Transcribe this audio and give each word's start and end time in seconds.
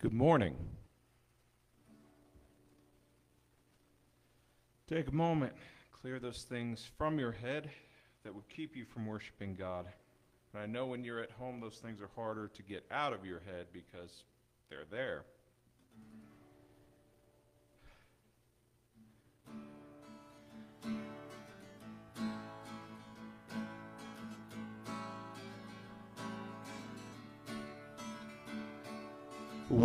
Good 0.00 0.12
morning. 0.12 0.54
Take 4.88 5.08
a 5.08 5.12
moment, 5.12 5.54
clear 5.90 6.20
those 6.20 6.44
things 6.44 6.88
from 6.96 7.18
your 7.18 7.32
head 7.32 7.68
that 8.22 8.32
would 8.32 8.48
keep 8.48 8.76
you 8.76 8.84
from 8.84 9.06
worshiping 9.06 9.56
God. 9.56 9.86
And 10.54 10.62
I 10.62 10.66
know 10.66 10.86
when 10.86 11.02
you're 11.02 11.18
at 11.18 11.32
home, 11.32 11.58
those 11.60 11.78
things 11.78 12.00
are 12.00 12.10
harder 12.14 12.46
to 12.46 12.62
get 12.62 12.84
out 12.92 13.12
of 13.12 13.24
your 13.24 13.40
head 13.40 13.66
because 13.72 14.22
they're 14.70 14.86
there. 14.88 15.24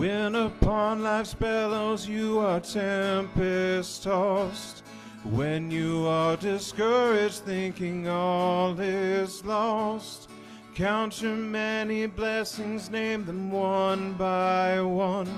When 0.04 0.36
upon 0.36 1.02
life's 1.02 1.34
billows 1.34 2.06
you 2.06 2.40
are 2.40 2.60
tempest 2.60 4.04
tossed, 4.04 4.84
when 5.24 5.72
you 5.72 6.06
are 6.06 6.36
discouraged, 6.36 7.44
thinking 7.46 8.10
all 8.10 8.78
is 8.78 9.46
lost, 9.46 10.30
count 10.76 11.22
your 11.22 11.38
many 11.38 12.08
blessings, 12.08 12.90
name 12.90 13.24
them 13.24 13.50
one 13.50 14.12
by 14.16 14.82
one, 14.82 15.32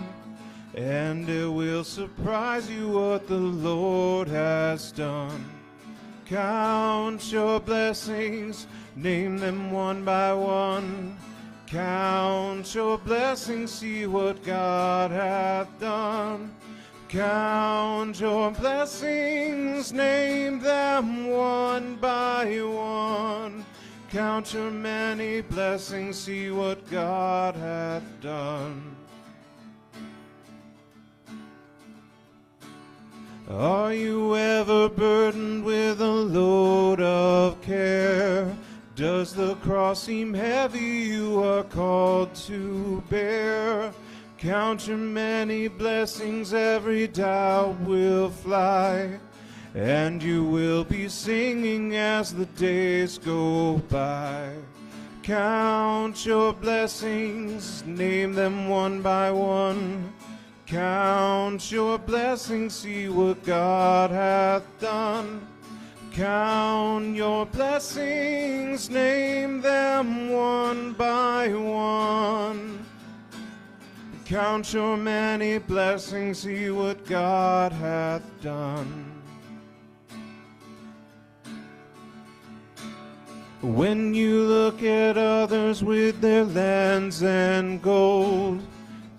and 0.74 1.30
it 1.30 1.48
will 1.48 1.84
surprise 1.84 2.68
you 2.68 2.90
what 2.90 3.28
the 3.28 3.38
Lord 3.38 4.28
has 4.30 4.92
done. 4.92 5.46
Count 6.26 7.32
your 7.32 7.60
blessings, 7.60 8.66
name 8.96 9.38
them 9.38 9.70
one 9.70 10.04
by 10.04 10.34
one. 10.34 11.16
Count 11.76 12.74
your 12.74 12.98
blessings, 12.98 13.70
see 13.70 14.08
what 14.08 14.42
God 14.46 15.12
hath 15.12 15.68
done. 15.78 16.56
Count 17.10 18.18
your 18.18 18.52
blessings, 18.52 19.92
name 19.92 20.62
them 20.62 21.28
one 21.28 21.98
by 21.98 22.46
one. 22.62 23.66
Count 24.10 24.54
your 24.54 24.72
many 24.72 25.42
blessings, 25.42 26.18
see 26.18 26.50
what 26.50 26.90
God 26.90 27.58
hath 27.58 28.22
done. 28.22 28.96
Are 33.50 33.94
you 33.94 34.38
ever 34.38 34.88
burdened 34.88 35.66
with 35.66 36.00
a 36.00 36.08
load 36.08 37.02
of 37.02 37.62
care? 37.62 38.56
Does 38.96 39.34
the 39.34 39.56
cross 39.56 40.04
seem 40.04 40.34
heavy 40.34 40.80
you 40.80 41.44
are 41.44 41.64
called 41.64 42.34
to 42.48 43.04
bear? 43.10 43.92
Count 44.38 44.88
your 44.88 44.96
many 44.96 45.68
blessings, 45.68 46.54
every 46.54 47.06
doubt 47.06 47.78
will 47.82 48.30
fly, 48.30 49.20
and 49.74 50.24
you 50.24 50.46
will 50.46 50.86
be 50.86 51.10
singing 51.10 51.98
as 51.98 52.34
the 52.34 52.46
days 52.46 53.18
go 53.18 53.80
by. 53.90 54.54
Count 55.24 56.26
your 56.26 56.54
blessings, 56.54 57.84
name 57.86 58.32
them 58.32 58.70
one 58.70 59.02
by 59.02 59.30
one. 59.30 60.14
Count 60.68 61.70
your 61.70 61.98
blessings, 61.98 62.74
see 62.76 63.10
what 63.10 63.44
God 63.44 64.12
hath 64.12 64.64
done. 64.80 65.46
Count 66.16 67.14
your 67.14 67.46
blessings, 67.46 68.90
name 68.90 69.60
them 69.60 70.30
one 70.30 70.94
by 70.94 71.50
one. 71.50 72.86
Count 74.24 74.74
your 74.74 74.96
many 74.96 75.58
blessings, 75.58 76.40
see 76.40 76.70
what 76.70 77.06
God 77.06 77.74
hath 77.74 78.24
done. 78.42 79.12
When 83.62 84.14
you 84.14 84.44
look 84.44 84.84
at 84.84 85.18
others 85.18 85.84
with 85.84 86.22
their 86.22 86.46
lands 86.46 87.24
and 87.24 87.82
gold, 87.82 88.62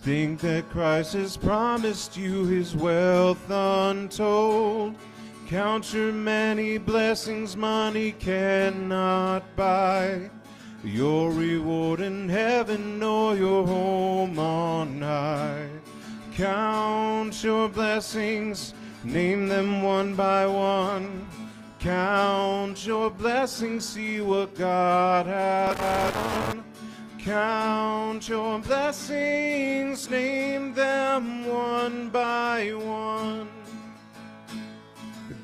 think 0.01 0.41
that 0.41 0.71
Christ 0.71 1.13
has 1.13 1.37
promised 1.37 2.17
you 2.17 2.47
his 2.47 2.75
wealth 2.75 3.51
untold. 3.51 4.95
Count 5.49 5.95
your 5.95 6.13
many 6.13 6.77
blessings 6.77 7.57
money 7.57 8.11
cannot 8.11 9.45
buy. 9.55 10.29
Your 10.83 11.31
reward 11.31 12.01
in 12.01 12.29
heaven 12.29 13.01
or 13.01 13.37
your 13.37 13.65
home 13.65 14.41
on 14.41 15.01
high. 15.01 15.69
Count 16.35 17.45
your 17.45 17.69
blessings, 17.69 18.75
name 19.05 19.47
them 19.47 19.83
one 19.83 20.17
by 20.17 20.49
one. 20.49 21.29
Count 21.79 22.85
your 22.85 23.09
blessings, 23.09 23.85
see 23.85 24.21
what 24.21 24.53
God 24.57 25.27
hath 25.27 25.79
done. 25.79 26.65
Count 27.21 28.29
your 28.29 28.59
blessings, 28.59 30.11
name 30.11 30.75
them 30.75 31.47
one 31.47 32.11
by 32.11 32.73
one. 32.75 33.49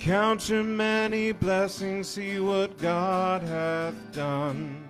Count 0.03 0.49
your 0.49 0.65
many 0.65 1.31
blessings, 1.31 2.09
see 2.09 2.41
what 2.41 2.77
God 2.79 3.41
hath 3.41 3.95
done. 4.13 4.83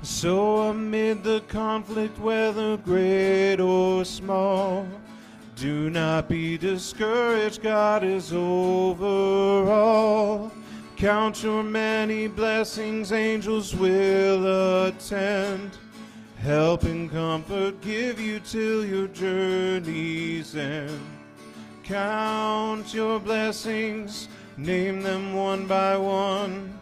So 0.00 0.70
amid 0.70 1.22
the 1.22 1.42
conflict, 1.48 2.18
whether 2.18 2.78
great 2.78 3.60
or 3.60 4.06
small, 4.06 4.88
do 5.54 5.90
not 5.90 6.30
be 6.30 6.56
discouraged, 6.56 7.62
God 7.62 8.02
is 8.02 8.32
over 8.32 9.70
all. 9.70 10.50
Count 10.96 11.42
your 11.42 11.62
many 11.62 12.26
blessings, 12.26 13.12
angels 13.12 13.74
will 13.74 14.86
attend. 14.86 15.76
Help 16.42 16.84
and 16.84 17.10
comfort 17.10 17.82
give 17.82 18.18
you 18.18 18.40
till 18.40 18.82
your 18.82 19.08
journey's 19.08 20.56
end. 20.56 21.00
Count 21.84 22.94
your 22.94 23.20
blessings, 23.20 24.26
name 24.56 25.02
them 25.02 25.34
one 25.34 25.66
by 25.66 25.98
one. 25.98 26.80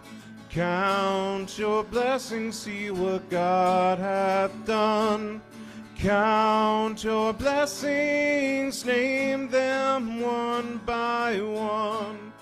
Count 0.48 1.58
your 1.58 1.82
blessings, 1.82 2.56
see 2.56 2.92
what 2.92 3.28
God 3.30 3.98
hath 3.98 4.52
done. 4.64 5.42
Count 5.96 7.02
your 7.02 7.32
blessings, 7.32 8.84
name 8.84 9.48
them 9.48 10.20
one 10.20 10.80
by 10.86 11.40
one. 11.40 12.32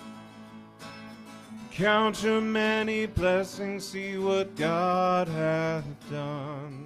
Count 1.70 2.22
your 2.22 2.42
many 2.42 3.06
blessings, 3.06 3.88
see 3.88 4.18
what 4.18 4.54
God 4.54 5.28
hath 5.28 5.84
done. 6.10 6.85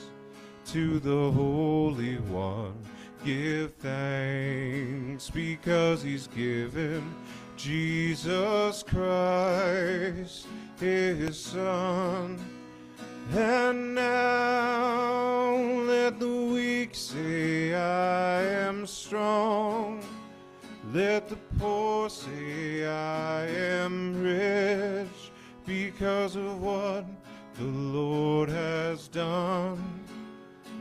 to 0.71 0.99
the 1.01 1.31
Holy 1.31 2.15
One. 2.29 2.73
Give 3.25 3.73
thanks 3.73 5.29
because 5.29 6.01
He's 6.01 6.27
given 6.27 7.13
Jesus 7.57 8.81
Christ, 8.83 10.47
His 10.79 11.37
Son. 11.37 12.39
And 13.33 13.95
now 13.95 15.55
let 15.87 16.21
the 16.21 16.29
weak 16.53 16.91
say, 16.95 17.73
I 17.73 18.41
am 18.41 18.87
strong. 18.87 20.01
Let 20.93 21.27
the 21.27 21.35
poor 21.59 22.09
say 22.09 22.85
I 22.85 23.45
am 23.45 24.23
rich 24.23 25.31
because 25.65 26.37
of 26.37 26.61
what 26.61 27.03
the 27.57 27.65
Lord 27.65 28.47
has 28.47 29.09
done 29.09 30.00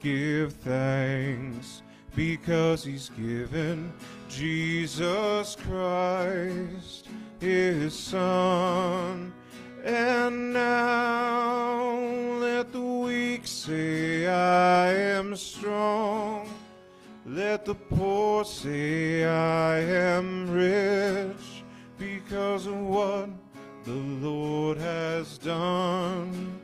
Give 0.00 0.52
thanks 0.52 1.82
because 2.14 2.84
He's 2.84 3.10
given 3.10 3.92
Jesus 4.28 5.56
Christ, 5.56 7.08
His 7.40 7.98
Son. 7.98 9.32
And 9.84 10.52
now 10.52 11.90
let 12.38 12.72
the 12.72 12.80
weak 12.80 13.42
say, 13.44 14.28
I 14.28 14.92
am 14.92 15.34
strong. 15.34 16.48
Let 17.26 17.64
the 17.64 17.74
poor 17.74 18.44
say, 18.44 19.24
I 19.24 19.78
am 19.80 20.50
rich 20.50 21.64
because 21.98 22.66
of 22.66 22.78
what 22.78 23.28
the 23.84 23.90
Lord 23.92 24.78
has 24.78 25.38
done 25.38 26.60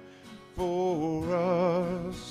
for 0.56 1.34
us. 1.34 2.23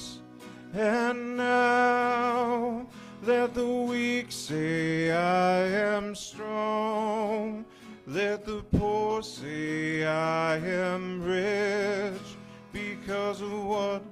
And 0.74 1.38
now 1.38 2.88
let 3.24 3.54
the 3.54 3.68
weak 3.68 4.31
say, 4.31 5.12
I 5.12 5.60
am 5.68 6.16
strong. 6.16 7.64
Let 8.08 8.44
the 8.46 8.64
poor 8.78 9.22
say, 9.22 10.04
I 10.04 10.58
am 10.58 11.24
rich 11.24 12.38
because 12.72 13.42
of 13.42 13.66
what 13.66 14.04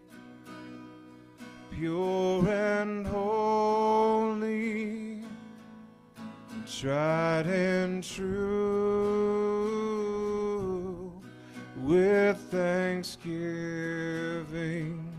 pure 1.72 2.50
and 2.50 3.08
holy, 3.08 5.24
tried 6.66 7.48
and 7.48 8.04
true, 8.04 8.34
with 11.78 12.38
thanksgiving. 12.52 15.16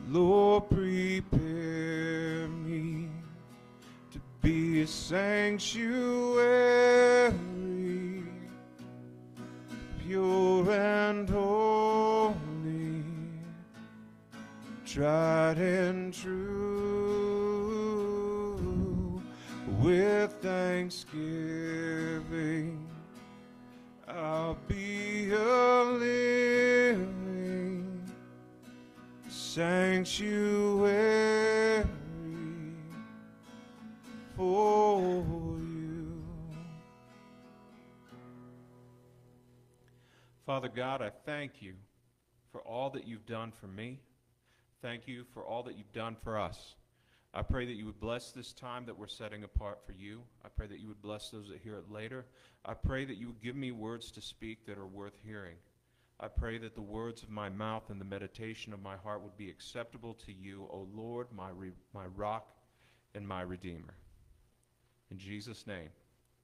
Lord, 0.10 0.68
prepare 0.72 2.48
me 2.48 3.07
to 4.13 4.19
be 4.42 4.81
a 4.81 4.88
sanctuary, 4.88 6.64
God, 40.75 41.01
I 41.01 41.09
thank 41.25 41.61
you 41.61 41.75
for 42.51 42.59
all 42.61 42.89
that 42.89 43.07
you've 43.07 43.25
done 43.25 43.53
for 43.61 43.67
me. 43.67 44.01
Thank 44.81 45.07
you 45.07 45.23
for 45.33 45.45
all 45.45 45.63
that 45.63 45.77
you've 45.77 45.94
done 45.94 46.17
for 46.21 46.37
us. 46.37 46.75
I 47.33 47.44
pray 47.44 47.65
that 47.65 47.75
you 47.75 47.85
would 47.85 47.99
bless 48.01 48.31
this 48.31 48.51
time 48.51 48.85
that 48.85 48.97
we're 48.97 49.07
setting 49.07 49.45
apart 49.45 49.79
for 49.85 49.94
you. 49.94 50.21
I 50.44 50.49
pray 50.49 50.67
that 50.67 50.79
you 50.79 50.89
would 50.89 51.01
bless 51.01 51.29
those 51.29 51.47
that 51.47 51.61
hear 51.61 51.77
it 51.77 51.89
later. 51.89 52.25
I 52.65 52.73
pray 52.73 53.05
that 53.05 53.15
you 53.15 53.27
would 53.27 53.41
give 53.41 53.55
me 53.55 53.71
words 53.71 54.11
to 54.11 54.21
speak 54.21 54.65
that 54.65 54.77
are 54.77 54.85
worth 54.85 55.17
hearing. 55.25 55.55
I 56.19 56.27
pray 56.27 56.57
that 56.57 56.75
the 56.75 56.81
words 56.81 57.23
of 57.23 57.29
my 57.29 57.49
mouth 57.49 57.89
and 57.89 57.99
the 57.99 58.05
meditation 58.05 58.73
of 58.73 58.81
my 58.81 58.97
heart 58.97 59.21
would 59.21 59.37
be 59.37 59.49
acceptable 59.49 60.13
to 60.25 60.33
you, 60.33 60.67
O 60.71 60.87
Lord, 60.94 61.27
my, 61.33 61.51
re- 61.51 61.71
my 61.94 62.05
rock 62.17 62.47
and 63.13 63.25
my 63.25 63.41
redeemer. 63.41 63.95
In 65.09 65.17
Jesus' 65.17 65.65
name, 65.67 65.89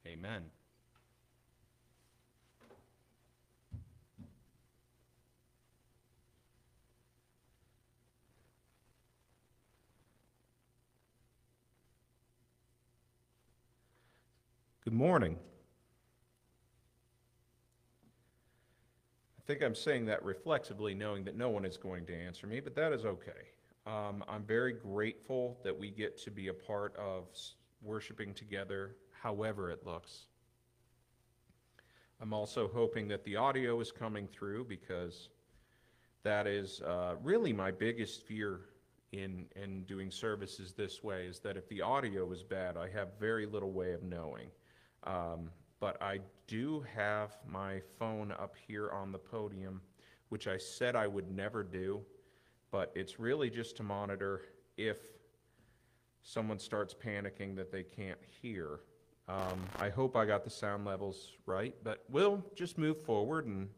amen. 0.07 0.43
Good 14.91 14.93
morning. 15.12 15.36
I 19.38 19.41
think 19.46 19.62
I'm 19.62 19.75
saying 19.75 20.06
that 20.06 20.24
reflexively, 20.24 20.94
knowing 20.94 21.25
that 21.25 21.36
no 21.36 21.50
one 21.50 21.65
is 21.65 21.75
going 21.75 22.06
to 22.06 22.15
answer 22.15 22.48
me, 22.48 22.62
but 22.62 22.75
that 22.75 22.94
is 22.94 23.03
okay. 23.03 23.50
Um, 23.86 24.24
I'm 24.30 24.44
very 24.44 24.72
grateful 24.72 25.60
that 25.65 25.77
we 25.77 25.91
get 25.91 26.18
to 26.24 26.32
be 26.32 26.48
a 26.48 26.53
part 26.53 26.96
of 26.96 27.25
worshiping 27.82 28.34
together, 28.34 28.96
however 29.22 29.70
it 29.70 29.86
looks. 29.86 30.27
I'm 32.22 32.32
also 32.32 32.70
hoping 32.74 33.10
that 33.10 33.25
the 33.25 33.36
audio 33.36 33.82
is 33.82 33.91
coming 33.91 34.30
through 34.30 34.63
because 34.63 35.27
that 36.24 36.48
is 36.48 36.80
uh, 36.88 37.15
really 37.22 37.51
my 37.51 37.72
biggest 37.72 38.25
fear 38.25 38.62
in, 39.12 39.48
in 39.62 39.84
doing 39.84 40.10
services 40.10 40.72
this 40.72 41.03
way 41.03 41.25
is 41.25 41.39
that 41.39 41.58
if 41.58 41.68
the 41.68 41.82
audio 41.82 42.32
is 42.32 42.44
bad, 42.44 42.77
I 42.77 42.88
have 42.91 43.10
very 43.20 43.46
little 43.46 43.74
way 43.74 43.91
of 43.91 44.03
knowing. 44.03 44.48
Um, 45.03 45.50
but 45.79 46.01
I 46.01 46.20
do 46.48 46.86
have 46.96 47.38
my 47.48 47.81
phone 47.98 48.31
up 48.31 48.55
here 48.67 48.91
on 48.91 49.12
the 49.12 49.17
podium, 49.17 49.81
which 50.29 50.48
I 50.48 50.58
said 50.58 50.96
I 50.96 51.08
would 51.08 51.31
never 51.31 51.63
do, 51.63 52.01
but 52.72 52.91
it's 52.96 53.20
really 53.20 53.50
just 53.50 53.77
to 53.77 53.84
monitor 53.84 54.41
if 54.77 54.98
someone 56.24 56.60
starts 56.60 56.93
panicking 56.93 57.55
that 57.55 57.72
they 57.72 57.84
can't 57.84 58.20
hear. 58.41 58.81
Um, 59.27 59.60
I 59.79 59.89
hope 59.89 60.15
I 60.15 60.25
got 60.25 60.43
the 60.43 60.50
sound 60.50 60.86
levels 60.86 61.34
right, 61.46 61.74
but 61.84 62.03
we'll 62.10 62.43
just 62.55 62.77
move 62.77 63.03
forward, 63.03 63.46
and 63.46 63.70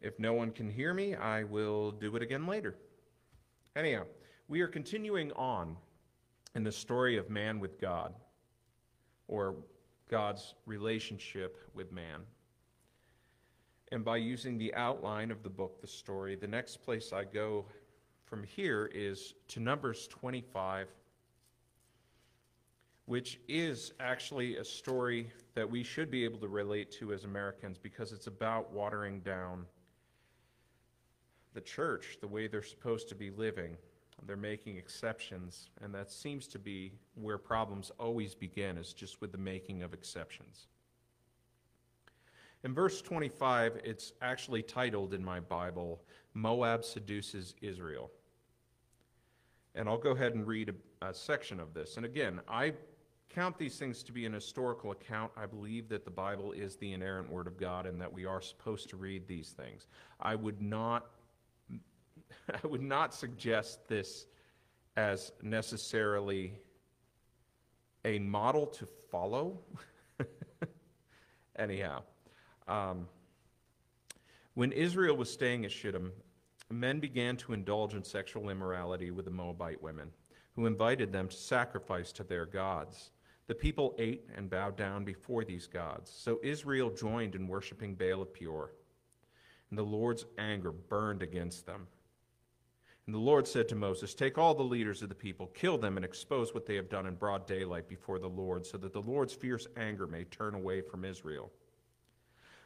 if 0.00 0.18
no 0.18 0.32
one 0.32 0.50
can 0.50 0.68
hear 0.68 0.94
me, 0.94 1.14
I 1.14 1.44
will 1.44 1.90
do 1.90 2.16
it 2.16 2.22
again 2.22 2.46
later. 2.46 2.76
Anyhow, 3.76 4.04
we 4.48 4.60
are 4.60 4.68
continuing 4.68 5.32
on 5.32 5.76
in 6.54 6.64
the 6.64 6.72
story 6.72 7.16
of 7.16 7.30
man 7.30 7.60
with 7.60 7.80
God, 7.80 8.14
or 9.32 9.54
God's 10.10 10.54
relationship 10.66 11.56
with 11.72 11.90
man. 11.90 12.20
And 13.90 14.04
by 14.04 14.18
using 14.18 14.58
the 14.58 14.74
outline 14.74 15.30
of 15.30 15.42
the 15.42 15.48
book, 15.48 15.80
the 15.80 15.86
story, 15.86 16.36
the 16.36 16.46
next 16.46 16.84
place 16.84 17.14
I 17.14 17.24
go 17.24 17.64
from 18.26 18.44
here 18.44 18.90
is 18.94 19.32
to 19.48 19.60
Numbers 19.60 20.06
25, 20.08 20.88
which 23.06 23.40
is 23.48 23.94
actually 24.00 24.58
a 24.58 24.64
story 24.64 25.32
that 25.54 25.68
we 25.68 25.82
should 25.82 26.10
be 26.10 26.24
able 26.24 26.38
to 26.40 26.48
relate 26.48 26.90
to 26.92 27.14
as 27.14 27.24
Americans 27.24 27.78
because 27.78 28.12
it's 28.12 28.26
about 28.26 28.70
watering 28.70 29.20
down 29.20 29.64
the 31.54 31.60
church 31.62 32.18
the 32.20 32.28
way 32.28 32.48
they're 32.48 32.62
supposed 32.62 33.08
to 33.08 33.14
be 33.14 33.30
living. 33.30 33.78
They're 34.26 34.36
making 34.36 34.76
exceptions, 34.76 35.70
and 35.80 35.94
that 35.94 36.10
seems 36.10 36.46
to 36.48 36.58
be 36.58 36.92
where 37.14 37.38
problems 37.38 37.90
always 37.98 38.34
begin, 38.34 38.78
is 38.78 38.92
just 38.92 39.20
with 39.20 39.32
the 39.32 39.38
making 39.38 39.82
of 39.82 39.92
exceptions. 39.92 40.68
In 42.64 42.74
verse 42.74 43.02
25, 43.02 43.80
it's 43.84 44.12
actually 44.22 44.62
titled 44.62 45.14
in 45.14 45.24
my 45.24 45.40
Bible, 45.40 46.00
Moab 46.34 46.84
Seduces 46.84 47.54
Israel. 47.60 48.10
And 49.74 49.88
I'll 49.88 49.98
go 49.98 50.10
ahead 50.10 50.34
and 50.34 50.46
read 50.46 50.68
a, 50.68 51.08
a, 51.08 51.14
section 51.14 51.58
of 51.58 51.74
this. 51.74 51.96
And 51.96 52.06
again, 52.06 52.40
I 52.48 52.74
count 53.30 53.58
these 53.58 53.78
things 53.78 54.02
to 54.04 54.12
be 54.12 54.26
an 54.26 54.32
historical 54.32 54.92
account. 54.92 55.32
I 55.36 55.46
believe 55.46 55.88
that 55.88 56.04
the 56.04 56.10
Bible 56.10 56.52
is 56.52 56.76
the 56.76 56.92
inerrant 56.92 57.30
Word 57.30 57.46
of 57.46 57.56
God 57.56 57.86
and 57.86 58.00
that 58.00 58.12
we 58.12 58.26
are 58.26 58.40
supposed 58.40 58.90
to 58.90 58.96
read 58.96 59.26
these 59.26 59.50
things. 59.50 59.88
I 60.20 60.36
would 60.36 60.60
not, 60.60 61.06
I 62.52 62.66
would 62.66 62.82
not 62.82 63.14
suggest 63.14 63.88
this 63.88 64.26
as 64.96 65.32
necessarily 65.42 66.54
a 68.04 68.18
model 68.18 68.66
to 68.66 68.86
follow. 69.10 69.60
Anyhow, 71.56 72.02
um, 72.68 73.06
when 74.54 74.72
Israel 74.72 75.16
was 75.16 75.30
staying 75.30 75.64
at 75.64 75.72
Shittim, 75.72 76.12
men 76.70 77.00
began 77.00 77.36
to 77.38 77.52
indulge 77.52 77.94
in 77.94 78.02
sexual 78.02 78.50
immorality 78.50 79.10
with 79.10 79.24
the 79.24 79.30
Moabite 79.30 79.82
women, 79.82 80.10
who 80.54 80.66
invited 80.66 81.12
them 81.12 81.28
to 81.28 81.36
sacrifice 81.36 82.12
to 82.12 82.24
their 82.24 82.46
gods. 82.46 83.12
The 83.46 83.54
people 83.54 83.94
ate 83.98 84.28
and 84.36 84.48
bowed 84.48 84.76
down 84.76 85.04
before 85.04 85.44
these 85.44 85.66
gods. 85.66 86.10
So 86.14 86.38
Israel 86.42 86.90
joined 86.90 87.34
in 87.34 87.48
worshiping 87.48 87.94
Baal 87.94 88.22
of 88.22 88.32
Peor. 88.32 88.72
And 89.70 89.78
the 89.78 89.82
Lord's 89.82 90.26
anger 90.38 90.70
burned 90.70 91.22
against 91.22 91.66
them. 91.66 91.86
And 93.06 93.14
the 93.14 93.18
Lord 93.18 93.48
said 93.48 93.68
to 93.68 93.74
Moses, 93.74 94.14
Take 94.14 94.38
all 94.38 94.54
the 94.54 94.62
leaders 94.62 95.02
of 95.02 95.08
the 95.08 95.14
people, 95.14 95.48
kill 95.48 95.76
them, 95.76 95.96
and 95.96 96.04
expose 96.04 96.54
what 96.54 96.66
they 96.66 96.76
have 96.76 96.88
done 96.88 97.06
in 97.06 97.14
broad 97.14 97.46
daylight 97.46 97.88
before 97.88 98.18
the 98.18 98.28
Lord, 98.28 98.64
so 98.64 98.78
that 98.78 98.92
the 98.92 99.02
Lord's 99.02 99.32
fierce 99.32 99.66
anger 99.76 100.06
may 100.06 100.24
turn 100.24 100.54
away 100.54 100.80
from 100.82 101.04
Israel. 101.04 101.50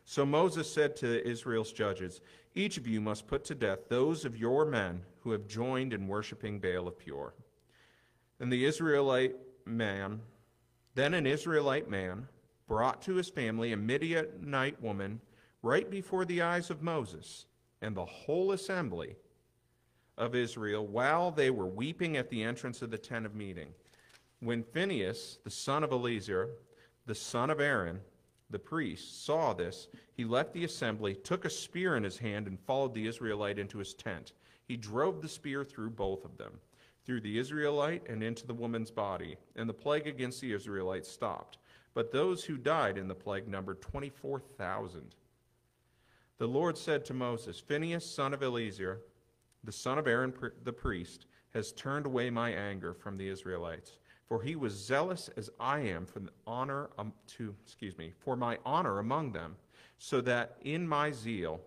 So 0.05 0.27
Moses 0.27 0.73
said 0.73 0.95
to 0.97 1.27
Israel's 1.27 1.73
judges, 1.73 2.21
Each 2.55 2.77
of 2.77 2.87
you 2.87 3.01
must 3.01 3.27
put 3.27 3.45
to 3.47 3.55
death 3.55 3.89
those 3.89 4.25
of 4.25 4.37
your 4.37 4.65
men 4.67 5.03
who 5.21 5.33
have 5.33 5.49
joined 5.49 5.93
in 5.93 6.07
worshiping 6.07 6.61
Baal 6.61 6.87
of 6.87 6.99
Peor. 6.99 7.35
And 8.39 8.53
the 8.53 8.67
Israelite 8.67 9.35
man, 9.65 10.21
then 10.95 11.15
an 11.15 11.27
Israelite 11.27 11.91
man, 11.91 12.29
brought 12.69 13.01
to 13.03 13.15
his 13.15 13.31
family 13.31 13.73
a 13.73 13.77
Midianite 13.77 14.81
woman 14.83 15.21
right 15.63 15.91
before 15.91 16.25
the 16.25 16.43
eyes 16.43 16.71
of 16.71 16.83
Moses 16.83 17.47
and 17.81 17.97
the 17.97 18.05
whole 18.05 18.53
assembly 18.53 19.17
of 20.19 20.35
Israel 20.35 20.87
while 20.87 21.31
they 21.31 21.51
were 21.51 21.67
weeping 21.67 22.17
at 22.17 22.31
the 22.31 22.43
entrance 22.43 22.83
of 22.83 22.91
the 22.91 22.99
tent 22.99 23.27
of 23.27 23.35
meeting. 23.35 23.69
When 24.41 24.63
Phinehas, 24.63 25.39
the 25.45 25.51
son 25.51 25.83
of 25.85 25.93
Eleazar, 25.93 26.51
the 27.07 27.15
son 27.15 27.51
of 27.51 27.61
Aaron, 27.61 28.01
the 28.51 28.59
priest 28.59 29.25
saw 29.25 29.53
this, 29.53 29.89
he 30.15 30.25
left 30.25 30.53
the 30.53 30.65
assembly, 30.65 31.15
took 31.15 31.45
a 31.45 31.51
spear 31.51 31.97
in 31.97 32.05
his 32.05 32.19
hand, 32.19 32.47
and 32.47 32.61
followed 32.61 32.95
the 32.95 33.07
Israelite 33.07 33.59
into 33.59 33.79
his 33.79 33.95
tent. 33.95 34.33
He 34.67 34.77
drove 34.77 35.21
the 35.21 35.29
spear 35.29 35.65
through 35.65 35.91
both 35.91 36.25
of 36.25 36.37
them, 36.37 36.53
through 37.05 37.21
the 37.23 37.39
Israelite 37.39 38.09
and 38.09 38.23
into 38.23 38.47
the 38.47 38.55
woman's 38.55 38.91
body, 38.91 39.37
and 39.57 39.69
the 39.69 39.75
plague 39.75 40.07
against 40.07 40.41
the 40.41 40.53
Israelites 40.53 41.11
stopped. 41.11 41.59
But 41.95 42.13
those 42.13 42.45
who 42.45 42.57
died 42.57 42.99
in 42.99 43.09
the 43.09 43.15
plague 43.15 43.49
numbered 43.49 43.81
24,000. 43.81 45.15
The 46.39 46.47
Lord 46.47 46.77
said 46.77 47.05
to 47.07 47.15
Moses, 47.15 47.59
Phinehas, 47.59 48.05
son 48.05 48.35
of 48.35 48.43
Eleazar, 48.43 49.01
the 49.67 49.73
son 49.73 49.99
of 49.99 50.07
Aaron 50.07 50.33
the 50.65 50.73
priest, 50.73 51.27
has 51.53 51.73
turned 51.73 52.07
away 52.07 52.31
my 52.31 52.51
anger 52.51 52.95
from 52.95 53.17
the 53.17 53.29
Israelites 53.29 53.99
for 54.29 54.43
he 54.43 54.57
was 54.57 54.73
zealous 54.73 55.31
as 55.37 55.51
I 55.61 55.81
am 55.81 56.05
for 56.05 56.19
the 56.19 56.31
honor 56.47 56.91
um, 56.99 57.13
to 57.39 57.55
excuse 57.65 57.97
me 57.97 58.13
for 58.19 58.37
my 58.37 58.59
honor 58.65 58.99
among 58.99 59.33
them, 59.33 59.57
so 59.99 60.21
that 60.23 60.57
in 60.63 60.87
my 60.87 61.13
zeal 61.13 61.61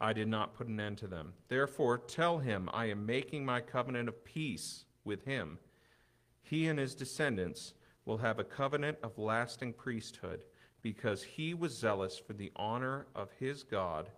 I 0.00 0.12
did 0.12 0.28
not 0.28 0.54
put 0.54 0.68
an 0.68 0.78
end 0.78 0.98
to 0.98 1.06
them. 1.06 1.32
Therefore 1.48 1.98
tell 1.98 2.38
him 2.38 2.68
I 2.72 2.86
am 2.86 3.06
making 3.06 3.44
my 3.44 3.60
covenant 3.60 4.08
of 4.08 4.24
peace 4.24 4.84
with 5.04 5.24
him. 5.24 5.58
He 6.42 6.68
and 6.68 6.78
his 6.78 6.94
descendants 6.94 7.74
will 8.04 8.18
have 8.18 8.38
a 8.38 8.44
covenant 8.44 8.98
of 9.02 9.18
lasting 9.18 9.72
priesthood, 9.72 10.44
because 10.80 11.24
he 11.24 11.54
was 11.54 11.76
zealous 11.76 12.16
for 12.16 12.34
the 12.34 12.52
honor 12.54 13.06
of 13.16 13.30
his 13.40 13.64
God 13.64 14.10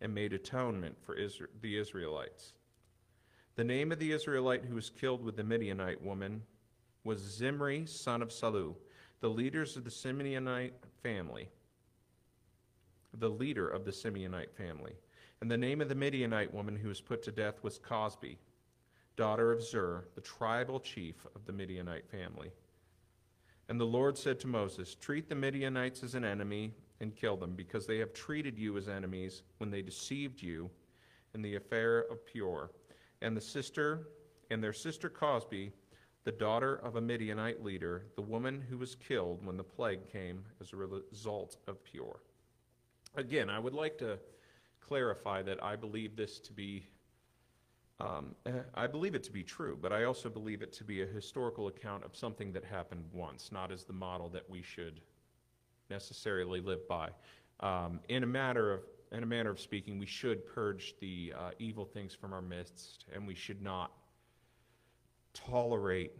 and 0.00 0.14
made 0.14 0.32
atonement 0.32 0.96
for 1.04 1.16
the 1.60 1.78
Israelites. 1.78 2.52
The 3.56 3.64
name 3.64 3.90
of 3.90 3.98
the 3.98 4.12
Israelite 4.12 4.64
who 4.64 4.76
was 4.76 4.90
killed 4.90 5.24
with 5.24 5.36
the 5.36 5.44
Midianite 5.44 6.02
woman 6.02 6.42
was 7.04 7.18
Zimri, 7.18 7.86
son 7.86 8.22
of 8.22 8.28
Salu, 8.28 8.74
the 9.20 9.28
leaders 9.30 9.76
of 9.76 9.84
the 9.84 9.90
Simeonite 9.90 10.74
family, 11.02 11.48
the 13.14 13.28
leader 13.30 13.68
of 13.68 13.84
the 13.84 13.90
Simeonite 13.90 14.52
family. 14.52 14.92
And 15.40 15.50
the 15.50 15.56
name 15.56 15.80
of 15.80 15.88
the 15.88 15.94
Midianite 15.94 16.52
woman 16.52 16.76
who 16.76 16.88
was 16.88 17.00
put 17.00 17.22
to 17.24 17.32
death 17.32 17.62
was 17.62 17.78
Cosbi, 17.78 18.36
daughter 19.16 19.50
of 19.52 19.62
Zur, 19.62 20.04
the 20.14 20.20
tribal 20.20 20.80
chief 20.80 21.14
of 21.34 21.44
the 21.44 21.52
Midianite 21.52 22.08
family. 22.08 22.50
And 23.68 23.80
the 23.80 23.84
Lord 23.84 24.16
said 24.16 24.40
to 24.40 24.46
Moses, 24.46 24.94
Treat 24.94 25.28
the 25.28 25.34
Midianites 25.34 26.02
as 26.02 26.14
an 26.14 26.24
enemy 26.24 26.74
and 27.00 27.14
kill 27.14 27.36
them, 27.36 27.54
because 27.54 27.86
they 27.86 27.98
have 27.98 28.12
treated 28.12 28.58
you 28.58 28.76
as 28.76 28.88
enemies 28.88 29.42
when 29.58 29.70
they 29.70 29.82
deceived 29.82 30.42
you 30.42 30.68
in 31.34 31.42
the 31.42 31.56
affair 31.56 32.00
of 32.10 32.24
Peor 32.26 32.70
and 33.22 33.36
the 33.36 33.40
sister 33.40 34.08
and 34.50 34.62
their 34.62 34.72
sister 34.72 35.08
Cosbi, 35.08 35.70
the 36.24 36.32
daughter 36.32 36.76
of 36.76 36.96
a 36.96 37.00
Midianite 37.00 37.62
leader, 37.62 38.06
the 38.16 38.22
woman 38.22 38.60
who 38.68 38.78
was 38.78 38.94
killed 38.94 39.44
when 39.46 39.56
the 39.56 39.64
plague 39.64 40.10
came 40.10 40.44
as 40.60 40.72
a 40.72 40.76
result 40.76 41.56
of 41.66 41.82
Peor. 41.84 42.20
Again, 43.14 43.48
I 43.48 43.58
would 43.58 43.74
like 43.74 43.98
to 43.98 44.18
clarify 44.80 45.42
that 45.42 45.62
I 45.62 45.76
believe 45.76 46.16
this 46.16 46.38
to 46.40 46.52
be, 46.52 46.86
um, 48.00 48.34
I 48.74 48.86
believe 48.86 49.14
it 49.14 49.22
to 49.24 49.32
be 49.32 49.42
true, 49.42 49.78
but 49.80 49.92
I 49.92 50.04
also 50.04 50.28
believe 50.28 50.62
it 50.62 50.72
to 50.74 50.84
be 50.84 51.02
a 51.02 51.06
historical 51.06 51.68
account 51.68 52.04
of 52.04 52.16
something 52.16 52.52
that 52.52 52.64
happened 52.64 53.04
once, 53.12 53.50
not 53.52 53.70
as 53.70 53.84
the 53.84 53.92
model 53.92 54.28
that 54.30 54.48
we 54.48 54.62
should 54.62 55.00
necessarily 55.90 56.60
live 56.60 56.86
by. 56.88 57.10
Um, 57.60 58.00
in 58.08 58.22
a 58.22 58.26
matter 58.26 58.72
of 58.72 58.80
in 59.10 59.22
a 59.22 59.26
manner 59.26 59.50
of 59.50 59.58
speaking, 59.58 59.98
we 59.98 60.06
should 60.06 60.46
purge 60.46 60.94
the 61.00 61.32
uh, 61.36 61.50
evil 61.58 61.86
things 61.86 62.14
from 62.14 62.34
our 62.34 62.42
midst, 62.42 63.06
and 63.12 63.26
we 63.26 63.34
should 63.34 63.62
not 63.62 63.90
tolerate 65.32 66.12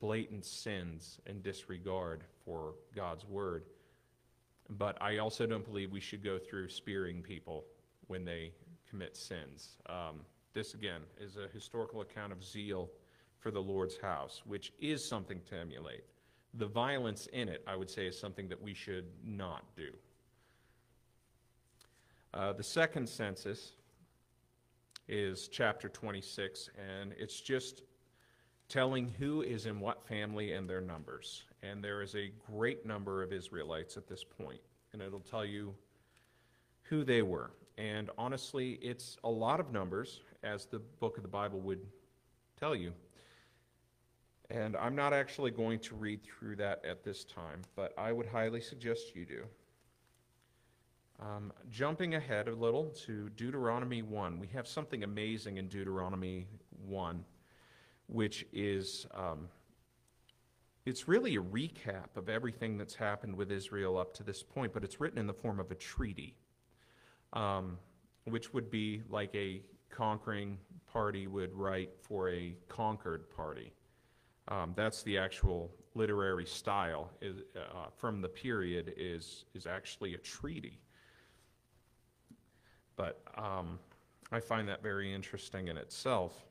blatant 0.00 0.44
sins 0.44 1.18
and 1.26 1.42
disregard 1.42 2.24
for 2.44 2.74
God's 2.94 3.24
word. 3.24 3.64
But 4.68 5.00
I 5.00 5.18
also 5.18 5.46
don't 5.46 5.64
believe 5.64 5.90
we 5.90 6.00
should 6.00 6.22
go 6.22 6.38
through 6.38 6.68
spearing 6.68 7.22
people 7.22 7.64
when 8.06 8.24
they 8.24 8.52
commit 8.88 9.16
sins. 9.16 9.76
Um, 9.86 10.20
this, 10.52 10.74
again, 10.74 11.02
is 11.20 11.36
a 11.36 11.48
historical 11.52 12.00
account 12.00 12.32
of 12.32 12.44
zeal 12.44 12.90
for 13.38 13.50
the 13.50 13.60
Lord's 13.60 13.96
house, 13.96 14.42
which 14.44 14.72
is 14.80 15.08
something 15.08 15.40
to 15.48 15.56
emulate. 15.56 16.04
The 16.54 16.66
violence 16.66 17.28
in 17.32 17.48
it, 17.48 17.62
I 17.66 17.76
would 17.76 17.90
say, 17.90 18.06
is 18.06 18.18
something 18.18 18.48
that 18.48 18.60
we 18.60 18.74
should 18.74 19.06
not 19.24 19.64
do. 19.76 19.90
Uh, 22.32 22.52
the 22.52 22.62
second 22.62 23.08
census 23.08 23.72
is 25.08 25.48
chapter 25.48 25.88
26, 25.88 26.70
and 26.78 27.12
it's 27.18 27.40
just 27.40 27.82
telling 28.68 29.08
who 29.18 29.42
is 29.42 29.66
in 29.66 29.80
what 29.80 30.06
family 30.06 30.52
and 30.52 30.70
their 30.70 30.80
numbers. 30.80 31.42
And 31.62 31.82
there 31.82 32.02
is 32.02 32.14
a 32.14 32.30
great 32.50 32.86
number 32.86 33.22
of 33.22 33.32
Israelites 33.32 33.96
at 33.96 34.06
this 34.06 34.22
point, 34.22 34.60
and 34.92 35.02
it'll 35.02 35.20
tell 35.20 35.44
you 35.44 35.74
who 36.82 37.04
they 37.04 37.22
were. 37.22 37.50
And 37.76 38.10
honestly, 38.16 38.78
it's 38.82 39.16
a 39.24 39.30
lot 39.30 39.58
of 39.58 39.72
numbers, 39.72 40.20
as 40.42 40.66
the 40.66 40.78
book 40.78 41.16
of 41.16 41.22
the 41.22 41.28
Bible 41.28 41.60
would 41.60 41.80
tell 42.58 42.76
you. 42.76 42.92
And 44.50 44.76
I'm 44.76 44.96
not 44.96 45.12
actually 45.12 45.52
going 45.52 45.78
to 45.80 45.94
read 45.94 46.20
through 46.24 46.56
that 46.56 46.84
at 46.84 47.04
this 47.04 47.24
time, 47.24 47.62
but 47.76 47.94
I 47.96 48.12
would 48.12 48.26
highly 48.26 48.60
suggest 48.60 49.14
you 49.14 49.24
do. 49.24 49.44
Um, 51.20 51.52
jumping 51.70 52.14
ahead 52.14 52.48
a 52.48 52.54
little 52.54 52.86
to 53.06 53.28
Deuteronomy 53.30 54.02
1, 54.02 54.40
we 54.40 54.48
have 54.48 54.66
something 54.66 55.04
amazing 55.04 55.58
in 55.58 55.68
Deuteronomy 55.68 56.48
1, 56.84 57.24
which 58.08 58.44
is 58.52 59.06
um, 59.14 59.48
it's 60.86 61.06
really 61.06 61.36
a 61.36 61.42
recap 61.42 62.16
of 62.16 62.28
everything 62.28 62.76
that's 62.76 62.94
happened 62.94 63.36
with 63.36 63.52
Israel 63.52 63.98
up 63.98 64.14
to 64.14 64.24
this 64.24 64.42
point, 64.42 64.72
but 64.72 64.82
it's 64.82 64.98
written 64.98 65.18
in 65.18 65.26
the 65.26 65.34
form 65.34 65.60
of 65.60 65.70
a 65.70 65.74
treaty, 65.74 66.34
um, 67.34 67.78
which 68.24 68.52
would 68.52 68.70
be 68.70 69.02
like 69.08 69.32
a 69.34 69.62
conquering 69.90 70.58
party 70.90 71.26
would 71.26 71.54
write 71.54 71.90
for 72.00 72.30
a 72.30 72.56
conquered 72.68 73.28
party. 73.30 73.72
Um, 74.48 74.72
that's 74.74 75.02
the 75.02 75.18
actual 75.18 75.70
literary 75.94 76.46
style 76.46 77.10
is, 77.20 77.42
uh, 77.56 77.86
from 77.96 78.20
the 78.20 78.28
period 78.28 78.94
is, 78.96 79.44
is 79.54 79.66
actually 79.66 80.14
a 80.14 80.18
treaty. 80.18 80.80
But 82.96 83.20
um, 83.36 83.78
I 84.32 84.40
find 84.40 84.68
that 84.68 84.82
very 84.82 85.12
interesting 85.12 85.68
in 85.68 85.76
itself. 85.76 86.44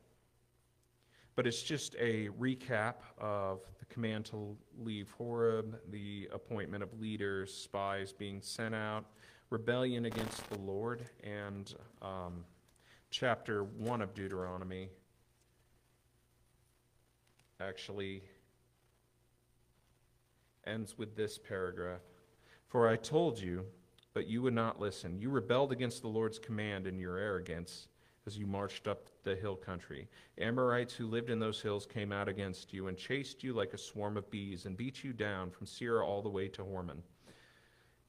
But 1.36 1.48
it's 1.48 1.62
just 1.62 1.96
a 1.96 2.27
recap 2.39 2.96
of 3.17 3.62
the 3.79 3.86
command 3.86 4.25
to 4.25 4.58
leave 4.77 5.10
Horeb, 5.17 5.79
the 5.89 6.27
appointment 6.34 6.84
of 6.84 7.00
leaders, 7.00 7.53
spies 7.53 8.12
being 8.12 8.41
sent 8.41 8.75
out, 8.75 9.05
rebellion 9.50 10.05
against 10.05 10.50
the 10.50 10.60
Lord, 10.60 11.05
and 11.24 11.74
um, 12.01 12.43
chapter 13.10 13.63
1 13.63 14.01
of 14.01 14.13
Deuteronomy 14.13 14.89
actually 17.61 18.23
ends 20.65 20.97
with 20.97 21.15
this 21.15 21.37
paragraph 21.37 22.01
For 22.67 22.87
I 22.87 22.95
told 22.95 23.39
you, 23.39 23.65
but 24.13 24.27
you 24.27 24.41
would 24.43 24.53
not 24.53 24.79
listen. 24.79 25.19
You 25.19 25.29
rebelled 25.29 25.71
against 25.71 26.01
the 26.01 26.07
Lord's 26.07 26.39
command 26.39 26.87
in 26.87 26.99
your 26.99 27.17
arrogance 27.17 27.87
as 28.27 28.37
you 28.37 28.45
marched 28.45 28.87
up 28.87 29.09
the 29.23 29.35
hill 29.35 29.55
country. 29.55 30.07
Amorites 30.37 30.93
who 30.93 31.07
lived 31.07 31.29
in 31.29 31.39
those 31.39 31.61
hills 31.61 31.85
came 31.85 32.11
out 32.11 32.27
against 32.27 32.71
you 32.71 32.87
and 32.87 32.97
chased 32.97 33.43
you 33.43 33.53
like 33.53 33.73
a 33.73 33.77
swarm 33.77 34.17
of 34.17 34.29
bees 34.29 34.65
and 34.65 34.77
beat 34.77 35.03
you 35.03 35.13
down 35.13 35.49
from 35.49 35.65
Seir 35.65 36.03
all 36.03 36.21
the 36.21 36.29
way 36.29 36.47
to 36.49 36.63
Hormah. 36.63 37.01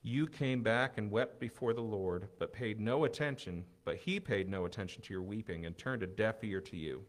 You 0.02 0.26
came 0.26 0.62
back 0.62 0.98
and 0.98 1.10
wept 1.10 1.40
before 1.40 1.72
the 1.72 1.80
Lord, 1.80 2.28
but 2.38 2.52
paid 2.52 2.80
no 2.80 3.04
attention, 3.04 3.64
but 3.84 3.96
he 3.96 4.20
paid 4.20 4.48
no 4.48 4.64
attention 4.64 5.02
to 5.02 5.12
your 5.12 5.22
weeping 5.22 5.66
and 5.66 5.76
turned 5.76 6.02
a 6.02 6.06
deaf 6.06 6.42
ear 6.42 6.60
to 6.60 6.76
you. 6.76 7.02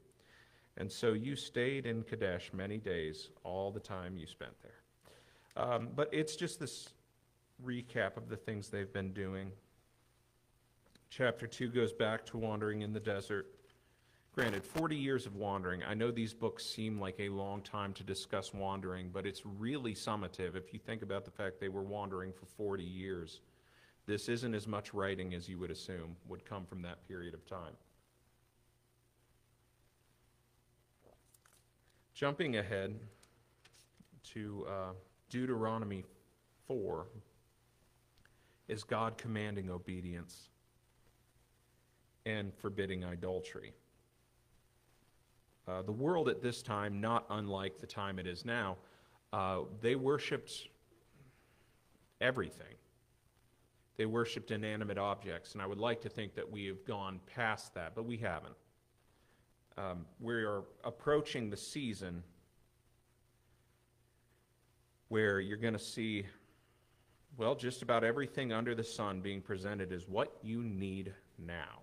And 0.78 0.92
so 0.92 1.13
you 1.13 1.36
stayed 1.36 1.86
in 1.86 2.04
Kadesh 2.04 2.51
many 2.54 2.78
days, 2.78 3.30
all 3.44 3.72
the 3.72 3.80
time 3.80 4.18
you 4.18 4.25
spent 4.25 4.54
there. 4.62 5.63
Um, 5.63 5.90
but 5.96 6.10
it's 6.12 6.36
just 6.36 6.60
this 6.60 6.90
recap 7.63 8.18
of 8.18 8.30
the 8.30 8.38
things 8.38 8.69
they've 8.69 8.91
been 8.91 9.13
doing. 9.13 9.52
Chapter 11.10 11.45
2 11.45 11.69
goes 11.69 11.91
back 11.91 12.26
to 12.28 12.38
wandering 12.38 12.82
in 12.82 12.93
the 12.93 13.00
desert. 13.00 13.48
Granted, 14.34 14.63
40 14.63 14.95
years 14.95 15.26
of 15.26 15.36
wandering. 15.36 15.84
I 15.84 15.93
know 15.93 16.10
these 16.10 16.34
books 16.34 16.65
seem 16.65 17.02
like 17.02 17.19
a 17.19 17.28
long 17.28 17.62
time 17.62 17.91
to 17.93 18.04
discuss 18.04 18.54
wandering, 18.54 19.10
but 19.12 19.26
it's 19.26 19.45
really 19.45 19.93
summative 19.93 20.56
if 20.56 20.72
you 20.72 20.80
think 20.80 21.02
about 21.02 21.26
the 21.26 21.32
fact 21.32 21.60
they 21.60 21.67
were 21.67 21.84
wandering 21.84 22.32
for 22.32 22.45
40 22.45 22.82
years. 22.82 23.41
This 24.06 24.30
isn't 24.30 24.56
as 24.56 24.67
much 24.67 24.93
writing 24.93 25.34
as 25.34 25.50
you 25.50 25.60
would 25.60 25.69
assume 25.69 26.15
would 26.30 26.45
come 26.45 26.65
from 26.65 26.82
that 26.84 27.06
period 27.10 27.34
of 27.34 27.45
time. 27.45 27.74
Jumping 32.21 32.57
ahead 32.57 32.99
to 34.23 34.63
uh, 34.69 34.93
Deuteronomy 35.31 36.03
4 36.67 37.07
is 38.67 38.84
God 38.84 39.17
commanding 39.17 39.71
obedience 39.71 40.49
and 42.27 42.53
forbidding 42.53 43.03
idolatry. 43.03 43.73
Uh, 45.67 45.81
the 45.81 45.91
world 45.91 46.29
at 46.29 46.43
this 46.43 46.62
time, 46.62 47.01
not 47.01 47.25
unlike 47.31 47.79
the 47.79 47.88
time 47.88 48.19
it 48.19 48.27
is 48.27 48.45
now, 48.45 48.77
uh, 49.34 49.62
they 49.81 49.95
worshiped 49.95 50.67
everything. 52.21 52.75
They 53.97 54.05
worshiped 54.05 54.51
inanimate 54.51 54.99
objects, 54.99 55.53
and 55.53 55.62
I 55.62 55.65
would 55.65 55.79
like 55.79 56.01
to 56.01 56.10
think 56.10 56.36
that 56.36 56.51
we 56.51 56.67
have 56.67 56.86
gone 56.86 57.19
past 57.25 57.73
that, 57.73 57.95
but 57.95 58.05
we 58.05 58.17
haven't. 58.17 58.53
Um, 59.77 60.05
we 60.19 60.34
are 60.43 60.63
approaching 60.84 61.49
the 61.49 61.57
season 61.57 62.23
where 65.07 65.39
you're 65.39 65.57
going 65.57 65.73
to 65.73 65.79
see, 65.79 66.25
well, 67.38 67.55
just 67.55 67.81
about 67.81 68.03
everything 68.03 68.51
under 68.51 68.75
the 68.75 68.84
sun 68.84 69.21
being 69.21 69.41
presented 69.41 69.91
is 69.91 70.07
what 70.07 70.34
you 70.41 70.63
need 70.63 71.13
now. 71.38 71.79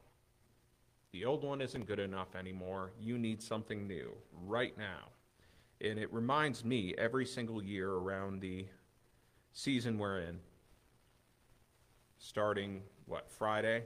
The 1.12 1.24
old 1.24 1.42
one 1.42 1.61
isn't 1.62 1.87
good 1.87 1.98
enough 1.98 2.37
anymore. 2.37 2.92
You 3.01 3.18
need 3.18 3.42
something 3.42 3.87
new 3.87 4.12
right 4.46 4.77
now. 4.77 5.09
And 5.81 5.98
it 5.98 6.12
reminds 6.12 6.64
me 6.64 6.94
every 6.98 7.24
single 7.24 7.62
year 7.62 7.90
around 7.90 8.40
the 8.40 8.66
season 9.53 9.98
we're 9.98 10.20
in, 10.20 10.38
starting, 12.18 12.83
what, 13.07 13.31
Friday, 13.31 13.85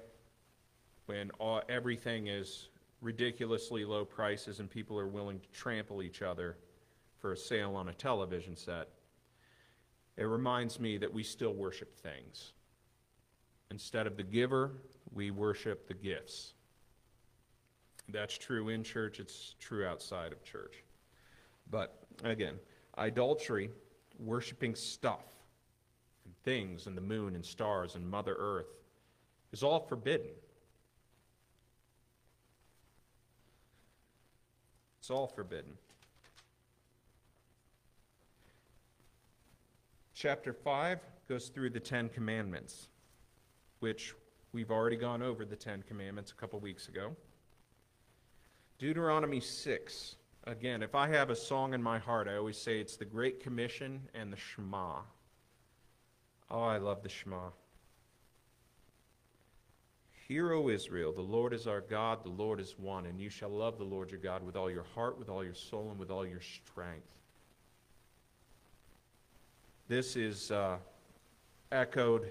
when 1.07 1.31
all, 1.39 1.63
everything 1.69 2.27
is 2.27 2.69
ridiculously 3.03 3.85
low 3.85 4.05
prices 4.05 4.61
and 4.61 4.71
people 4.71 4.99
are 4.99 5.09
willing 5.09 5.41
to 5.41 5.49
trample 5.51 6.03
each 6.03 6.23
other 6.23 6.57
for 7.19 7.33
a 7.33 7.37
sale 7.37 7.75
on 7.75 7.89
a 7.89 7.93
television 7.93 8.57
set. 8.57 8.89
It 10.17 10.25
reminds 10.25 10.79
me 10.79 10.97
that 10.99 11.13
we 11.13 11.23
still 11.23 11.53
worship 11.53 11.99
things. 11.99 12.53
Instead 13.71 14.07
of 14.07 14.17
the 14.17 14.23
giver, 14.23 14.71
we 15.13 15.31
worship 15.31 15.89
the 15.89 15.95
gifts. 15.95 16.55
That's 18.09 18.39
true 18.39 18.69
in 18.69 18.85
church, 18.85 19.19
it's 19.21 19.57
true 19.59 19.85
outside 19.85 20.33
of 20.33 20.45
church. 20.45 20.85
But 21.71 22.07
again, 22.23 22.55
idolatry, 22.99 23.71
worshiping 24.19 24.75
stuff 24.75 25.25
and 26.25 26.35
things 26.45 26.87
and 26.87 26.97
the 26.97 27.03
moon 27.03 27.35
and 27.35 27.45
stars 27.45 27.95
and 27.95 28.09
Mother 28.09 28.37
Earth, 28.39 28.75
is 29.53 29.63
all 29.63 29.81
forbidden. 29.81 30.31
It's 35.03 35.11
all 35.11 35.27
forbidden. 35.27 35.73
Chapter 40.15 40.53
5 40.53 41.01
goes 41.29 41.49
through 41.49 41.71
the 41.71 41.81
Ten 41.81 42.09
Commandments, 42.09 42.87
which 43.81 44.15
we've 44.53 44.71
already 44.71 44.95
gone 44.95 45.21
over 45.21 45.45
the 45.45 45.57
Ten 45.57 45.83
Commandments 45.83 46.31
a 46.31 46.35
couple 46.35 46.61
weeks 46.61 46.87
ago. 46.87 47.17
Deuteronomy 48.79 49.41
6. 49.41 50.15
Again, 50.45 50.85
if 50.85 50.95
I 50.95 51.09
have 51.09 51.31
a 51.31 51.37
song 51.37 51.75
in 51.75 51.83
my 51.83 51.99
heart, 51.99 52.29
I 52.29 52.37
always 52.37 52.57
say 52.57 52.79
it's 52.79 52.97
the 52.97 53.05
Great 53.05 53.41
Commission 53.41 54.03
and 54.15 54.33
the 54.33 54.37
Shema. 54.37 55.01
Oh, 56.49 56.63
I 56.63 56.77
love 56.77 57.03
the 57.03 57.09
Shema. 57.09 57.49
Hear, 60.29 60.53
O 60.53 60.69
Israel, 60.69 61.13
the 61.13 61.21
Lord 61.21 61.53
is 61.53 61.67
our 61.67 61.81
God, 61.81 62.23
the 62.23 62.31
Lord 62.31 62.61
is 62.61 62.79
one, 62.79 63.07
and 63.07 63.21
you 63.21 63.29
shall 63.29 63.51
love 63.51 63.79
the 63.79 63.85
Lord 63.85 64.11
your 64.11 64.21
God 64.21 64.45
with 64.45 64.57
all 64.57 64.71
your 64.71 64.87
heart, 64.95 65.19
with 65.19 65.29
all 65.29 65.43
your 65.43 65.55
soul, 65.55 65.89
and 65.91 65.99
with 65.99 66.11
all 66.11 66.25
your 66.25 66.41
strength. 66.41 67.07
This 69.89 70.17
is 70.17 70.51
uh, 70.51 70.77
echoed 71.73 72.31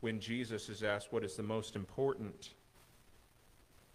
when 0.00 0.20
Jesus 0.20 0.68
is 0.68 0.82
asked 0.82 1.12
what 1.12 1.24
is 1.24 1.34
the 1.34 1.42
most 1.42 1.74
important 1.74 2.50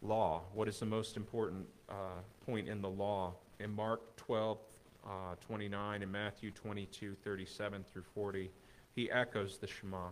law. 0.01 0.41
What 0.54 0.67
is 0.67 0.80
the 0.80 0.86
most 0.86 1.15
important 1.15 1.65
uh, 1.89 2.19
point 2.45 2.67
in 2.67 2.82
the 2.82 2.89
law? 2.89 3.34
In 3.60 3.73
Mark 3.73 4.15
12, 4.17 4.58
uh, 5.06 5.10
29, 5.39 6.01
and 6.01 6.12
Matthew 6.12 6.51
22, 6.51 7.15
37 7.23 7.86
through 7.91 8.04
40, 8.13 8.51
he 8.93 9.10
echoes 9.10 9.58
the 9.58 9.67
Shema. 9.67 10.10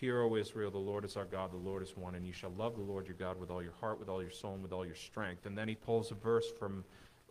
Hear, 0.00 0.22
O 0.22 0.36
Israel, 0.36 0.70
the 0.70 0.78
Lord 0.78 1.04
is 1.04 1.16
our 1.16 1.24
God, 1.24 1.52
the 1.52 1.56
Lord 1.56 1.82
is 1.82 1.96
one, 1.96 2.16
and 2.16 2.26
you 2.26 2.32
shall 2.32 2.52
love 2.58 2.74
the 2.74 2.82
Lord 2.82 3.06
your 3.06 3.16
God 3.16 3.38
with 3.38 3.50
all 3.50 3.62
your 3.62 3.74
heart, 3.80 4.00
with 4.00 4.08
all 4.08 4.20
your 4.20 4.30
soul, 4.30 4.54
and 4.54 4.62
with 4.62 4.72
all 4.72 4.84
your 4.84 4.96
strength. 4.96 5.46
And 5.46 5.56
then 5.56 5.68
he 5.68 5.76
pulls 5.76 6.10
a 6.10 6.14
verse 6.14 6.50
from 6.58 6.84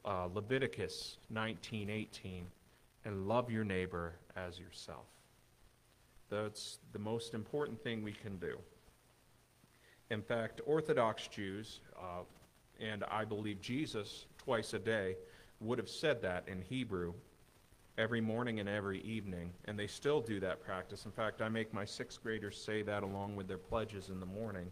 uh, 0.05 0.27
Leviticus 0.33 1.17
19, 1.29 1.89
18, 1.89 2.47
and 3.03 3.27
love 3.27 3.51
your 3.51 3.65
neighbor 3.65 4.13
as 4.37 4.59
yourself. 4.59 5.05
That's 6.29 6.79
the 6.93 6.99
most 6.99 7.33
important 7.33 7.83
thing 7.83 8.01
we 8.01 8.13
can 8.13 8.37
do. 8.37 8.57
In 10.09 10.21
fact, 10.21 10.61
Orthodox 10.65 11.27
Jews, 11.27 11.81
uh, 11.97 12.23
and 12.79 13.03
I 13.11 13.25
believe 13.25 13.59
Jesus 13.61 14.25
twice 14.37 14.73
a 14.73 14.79
day, 14.79 15.17
would 15.59 15.77
have 15.79 15.89
said 15.89 16.21
that 16.21 16.47
in 16.47 16.61
Hebrew 16.61 17.13
every 17.97 18.21
morning 18.21 18.59
and 18.59 18.67
every 18.67 19.01
evening, 19.01 19.51
and 19.65 19.77
they 19.77 19.87
still 19.87 20.19
do 20.19 20.39
that 20.39 20.63
practice. 20.63 21.05
In 21.05 21.11
fact, 21.11 21.41
I 21.41 21.49
make 21.49 21.73
my 21.73 21.85
sixth 21.85 22.21
graders 22.23 22.59
say 22.59 22.81
that 22.81 23.03
along 23.03 23.35
with 23.35 23.47
their 23.47 23.57
pledges 23.57 24.09
in 24.09 24.19
the 24.19 24.25
morning 24.25 24.71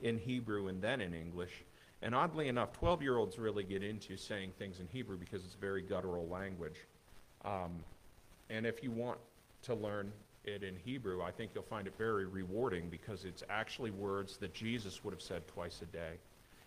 in 0.00 0.18
Hebrew 0.18 0.68
and 0.68 0.80
then 0.80 1.00
in 1.00 1.14
English. 1.14 1.64
And 2.02 2.14
oddly 2.14 2.48
enough, 2.48 2.72
12 2.72 3.02
year 3.02 3.16
olds 3.16 3.38
really 3.38 3.64
get 3.64 3.82
into 3.82 4.16
saying 4.16 4.52
things 4.58 4.80
in 4.80 4.88
Hebrew 4.88 5.16
because 5.16 5.44
it's 5.44 5.54
very 5.54 5.82
guttural 5.82 6.28
language. 6.28 6.76
Um, 7.44 7.82
and 8.50 8.66
if 8.66 8.82
you 8.82 8.90
want 8.90 9.18
to 9.62 9.74
learn 9.74 10.12
it 10.44 10.62
in 10.62 10.76
Hebrew, 10.76 11.22
I 11.22 11.30
think 11.30 11.52
you'll 11.54 11.64
find 11.64 11.86
it 11.86 11.94
very 11.96 12.26
rewarding 12.26 12.88
because 12.90 13.24
it's 13.24 13.42
actually 13.48 13.90
words 13.90 14.36
that 14.38 14.52
Jesus 14.52 15.02
would 15.02 15.14
have 15.14 15.22
said 15.22 15.46
twice 15.46 15.80
a 15.82 15.86
day. 15.86 16.18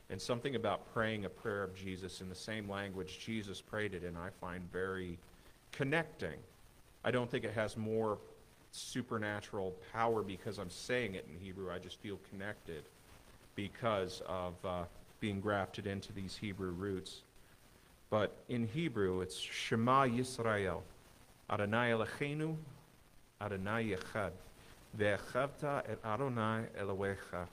And 0.09 0.21
something 0.21 0.55
about 0.55 0.91
praying 0.93 1.25
a 1.25 1.29
prayer 1.29 1.63
of 1.63 1.75
Jesus 1.75 2.21
in 2.21 2.29
the 2.29 2.35
same 2.35 2.69
language 2.69 3.19
Jesus 3.19 3.61
prayed 3.61 3.93
it 3.93 4.03
in, 4.03 4.15
I 4.15 4.29
find 4.39 4.71
very 4.71 5.19
connecting. 5.77 6.39
I 7.03 7.11
don't 7.11 7.29
think 7.29 7.43
it 7.45 7.53
has 7.53 7.77
more 7.77 8.17
supernatural 8.71 9.75
power 9.93 10.23
because 10.23 10.57
I'm 10.57 10.71
saying 10.71 11.13
it 11.13 11.27
in 11.31 11.39
Hebrew. 11.39 11.71
I 11.71 11.77
just 11.77 11.99
feel 12.01 12.19
connected 12.31 12.83
because 13.55 14.23
of 14.27 14.53
uh, 14.65 14.83
being 15.19 15.39
grafted 15.39 15.85
into 15.85 16.11
these 16.13 16.35
Hebrew 16.35 16.71
roots. 16.71 17.21
But 18.09 18.35
in 18.49 18.67
Hebrew, 18.67 19.21
it's 19.21 19.37
Shema 19.37 20.05
Yisrael, 20.07 20.81
Adonai 21.49 21.91
Eloheinu, 21.91 22.55
Adonai 23.39 23.95
Echad, 23.95 24.31
Ve'echavta 24.97 25.83
et 25.87 25.99
Adonai 26.03 26.63
Elohecha, 26.79 27.45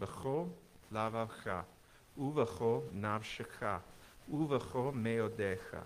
B'cho 0.00 0.48
lavavcha, 0.92 1.62
Uvacho 2.18 2.82
navshecha, 2.98 3.78
Uvacho 4.32 4.92
meodecha. 4.92 5.82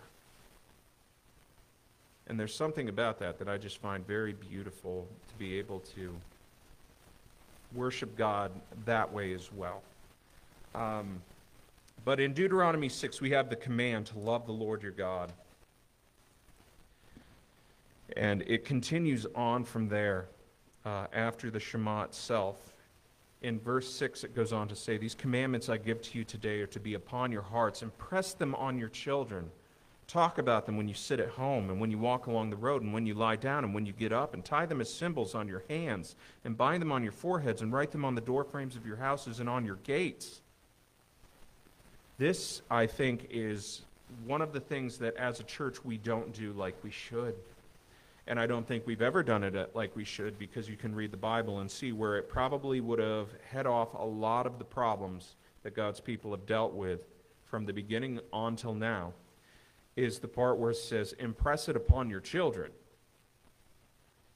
And 2.28 2.38
there's 2.38 2.54
something 2.54 2.88
about 2.88 3.18
that 3.18 3.38
that 3.38 3.48
I 3.48 3.58
just 3.58 3.78
find 3.78 4.06
very 4.06 4.32
beautiful 4.32 5.06
to 5.28 5.34
be 5.38 5.58
able 5.58 5.80
to 5.96 6.14
worship 7.74 8.16
God 8.16 8.52
that 8.84 9.12
way 9.12 9.32
as 9.32 9.52
well. 9.52 9.82
Um, 10.74 11.20
but 12.04 12.20
in 12.20 12.32
Deuteronomy 12.32 12.88
6, 12.88 13.20
we 13.20 13.30
have 13.30 13.48
the 13.48 13.56
command 13.56 14.06
to 14.06 14.18
love 14.18 14.46
the 14.46 14.52
Lord 14.52 14.82
your 14.82 14.92
God. 14.92 15.32
And 18.16 18.42
it 18.46 18.64
continues 18.64 19.26
on 19.34 19.64
from 19.64 19.88
there 19.88 20.26
uh, 20.84 21.06
after 21.12 21.50
the 21.50 21.60
Shema 21.60 22.02
itself. 22.04 22.74
In 23.42 23.58
verse 23.58 23.92
6, 23.92 24.24
it 24.24 24.34
goes 24.34 24.52
on 24.52 24.68
to 24.68 24.76
say, 24.76 24.98
These 24.98 25.14
commandments 25.14 25.68
I 25.68 25.76
give 25.76 26.02
to 26.02 26.18
you 26.18 26.24
today 26.24 26.60
are 26.60 26.66
to 26.68 26.80
be 26.80 26.94
upon 26.94 27.32
your 27.32 27.42
hearts. 27.42 27.82
Impress 27.82 28.34
them 28.34 28.54
on 28.54 28.78
your 28.78 28.88
children. 28.88 29.50
Talk 30.12 30.36
about 30.36 30.66
them 30.66 30.76
when 30.76 30.88
you 30.88 30.94
sit 30.94 31.20
at 31.20 31.30
home 31.30 31.70
and 31.70 31.80
when 31.80 31.90
you 31.90 31.96
walk 31.96 32.26
along 32.26 32.50
the 32.50 32.56
road 32.56 32.82
and 32.82 32.92
when 32.92 33.06
you 33.06 33.14
lie 33.14 33.36
down 33.36 33.64
and 33.64 33.74
when 33.74 33.86
you 33.86 33.94
get 33.94 34.12
up, 34.12 34.34
and 34.34 34.44
tie 34.44 34.66
them 34.66 34.82
as 34.82 34.92
symbols 34.92 35.34
on 35.34 35.48
your 35.48 35.62
hands 35.70 36.16
and 36.44 36.54
bind 36.54 36.82
them 36.82 36.92
on 36.92 37.02
your 37.02 37.12
foreheads 37.12 37.62
and 37.62 37.72
write 37.72 37.92
them 37.92 38.04
on 38.04 38.14
the 38.14 38.20
doorframes 38.20 38.76
of 38.76 38.84
your 38.84 38.96
houses 38.96 39.40
and 39.40 39.48
on 39.48 39.64
your 39.64 39.76
gates. 39.76 40.42
This, 42.18 42.60
I 42.70 42.86
think, 42.86 43.28
is 43.30 43.86
one 44.26 44.42
of 44.42 44.52
the 44.52 44.60
things 44.60 44.98
that 44.98 45.16
as 45.16 45.40
a 45.40 45.44
church 45.44 45.82
we 45.82 45.96
don't 45.96 46.34
do 46.34 46.52
like 46.52 46.76
we 46.84 46.90
should. 46.90 47.34
And 48.26 48.38
I 48.38 48.46
don't 48.46 48.68
think 48.68 48.86
we've 48.86 49.00
ever 49.00 49.22
done 49.22 49.42
it 49.42 49.56
uh, 49.56 49.68
like 49.72 49.96
we 49.96 50.04
should 50.04 50.38
because 50.38 50.68
you 50.68 50.76
can 50.76 50.94
read 50.94 51.10
the 51.10 51.16
Bible 51.16 51.60
and 51.60 51.70
see 51.70 51.92
where 51.92 52.18
it 52.18 52.28
probably 52.28 52.82
would 52.82 52.98
have 52.98 53.28
head 53.50 53.66
off 53.66 53.94
a 53.94 54.04
lot 54.04 54.44
of 54.44 54.58
the 54.58 54.64
problems 54.66 55.36
that 55.62 55.74
God's 55.74 56.00
people 56.00 56.32
have 56.32 56.44
dealt 56.44 56.74
with 56.74 57.00
from 57.46 57.64
the 57.64 57.72
beginning 57.72 58.20
on 58.30 58.56
till 58.56 58.74
now 58.74 59.14
is 59.96 60.18
the 60.18 60.28
part 60.28 60.58
where 60.58 60.70
it 60.70 60.76
says, 60.76 61.12
impress 61.14 61.68
it 61.68 61.76
upon 61.76 62.08
your 62.08 62.20
children. 62.20 62.70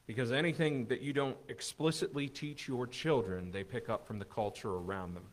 Because 0.07 0.31
anything 0.31 0.87
that 0.87 1.01
you 1.01 1.13
don't 1.13 1.37
explicitly 1.49 2.29
teach 2.29 2.69
your 2.69 2.87
children, 2.87 3.51
they 3.51 3.65
pick 3.65 3.89
up 3.89 4.07
from 4.07 4.19
the 4.19 4.25
culture 4.25 4.71
around 4.71 5.15
them. 5.15 5.25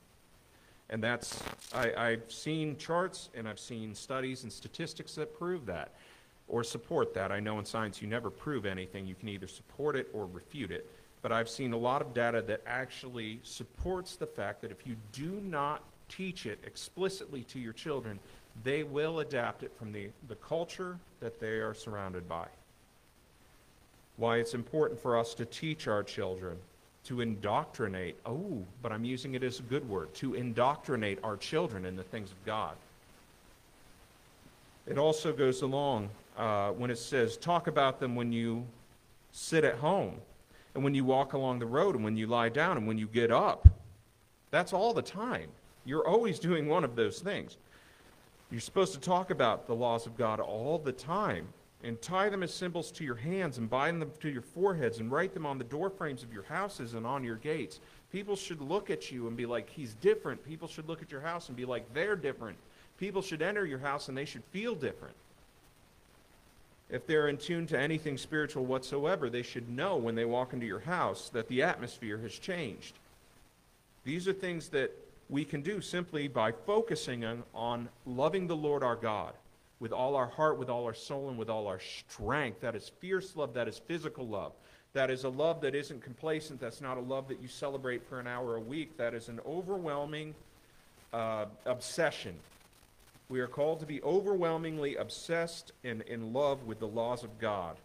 And 0.89 1.03
that's, 1.03 1.41
I, 1.73 1.93
I've 1.93 2.31
seen 2.31 2.77
charts 2.77 3.29
and 3.35 3.47
I've 3.47 3.59
seen 3.59 3.93
studies 3.93 4.43
and 4.43 4.51
statistics 4.51 5.15
that 5.15 5.37
prove 5.37 5.65
that 5.67 5.93
or 6.47 6.63
support 6.63 7.13
that. 7.13 7.31
I 7.31 7.39
know 7.39 7.59
in 7.59 7.65
science 7.65 8.01
you 8.01 8.07
never 8.07 8.29
prove 8.29 8.65
anything, 8.65 9.05
you 9.05 9.15
can 9.15 9.29
either 9.29 9.47
support 9.47 9.95
it 9.95 10.09
or 10.13 10.25
refute 10.25 10.71
it. 10.71 10.89
But 11.21 11.31
I've 11.31 11.49
seen 11.49 11.71
a 11.71 11.77
lot 11.77 12.01
of 12.01 12.13
data 12.13 12.41
that 12.47 12.61
actually 12.65 13.39
supports 13.43 14.17
the 14.17 14.27
fact 14.27 14.61
that 14.61 14.71
if 14.71 14.85
you 14.85 14.97
do 15.13 15.39
not 15.41 15.83
teach 16.09 16.45
it 16.45 16.59
explicitly 16.65 17.43
to 17.45 17.59
your 17.59 17.73
children, 17.73 18.19
they 18.63 18.83
will 18.83 19.19
adapt 19.19 19.63
it 19.63 19.71
from 19.77 19.91
the, 19.91 20.09
the 20.27 20.35
culture 20.35 20.97
that 21.19 21.39
they 21.39 21.59
are 21.59 21.73
surrounded 21.73 22.27
by. 22.29 22.45
Why 24.17 24.37
it's 24.37 24.53
important 24.53 25.01
for 25.01 25.17
us 25.17 25.33
to 25.35 25.45
teach 25.45 25.87
our 25.87 26.03
children, 26.03 26.57
to 27.05 27.21
indoctrinate, 27.21 28.15
oh, 28.25 28.63
but 28.81 28.91
I'm 28.91 29.03
using 29.03 29.33
it 29.33 29.43
as 29.43 29.59
a 29.59 29.63
good 29.63 29.87
word, 29.89 30.13
to 30.15 30.35
indoctrinate 30.35 31.19
our 31.23 31.35
children 31.35 31.85
in 31.85 31.95
the 31.95 32.03
things 32.03 32.31
of 32.31 32.45
God. 32.45 32.75
It 34.85 34.97
also 34.97 35.33
goes 35.33 35.61
along 35.61 36.09
uh, 36.37 36.69
when 36.71 36.91
it 36.91 36.97
says, 36.97 37.37
talk 37.37 37.67
about 37.67 37.99
them 37.99 38.15
when 38.15 38.31
you 38.31 38.65
sit 39.31 39.63
at 39.63 39.75
home, 39.75 40.15
and 40.75 40.83
when 40.83 40.93
you 40.93 41.03
walk 41.03 41.33
along 41.33 41.59
the 41.59 41.65
road, 41.65 41.95
and 41.95 42.03
when 42.03 42.17
you 42.17 42.27
lie 42.27 42.49
down, 42.49 42.77
and 42.77 42.87
when 42.87 42.97
you 42.97 43.07
get 43.07 43.31
up. 43.31 43.67
That's 44.51 44.73
all 44.73 44.93
the 44.93 45.01
time. 45.01 45.49
You're 45.85 46.07
always 46.07 46.39
doing 46.39 46.67
one 46.67 46.83
of 46.83 46.95
those 46.95 47.19
things. 47.19 47.57
You're 48.53 48.61
supposed 48.61 48.93
to 48.93 48.99
talk 48.99 49.31
about 49.31 49.65
the 49.65 49.73
laws 49.73 50.05
of 50.05 50.15
God 50.15 50.39
all 50.39 50.77
the 50.77 50.91
time 50.91 51.47
and 51.83 51.99
tie 51.99 52.29
them 52.29 52.43
as 52.43 52.53
symbols 52.53 52.91
to 52.91 53.03
your 53.03 53.15
hands 53.15 53.57
and 53.57 53.67
bind 53.67 53.99
them 53.99 54.11
to 54.19 54.29
your 54.29 54.43
foreheads 54.43 54.99
and 54.99 55.11
write 55.11 55.33
them 55.33 55.47
on 55.47 55.57
the 55.57 55.63
doorframes 55.63 56.21
of 56.21 56.31
your 56.31 56.43
houses 56.43 56.93
and 56.93 57.03
on 57.03 57.23
your 57.23 57.37
gates. 57.37 57.79
People 58.11 58.35
should 58.35 58.61
look 58.61 58.91
at 58.91 59.11
you 59.11 59.27
and 59.27 59.35
be 59.35 59.47
like, 59.47 59.71
he's 59.71 59.95
different. 59.95 60.45
People 60.45 60.67
should 60.67 60.87
look 60.87 61.01
at 61.01 61.11
your 61.11 61.21
house 61.21 61.47
and 61.47 61.57
be 61.57 61.65
like, 61.65 61.91
they're 61.95 62.15
different. 62.15 62.55
People 62.99 63.23
should 63.23 63.41
enter 63.41 63.65
your 63.65 63.79
house 63.79 64.07
and 64.07 64.15
they 64.15 64.23
should 64.23 64.43
feel 64.51 64.75
different. 64.75 65.15
If 66.91 67.07
they're 67.07 67.29
in 67.29 67.37
tune 67.37 67.65
to 67.67 67.79
anything 67.79 68.19
spiritual 68.19 68.65
whatsoever, 68.65 69.31
they 69.31 69.41
should 69.41 69.67
know 69.67 69.97
when 69.97 70.13
they 70.13 70.25
walk 70.25 70.53
into 70.53 70.67
your 70.67 70.81
house 70.81 71.29
that 71.29 71.47
the 71.47 71.63
atmosphere 71.63 72.19
has 72.19 72.37
changed. 72.37 72.93
These 74.03 74.27
are 74.27 74.33
things 74.33 74.69
that 74.69 74.91
we 75.29 75.45
can 75.45 75.61
do 75.61 75.81
simply 75.81 76.27
by 76.27 76.51
focusing 76.51 77.25
on, 77.53 77.89
loving 78.05 78.47
the 78.47 78.55
Lord 78.55 78.83
our 78.83 78.95
God 78.95 79.33
with 79.79 79.91
all 79.91 80.15
our 80.15 80.27
heart, 80.27 80.57
with 80.57 80.69
all 80.69 80.85
our 80.85 80.93
soul, 80.93 81.29
and 81.29 81.37
with 81.37 81.49
all 81.49 81.67
our 81.67 81.79
strength. 81.79 82.61
That 82.61 82.75
is 82.75 82.91
fierce 82.99 83.35
love, 83.35 83.53
that 83.53 83.67
is 83.67 83.79
physical 83.79 84.27
love. 84.27 84.53
That 84.93 85.09
is 85.09 85.23
a 85.23 85.29
love 85.29 85.59
that 85.61 85.73
isn't 85.73 86.01
complacent. 86.01 86.59
That's 86.61 86.79
not 86.79 86.97
a 86.97 87.01
love 87.01 87.27
that 87.27 87.41
you 87.41 87.47
celebrate 87.47 88.07
for 88.07 88.19
an 88.19 88.27
hour 88.27 88.55
a 88.55 88.61
week. 88.61 88.95
That 88.97 89.13
is 89.13 89.27
an 89.27 89.39
overwhelming 89.45 90.35
uh, 91.11 91.45
obsession. 91.65 92.35
We 93.27 93.39
are 93.39 93.47
called 93.47 93.79
to 93.79 93.85
be 93.85 94.01
overwhelmingly 94.03 94.97
obsessed 94.97 95.71
and 95.83 96.01
in 96.03 96.31
love 96.31 96.63
with 96.63 96.79
the 96.79 96.87
laws 96.87 97.23
of 97.23 97.39
God, 97.39 97.77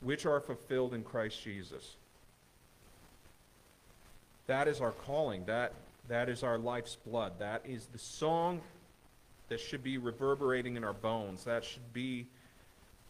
which 0.00 0.26
are 0.26 0.40
fulfilled 0.40 0.94
in 0.94 1.04
Christ 1.04 1.42
Jesus. 1.42 1.96
That 4.48 4.66
is 4.66 4.80
our 4.80 4.92
calling. 4.92 5.44
That 5.44 5.72
that 6.08 6.28
is 6.28 6.42
our 6.42 6.58
life's 6.58 6.96
blood. 6.96 7.34
That 7.38 7.62
is 7.66 7.86
the 7.86 7.98
song 7.98 8.60
that 9.48 9.60
should 9.60 9.82
be 9.82 9.98
reverberating 9.98 10.76
in 10.76 10.84
our 10.84 10.92
bones. 10.92 11.44
That 11.44 11.64
should 11.64 11.92
be 11.92 12.26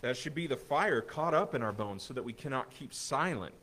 that 0.01 0.17
should 0.17 0.35
be 0.35 0.47
the 0.47 0.57
fire 0.57 1.01
caught 1.01 1.35
up 1.35 1.55
in 1.55 1.63
our 1.63 1.73
bones 1.73 2.05
so 2.05 2.15
that 2.15 2.23
we 2.23 2.33
cannot 2.33 2.71
keep 2.71 2.95
silent. 2.95 3.55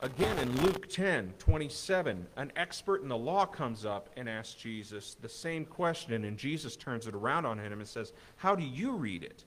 Again, 0.00 0.38
in 0.38 0.62
Luke 0.62 0.88
10 0.88 1.34
27, 1.38 2.26
an 2.36 2.52
expert 2.56 3.02
in 3.02 3.08
the 3.08 3.16
law 3.16 3.46
comes 3.46 3.86
up 3.86 4.10
and 4.16 4.28
asks 4.28 4.54
Jesus 4.54 5.16
the 5.20 5.28
same 5.28 5.64
question, 5.64 6.24
and 6.24 6.36
Jesus 6.36 6.76
turns 6.76 7.06
it 7.06 7.14
around 7.14 7.46
on 7.46 7.58
him 7.58 7.72
and 7.72 7.86
says, 7.86 8.12
How 8.36 8.56
do 8.56 8.64
you 8.64 8.92
read 8.92 9.22
it? 9.22 9.44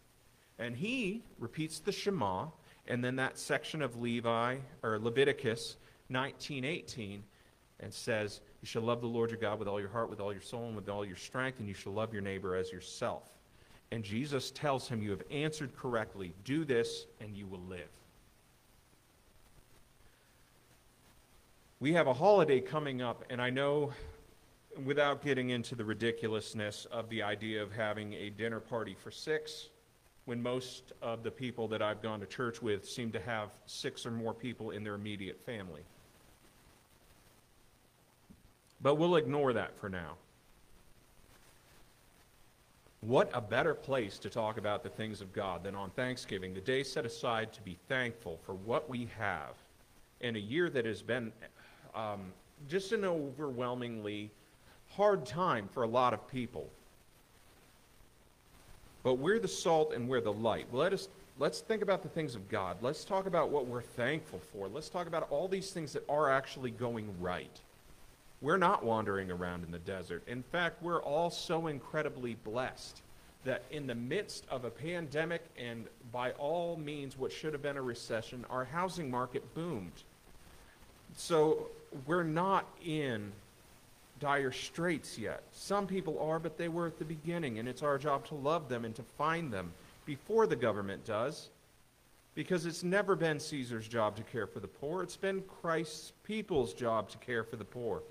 And 0.57 0.77
he 0.77 1.23
repeats 1.39 1.79
the 1.79 1.91
Shema, 1.91 2.47
and 2.87 3.03
then 3.03 3.17
that 3.17 3.37
section 3.37 3.81
of 3.81 4.01
Levi 4.01 4.57
or 4.81 4.97
Leviticus 4.97 5.75
19:18 6.09 7.23
and 7.79 7.93
says, 7.93 8.41
"You 8.61 8.67
shall 8.67 8.83
love 8.83 9.01
the 9.01 9.07
Lord 9.07 9.31
your 9.31 9.39
God 9.39 9.59
with 9.59 9.67
all 9.67 9.79
your 9.79 9.89
heart, 9.89 10.09
with 10.09 10.19
all 10.19 10.31
your 10.31 10.41
soul, 10.41 10.67
and 10.67 10.75
with 10.75 10.89
all 10.89 11.05
your 11.05 11.15
strength, 11.15 11.59
and 11.59 11.67
you 11.67 11.73
shall 11.73 11.93
love 11.93 12.13
your 12.13 12.21
neighbor 12.21 12.55
as 12.55 12.71
yourself." 12.71 13.29
And 13.91 14.03
Jesus 14.03 14.51
tells 14.51 14.87
him, 14.87 15.01
"You 15.01 15.11
have 15.11 15.23
answered 15.29 15.75
correctly. 15.75 16.33
Do 16.43 16.63
this, 16.65 17.05
and 17.19 17.35
you 17.35 17.47
will 17.47 17.59
live." 17.59 17.89
We 21.79 21.93
have 21.93 22.07
a 22.07 22.13
holiday 22.13 22.61
coming 22.61 23.01
up, 23.01 23.25
and 23.29 23.41
I 23.41 23.49
know 23.49 23.93
without 24.83 25.21
getting 25.21 25.49
into 25.49 25.75
the 25.75 25.85
ridiculousness 25.85 26.85
of 26.85 27.09
the 27.09 27.21
idea 27.21 27.61
of 27.61 27.71
having 27.71 28.13
a 28.13 28.29
dinner 28.29 28.59
party 28.59 28.95
for 28.95 29.11
six, 29.11 29.69
when 30.23 30.41
most 30.41 30.91
of 31.01 31.23
the 31.23 31.31
people 31.31 31.67
that 31.67 31.81
I've 31.81 32.01
gone 32.01 32.19
to 32.21 32.25
church 32.25 32.61
with 32.61 32.87
seem 32.87 33.11
to 33.11 33.19
have 33.19 33.57
six 33.67 34.05
or 34.05 34.11
more 34.11 34.33
people 34.33 34.71
in 34.71 34.83
their 34.83 34.95
immediate 34.95 35.39
family. 35.39 35.85
But 38.81 38.95
we'll 38.95 39.15
ignore 39.15 39.53
that 39.53 39.77
for 39.77 39.89
now. 39.89 40.15
What 43.01 43.29
a 43.33 43.41
better 43.41 43.75
place 43.75 44.17
to 44.19 44.29
talk 44.29 44.57
about 44.57 44.81
the 44.81 44.89
things 44.89 45.21
of 45.21 45.31
God 45.31 45.63
than 45.63 45.75
on 45.75 45.91
Thanksgiving, 45.91 46.53
the 46.53 46.61
day 46.61 46.81
set 46.81 47.05
aside 47.05 47.53
to 47.53 47.61
be 47.61 47.77
thankful 47.87 48.39
for 48.43 48.53
what 48.53 48.89
we 48.89 49.07
have 49.17 49.53
in 50.21 50.35
a 50.35 50.39
year 50.39 50.69
that 50.71 50.85
has 50.85 51.03
been 51.03 51.31
um, 51.93 52.21
just 52.67 52.91
an 52.93 53.05
overwhelmingly 53.05 54.31
hard 54.89 55.25
time 55.25 55.69
for 55.71 55.83
a 55.83 55.87
lot 55.87 56.13
of 56.13 56.27
people. 56.27 56.67
But 59.03 59.15
we're 59.15 59.39
the 59.39 59.47
salt 59.47 59.93
and 59.93 60.09
we're 60.09 60.21
the 60.21 60.33
light. 60.33 60.65
Let 60.71 60.91
us 60.91 61.07
let's 61.37 61.59
think 61.59 61.83
about 61.83 62.01
the 62.01 62.09
things 62.09 62.33
of 62.33 62.49
God. 62.49 62.77
Let's 62.81 63.05
talk 63.05 63.27
about 63.27 63.49
what 63.49 63.67
we're 63.67 63.83
thankful 63.83 64.39
for. 64.51 64.67
Let's 64.67 64.89
talk 64.89 65.05
about 65.05 65.27
all 65.29 65.47
these 65.47 65.71
things 65.71 65.93
that 65.93 66.03
are 66.09 66.31
actually 66.31 66.71
going 66.71 67.13
right. 67.19 67.61
We're 68.41 68.57
not 68.57 68.83
wandering 68.83 69.31
around 69.31 69.63
in 69.63 69.71
the 69.71 69.79
desert. 69.79 70.23
In 70.27 70.43
fact, 70.43 70.83
we're 70.83 71.01
all 71.01 71.29
so 71.29 71.67
incredibly 71.67 72.35
blessed 72.35 73.01
that 73.45 73.63
in 73.71 73.87
the 73.87 73.95
midst 73.95 74.45
of 74.49 74.65
a 74.65 74.69
pandemic 74.69 75.43
and 75.57 75.85
by 76.11 76.31
all 76.31 76.75
means 76.77 77.17
what 77.17 77.31
should 77.31 77.53
have 77.53 77.61
been 77.61 77.77
a 77.77 77.81
recession, 77.81 78.45
our 78.49 78.65
housing 78.65 79.09
market 79.09 79.53
boomed. 79.53 80.03
So 81.15 81.67
we're 82.05 82.23
not 82.23 82.67
in 82.83 83.31
dire 84.19 84.51
straits 84.51 85.17
yet. 85.17 85.43
Some 85.51 85.87
people 85.87 86.19
are, 86.19 86.39
but 86.39 86.57
they 86.57 86.69
were 86.69 86.87
at 86.87 86.99
the 86.99 87.05
beginning, 87.05 87.59
and 87.59 87.67
it's 87.67 87.83
our 87.83 87.97
job 87.97 88.25
to 88.27 88.35
love 88.35 88.67
them 88.69 88.83
and 88.83 88.95
to 88.95 89.03
find 89.17 89.51
them 89.51 89.71
before 90.05 90.47
the 90.47 90.55
government 90.55 91.05
does. 91.05 91.49
Because 92.33 92.65
it's 92.65 92.83
never 92.83 93.15
been 93.15 93.39
Caesar's 93.39 93.87
job 93.87 94.17
to 94.17 94.23
care 94.23 94.45
for 94.45 94.59
the 94.59 94.67
poor, 94.67 95.03
it's 95.03 95.15
been 95.15 95.41
Christ's 95.61 96.11
people's 96.23 96.73
job 96.73 97.09
to 97.09 97.17
care 97.19 97.43
for 97.43 97.55
the 97.55 97.63
poor. 97.63 98.03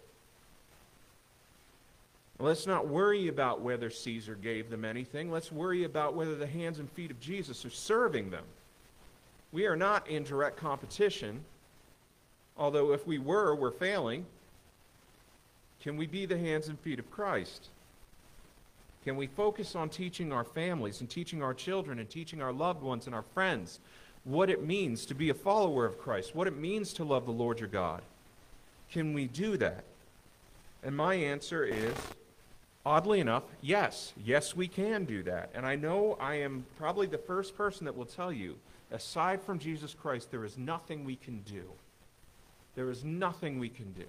Let's 2.41 2.67
not 2.67 2.89
worry 2.89 3.29
about 3.29 3.61
whether 3.61 3.91
Caesar 3.91 4.35
gave 4.35 4.69
them 4.69 4.85
anything. 4.85 5.31
Let's 5.31 5.53
worry 5.53 5.85
about 5.85 6.15
whether 6.15 6.35
the 6.35 6.47
hands 6.47 6.81
and 6.81 6.91
feet 6.91 7.11
of 7.11 7.21
Jesus 7.21 7.65
are 7.65 7.71
serving 7.71 8.31
them. 8.31 8.45
We 9.53 9.67
are 9.67 9.77
not 9.77 10.09
in 10.09 10.25
direct 10.25 10.57
competition, 10.57 11.45
although 12.57 12.93
if 12.93 13.07
we 13.07 13.19
were, 13.19 13.55
we're 13.55 13.71
failing. 13.71 14.27
Can 15.81 15.97
we 15.97 16.07
be 16.07 16.27
the 16.27 16.39
hands 16.39 16.67
and 16.67 16.79
feet 16.81 16.99
of 16.99 17.09
Christ? 17.11 17.69
Can 19.05 19.17
we 19.17 19.29
focus 19.29 19.77
on 19.77 19.89
teaching 19.89 20.33
our 20.33 20.45
families 20.45 21.01
and 21.01 21.09
teaching 21.11 21.43
our 21.43 21.55
children 21.55 21.99
and 22.01 22.11
teaching 22.11 22.43
our 22.43 22.53
loved 22.53 22.83
ones 22.83 23.07
and 23.07 23.15
our 23.15 23.23
friends 23.23 23.79
what 24.25 24.51
it 24.51 24.65
means 24.65 25.07
to 25.07 25.15
be 25.15 25.29
a 25.29 25.35
follower 25.35 25.85
of 25.85 26.01
Christ, 26.01 26.35
what 26.35 26.49
it 26.49 26.57
means 26.57 26.95
to 26.95 27.05
love 27.05 27.27
the 27.27 27.33
Lord 27.33 27.61
your 27.61 27.69
God? 27.69 28.03
Can 28.91 29.13
we 29.13 29.27
do 29.27 29.57
that? 29.59 29.85
And 30.83 30.97
my 30.97 31.15
answer 31.15 31.65
is 31.65 31.95
oddly 32.85 33.21
enough, 33.21 33.45
yes. 33.61 34.13
Yes, 34.23 34.55
we 34.55 34.69
can 34.69 35.05
do 35.05 35.23
that. 35.25 35.51
And 35.55 35.65
I 35.67 35.77
know 35.77 36.17
I 36.21 36.37
am 36.37 36.67
probably 36.79 37.07
the 37.07 37.19
first 37.19 37.57
person 37.57 37.85
that 37.87 37.97
will 37.97 38.05
tell 38.05 38.33
you, 38.33 38.57
aside 38.91 39.43
from 39.43 39.59
Jesus 39.59 39.95
Christ, 39.95 40.31
there 40.31 40.45
is 40.45 40.59
nothing 40.59 41.05
we 41.05 41.17
can 41.17 41.41
do. 41.41 41.65
There 42.75 42.91
is 42.91 43.05
nothing 43.05 43.59
we 43.59 43.69
can 43.69 43.93
do. 43.93 44.05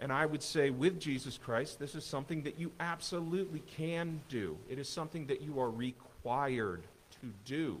And 0.00 0.12
I 0.12 0.26
would 0.26 0.42
say, 0.42 0.70
with 0.70 0.98
Jesus 0.98 1.38
Christ, 1.38 1.78
this 1.78 1.94
is 1.94 2.04
something 2.04 2.42
that 2.42 2.58
you 2.58 2.72
absolutely 2.80 3.62
can 3.76 4.20
do. 4.28 4.58
It 4.68 4.78
is 4.78 4.88
something 4.88 5.26
that 5.26 5.42
you 5.42 5.60
are 5.60 5.70
required 5.70 6.82
to 7.20 7.32
do. 7.44 7.78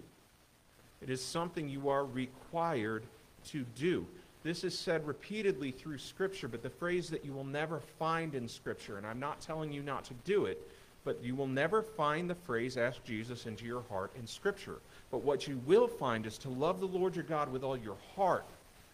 It 1.00 1.10
is 1.10 1.22
something 1.22 1.68
you 1.68 1.88
are 1.88 2.04
required 2.04 3.02
to 3.46 3.64
do. 3.74 4.06
This 4.42 4.64
is 4.64 4.76
said 4.76 5.06
repeatedly 5.06 5.70
through 5.70 5.98
Scripture, 5.98 6.48
but 6.48 6.62
the 6.62 6.70
phrase 6.70 7.08
that 7.10 7.24
you 7.24 7.32
will 7.32 7.44
never 7.44 7.78
find 7.78 8.34
in 8.34 8.48
Scripture, 8.48 8.98
and 8.98 9.06
I'm 9.06 9.20
not 9.20 9.40
telling 9.40 9.72
you 9.72 9.82
not 9.82 10.04
to 10.06 10.14
do 10.24 10.46
it, 10.46 10.68
but 11.04 11.22
you 11.22 11.36
will 11.36 11.46
never 11.46 11.82
find 11.82 12.28
the 12.28 12.34
phrase, 12.34 12.76
ask 12.76 13.04
Jesus 13.04 13.46
into 13.46 13.64
your 13.64 13.82
heart 13.82 14.10
in 14.18 14.26
Scripture. 14.26 14.80
But 15.10 15.22
what 15.22 15.46
you 15.46 15.60
will 15.64 15.86
find 15.86 16.26
is 16.26 16.38
to 16.38 16.48
love 16.48 16.80
the 16.80 16.86
Lord 16.86 17.14
your 17.14 17.24
God 17.24 17.52
with 17.52 17.62
all 17.62 17.76
your 17.76 17.96
heart, 18.16 18.46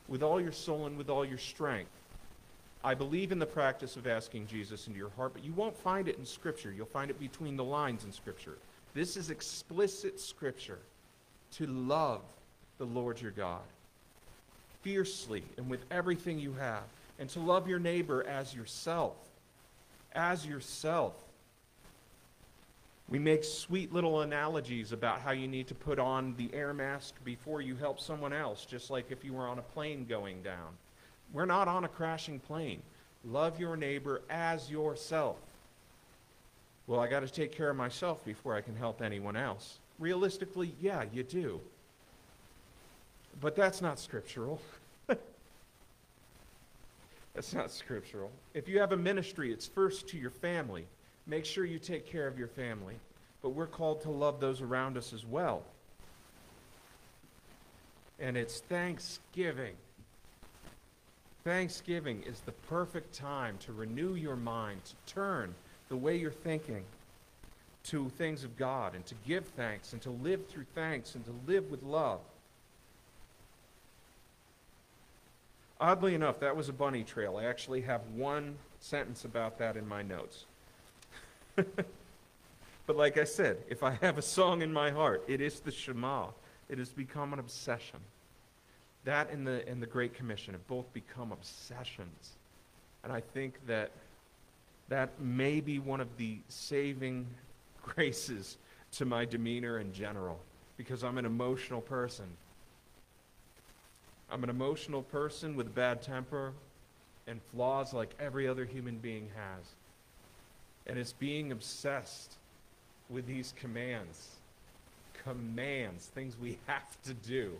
with 0.07 0.23
all 0.23 0.41
your 0.41 0.53
soul, 0.53 0.87
and 0.87 0.99
with 0.99 1.09
all 1.09 1.25
your 1.25 1.39
strength. 1.39 1.91
I 2.85 2.95
believe 2.95 3.33
in 3.33 3.39
the 3.39 3.47
practice 3.47 3.97
of 3.97 4.07
asking 4.07 4.47
Jesus 4.47 4.87
into 4.87 4.99
your 4.99 5.11
heart, 5.11 5.33
but 5.33 5.45
you 5.45 5.53
won't 5.55 5.77
find 5.77 6.09
it 6.09 6.19
in 6.19 6.27
Scripture. 6.27 6.73
You'll 6.73 6.87
find 6.87 7.11
it 7.11 7.19
between 7.19 7.57
the 7.57 7.65
lines 7.65 8.05
in 8.05 8.13
Scripture. 8.13 8.59
This 8.93 9.17
is 9.17 9.31
explicit 9.31 10.21
Scripture 10.21 10.81
to 11.53 11.67
love 11.67 12.21
the 12.77 12.85
Lord 12.85 13.21
your 13.21 13.31
God 13.31 13.63
fiercely 14.88 15.42
and 15.59 15.68
with 15.68 15.85
everything 15.90 16.38
you 16.38 16.55
have, 16.55 16.83
and 17.18 17.29
to 17.29 17.40
love 17.40 17.68
your 17.68 17.79
neighbor 17.79 18.24
as 18.27 18.55
yourself. 18.55 19.16
As 20.14 20.46
yourself. 20.46 21.12
We 23.11 23.18
make 23.18 23.44
sweet 23.44 23.92
little 23.92 24.22
analogies 24.22 24.92
about 24.92 25.20
how 25.20 25.33
you 25.33 25.46
need 25.46 25.66
to 25.68 25.74
put 25.74 25.98
on 25.98 26.35
the 26.38 26.48
air 26.55 26.72
mask 26.72 27.14
before 27.22 27.61
you 27.61 27.77
help 27.77 28.01
someone 28.01 28.33
else, 28.33 28.64
just 28.64 28.88
like 28.88 29.11
if 29.11 29.27
you 29.27 29.35
were 29.35 29.46
on 29.46 29.59
a 29.59 29.62
plane 29.62 30.07
going 30.09 30.40
down. 30.42 30.72
We're 31.35 31.44
not 31.44 31.68
on 31.68 31.85
a 31.85 31.88
crashing 31.88 32.38
plane. 32.38 32.81
Love 33.27 33.61
your 33.61 33.77
neighbor 33.77 34.22
as 34.31 34.70
yourself. 34.70 35.37
Well, 36.87 37.01
I 37.01 37.09
got 37.09 37.20
to 37.20 37.29
take 37.29 37.53
care 37.53 37.68
of 37.68 37.77
myself 37.77 38.24
before 38.24 38.55
I 38.55 38.62
can 38.62 38.74
help 38.74 39.03
anyone 39.03 39.37
else. 39.37 39.81
Realistically, 39.98 40.74
yeah, 40.81 41.05
you 41.12 41.24
do. 41.24 41.61
But 43.38 43.55
that's 43.55 43.83
not 43.83 43.98
scriptural. 43.98 44.62
that's 47.38 47.55
not 47.55 47.70
scriptural. 47.70 48.33
If 48.53 48.66
you 48.66 48.81
have 48.81 48.90
a 48.90 48.96
ministry, 48.96 49.53
it's 49.53 49.64
first 49.64 50.09
to 50.09 50.18
your 50.18 50.33
family. 50.33 50.85
Make 51.24 51.44
sure 51.44 51.64
you 51.64 51.79
take 51.79 52.05
care 52.05 52.27
of 52.27 52.37
your 52.37 52.48
family. 52.48 52.96
But 53.42 53.51
we're 53.51 53.68
called 53.68 54.01
to 54.03 54.11
love 54.11 54.40
those 54.40 54.61
around 54.61 54.96
us 54.96 55.12
as 55.12 55.24
well. 55.24 55.62
And 58.18 58.37
it's 58.37 58.59
Thanksgiving. 58.59 59.74
Thanksgiving 61.44 62.24
is 62.27 62.40
the 62.40 62.51
perfect 62.51 63.14
time 63.14 63.57
to 63.59 63.72
renew 63.72 64.16
your 64.16 64.35
mind, 64.35 64.81
to 64.87 65.14
turn 65.14 65.55
the 65.88 65.96
way 65.96 66.16
you're 66.16 66.33
thinking 66.33 66.83
to 67.85 68.09
things 68.18 68.42
of 68.42 68.57
God, 68.57 68.96
and 68.96 69.07
to 69.07 69.14
give 69.24 69.46
thanks, 69.46 69.92
and 69.92 70.03
to 70.03 70.11
live 70.11 70.48
through 70.48 70.66
thanks, 70.74 71.14
and 71.14 71.24
to 71.24 71.33
live 71.46 71.70
with 71.70 71.85
love. 71.85 72.18
Oddly 75.81 76.14
enough, 76.14 76.41
that 76.41 76.57
was 76.57 76.69
a 76.69 76.73
bunny 76.73 77.05
trail. 77.05 77.37
I 77.37 77.45
actually 77.45 77.83
have 77.83 78.01
one 78.14 78.57
sentence 78.81 79.25
about 79.25 79.59
that 79.59 79.77
in 79.77 79.87
my 79.87 80.03
notes. 80.03 80.45
but 81.55 82.97
like 82.97 83.17
I 83.17 83.25
said, 83.25 83.59
if 83.69 83.83
I 83.83 83.93
have 84.01 84.19
a 84.19 84.23
song 84.23 84.62
in 84.62 84.73
my 84.73 84.91
heart, 84.91 85.23
it 85.29 85.41
is 85.41 85.61
the 85.61 85.71
Shema. 85.71 86.29
It 86.69 86.79
has 86.79 86.88
become 86.91 87.33
an 87.33 87.38
obsession. 87.38 88.01
That 89.05 89.31
and 89.31 89.47
the, 89.47 89.67
and 89.69 89.81
the 89.81 89.87
Great 89.87 90.14
Commission 90.14 90.55
have 90.55 90.67
both 90.67 90.93
become 90.93 91.31
obsessions. 91.31 92.33
And 93.05 93.12
I 93.12 93.21
think 93.21 93.55
that 93.67 93.93
that 94.88 95.21
may 95.21 95.61
be 95.61 95.79
one 95.79 96.01
of 96.01 96.09
the 96.17 96.38
saving 96.49 97.27
graces 97.83 98.59
to 98.93 99.05
my 99.05 99.25
demeanor 99.25 99.79
in 99.79 99.93
general, 99.93 100.41
because 100.77 101.05
I'm 101.05 101.19
an 101.19 101.25
emotional 101.25 101.81
person. 101.81 102.27
I'm 104.31 104.45
an 104.45 104.51
emotional 104.51 105.03
person 105.03 105.57
with 105.57 105.69
a 105.69 105.71
bad 105.71 106.03
temper 106.03 106.53
and 107.27 107.41
flaws 107.53 107.93
like 107.93 108.11
every 108.19 108.47
other 108.49 108.64
human 108.64 108.99
being 108.99 109.29
has. 109.35 109.64
And 110.87 110.99
it's 110.99 111.12
being 111.12 111.53
obsessed 111.53 112.35
with 113.11 113.27
these 113.27 113.55
commands, 113.57 114.37
commands, 115.25 116.07
things 116.07 116.37
we 116.41 116.59
have 116.67 117.03
to 117.05 117.14
do 117.14 117.53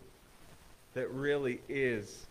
that 0.93 1.09
really 1.11 1.61
is 1.69 2.25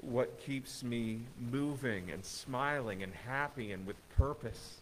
what 0.00 0.38
keeps 0.40 0.82
me 0.82 1.20
moving 1.50 2.10
and 2.10 2.24
smiling 2.24 3.02
and 3.02 3.12
happy 3.12 3.72
and 3.72 3.86
with 3.86 3.96
purpose. 4.16 4.78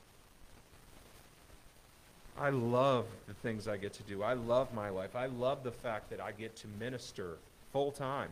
I 2.39 2.51
love 2.51 3.07
the 3.29 3.35
things 3.35 3.69
I 3.69 3.77
get 3.77 3.93
to 3.95 4.03
do. 4.05 4.23
I 4.23 4.33
love 4.33 4.73
my 4.75 4.89
life. 4.89 5.15
I 5.15 5.27
love 5.27 5.63
the 5.63 5.71
fact 5.71 6.11
that 6.11 6.21
I 6.21 6.33
get 6.33 6.57
to 6.57 6.67
minister 6.81 7.37
full 7.73 7.93
time, 7.93 8.31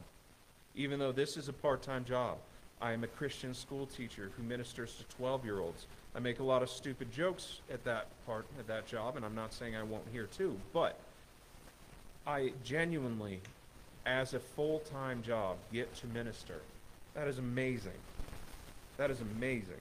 even 0.75 0.99
though 0.99 1.13
this 1.13 1.37
is 1.37 1.49
a 1.49 1.53
part 1.53 1.83
time 1.83 2.05
job. 2.05 2.39
I 2.83 2.93
am 2.93 3.05
a 3.05 3.09
Christian 3.09 3.53
school 3.53 3.87
teacher 3.87 4.31
who 4.37 4.43
ministers 4.43 4.95
to 4.97 5.17
12 5.17 5.45
year 5.45 5.61
olds. 5.61 5.87
I 6.15 6.19
make 6.19 6.41
a 6.41 6.45
lot 6.45 6.63
of 6.63 6.71
stupid 6.71 7.13
jokes 7.13 7.61
at 7.71 7.85
that 7.85 8.09
part 8.27 8.47
at 8.59 8.67
that 8.69 8.87
job, 8.87 9.17
and 9.17 9.25
I'm 9.25 9.35
not 9.35 9.53
saying 9.53 9.77
I 9.77 9.83
won't 9.83 10.05
here 10.13 10.27
too, 10.27 10.59
but 10.73 10.99
I 12.27 12.53
genuinely 12.65 13.41
as 14.07 14.35
a 14.35 14.41
full 14.41 14.81
time 14.81 15.23
job 15.23 15.57
get 15.73 15.95
to 15.97 16.07
minister. 16.09 16.61
That 17.15 17.29
is 17.29 17.39
amazing. 17.39 17.93
That 18.97 19.11
is 19.11 19.21
amazing. 19.21 19.81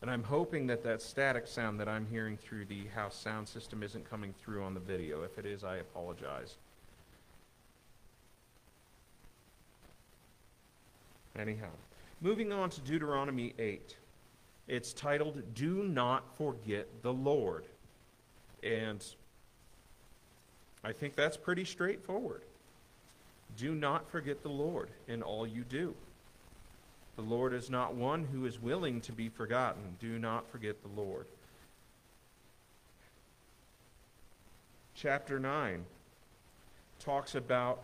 And 0.00 0.10
I'm 0.10 0.24
hoping 0.24 0.66
that 0.66 0.82
that 0.82 1.00
static 1.00 1.46
sound 1.46 1.78
that 1.78 1.88
I'm 1.88 2.06
hearing 2.10 2.36
through 2.36 2.64
the 2.64 2.86
house 2.94 3.14
sound 3.14 3.46
system 3.46 3.82
isn't 3.82 4.08
coming 4.10 4.34
through 4.42 4.64
on 4.64 4.74
the 4.74 4.80
video. 4.80 5.22
If 5.22 5.38
it 5.38 5.46
is, 5.46 5.62
I 5.62 5.76
apologize. 5.76 6.56
Anyhow, 11.38 11.70
moving 12.20 12.52
on 12.52 12.70
to 12.70 12.80
Deuteronomy 12.80 13.54
8. 13.58 13.96
It's 14.68 14.92
titled, 14.92 15.42
Do 15.54 15.82
Not 15.82 16.36
Forget 16.36 16.88
the 17.02 17.12
Lord. 17.12 17.64
And 18.62 19.04
I 20.84 20.92
think 20.92 21.16
that's 21.16 21.36
pretty 21.36 21.64
straightforward. 21.64 22.42
Do 23.56 23.74
not 23.74 24.10
forget 24.10 24.42
the 24.42 24.48
Lord 24.48 24.88
in 25.08 25.22
all 25.22 25.46
you 25.46 25.64
do. 25.64 25.94
The 27.16 27.22
Lord 27.22 27.52
is 27.52 27.68
not 27.68 27.94
one 27.94 28.24
who 28.24 28.46
is 28.46 28.60
willing 28.60 29.00
to 29.02 29.12
be 29.12 29.28
forgotten. 29.28 29.96
Do 30.00 30.18
not 30.18 30.50
forget 30.50 30.76
the 30.82 31.00
Lord. 31.00 31.26
Chapter 34.94 35.38
9 35.38 35.84
talks 37.00 37.34
about 37.34 37.82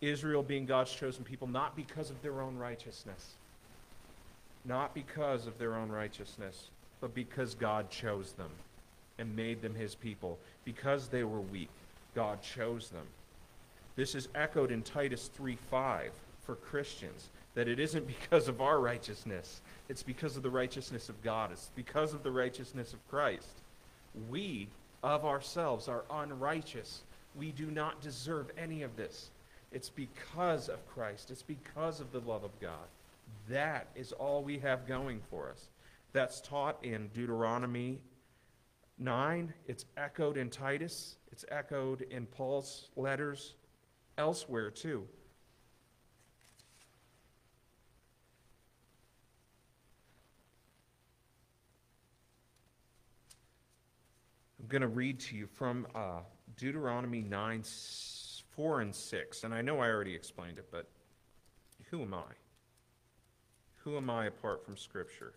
Israel 0.00 0.42
being 0.42 0.66
God's 0.66 0.92
chosen 0.92 1.24
people 1.24 1.46
not 1.46 1.76
because 1.76 2.10
of 2.10 2.20
their 2.22 2.40
own 2.40 2.56
righteousness, 2.56 3.34
not 4.64 4.94
because 4.94 5.46
of 5.46 5.58
their 5.58 5.74
own 5.74 5.90
righteousness, 5.90 6.68
but 7.00 7.14
because 7.14 7.54
God 7.54 7.90
chose 7.90 8.32
them 8.32 8.50
and 9.18 9.34
made 9.36 9.62
them 9.62 9.74
his 9.74 9.94
people. 9.94 10.38
Because 10.64 11.08
they 11.08 11.24
were 11.24 11.40
weak, 11.40 11.70
God 12.14 12.42
chose 12.42 12.88
them. 12.90 13.06
This 13.96 14.14
is 14.14 14.28
echoed 14.34 14.70
in 14.70 14.82
Titus 14.82 15.30
3:5 15.36 16.10
for 16.42 16.54
Christians 16.56 17.28
that 17.54 17.68
it 17.68 17.78
isn't 17.78 18.06
because 18.20 18.48
of 18.48 18.60
our 18.60 18.80
righteousness, 18.80 19.60
it's 19.88 20.02
because 20.02 20.36
of 20.36 20.42
the 20.42 20.50
righteousness 20.50 21.08
of 21.08 21.22
God. 21.22 21.52
It's 21.52 21.70
because 21.74 22.14
of 22.14 22.22
the 22.22 22.30
righteousness 22.30 22.92
of 22.92 23.08
Christ. 23.08 23.60
We 24.28 24.68
of 25.02 25.24
ourselves 25.24 25.88
are 25.88 26.04
unrighteous. 26.10 27.02
We 27.34 27.52
do 27.52 27.70
not 27.70 28.00
deserve 28.00 28.50
any 28.58 28.82
of 28.82 28.96
this. 28.96 29.30
It's 29.72 29.88
because 29.88 30.68
of 30.68 30.86
Christ. 30.88 31.30
It's 31.30 31.42
because 31.42 32.00
of 32.00 32.12
the 32.12 32.20
love 32.20 32.44
of 32.44 32.58
God. 32.60 32.88
That 33.48 33.88
is 33.94 34.12
all 34.12 34.42
we 34.42 34.58
have 34.58 34.86
going 34.86 35.20
for 35.30 35.50
us. 35.50 35.68
That's 36.12 36.40
taught 36.40 36.84
in 36.84 37.08
Deuteronomy 37.14 38.00
9. 38.98 39.52
It's 39.66 39.84
echoed 39.96 40.36
in 40.36 40.50
Titus. 40.50 41.16
It's 41.30 41.44
echoed 41.50 42.02
in 42.10 42.26
Paul's 42.26 42.88
letters 42.96 43.54
elsewhere, 44.18 44.70
too. 44.70 45.06
I'm 54.60 54.66
going 54.68 54.82
to 54.82 54.88
read 54.88 55.20
to 55.20 55.36
you 55.36 55.46
from 55.46 55.86
uh, 55.94 56.20
Deuteronomy 56.56 57.22
9, 57.22 57.62
4 58.50 58.80
and 58.80 58.94
6. 58.94 59.44
And 59.44 59.54
I 59.54 59.62
know 59.62 59.80
I 59.80 59.88
already 59.88 60.14
explained 60.14 60.58
it, 60.58 60.68
but 60.70 60.88
who 61.90 62.02
am 62.02 62.14
I? 62.14 62.32
Who 63.84 63.96
am 63.96 64.10
I 64.10 64.26
apart 64.26 64.64
from 64.64 64.76
Scripture? 64.76 65.32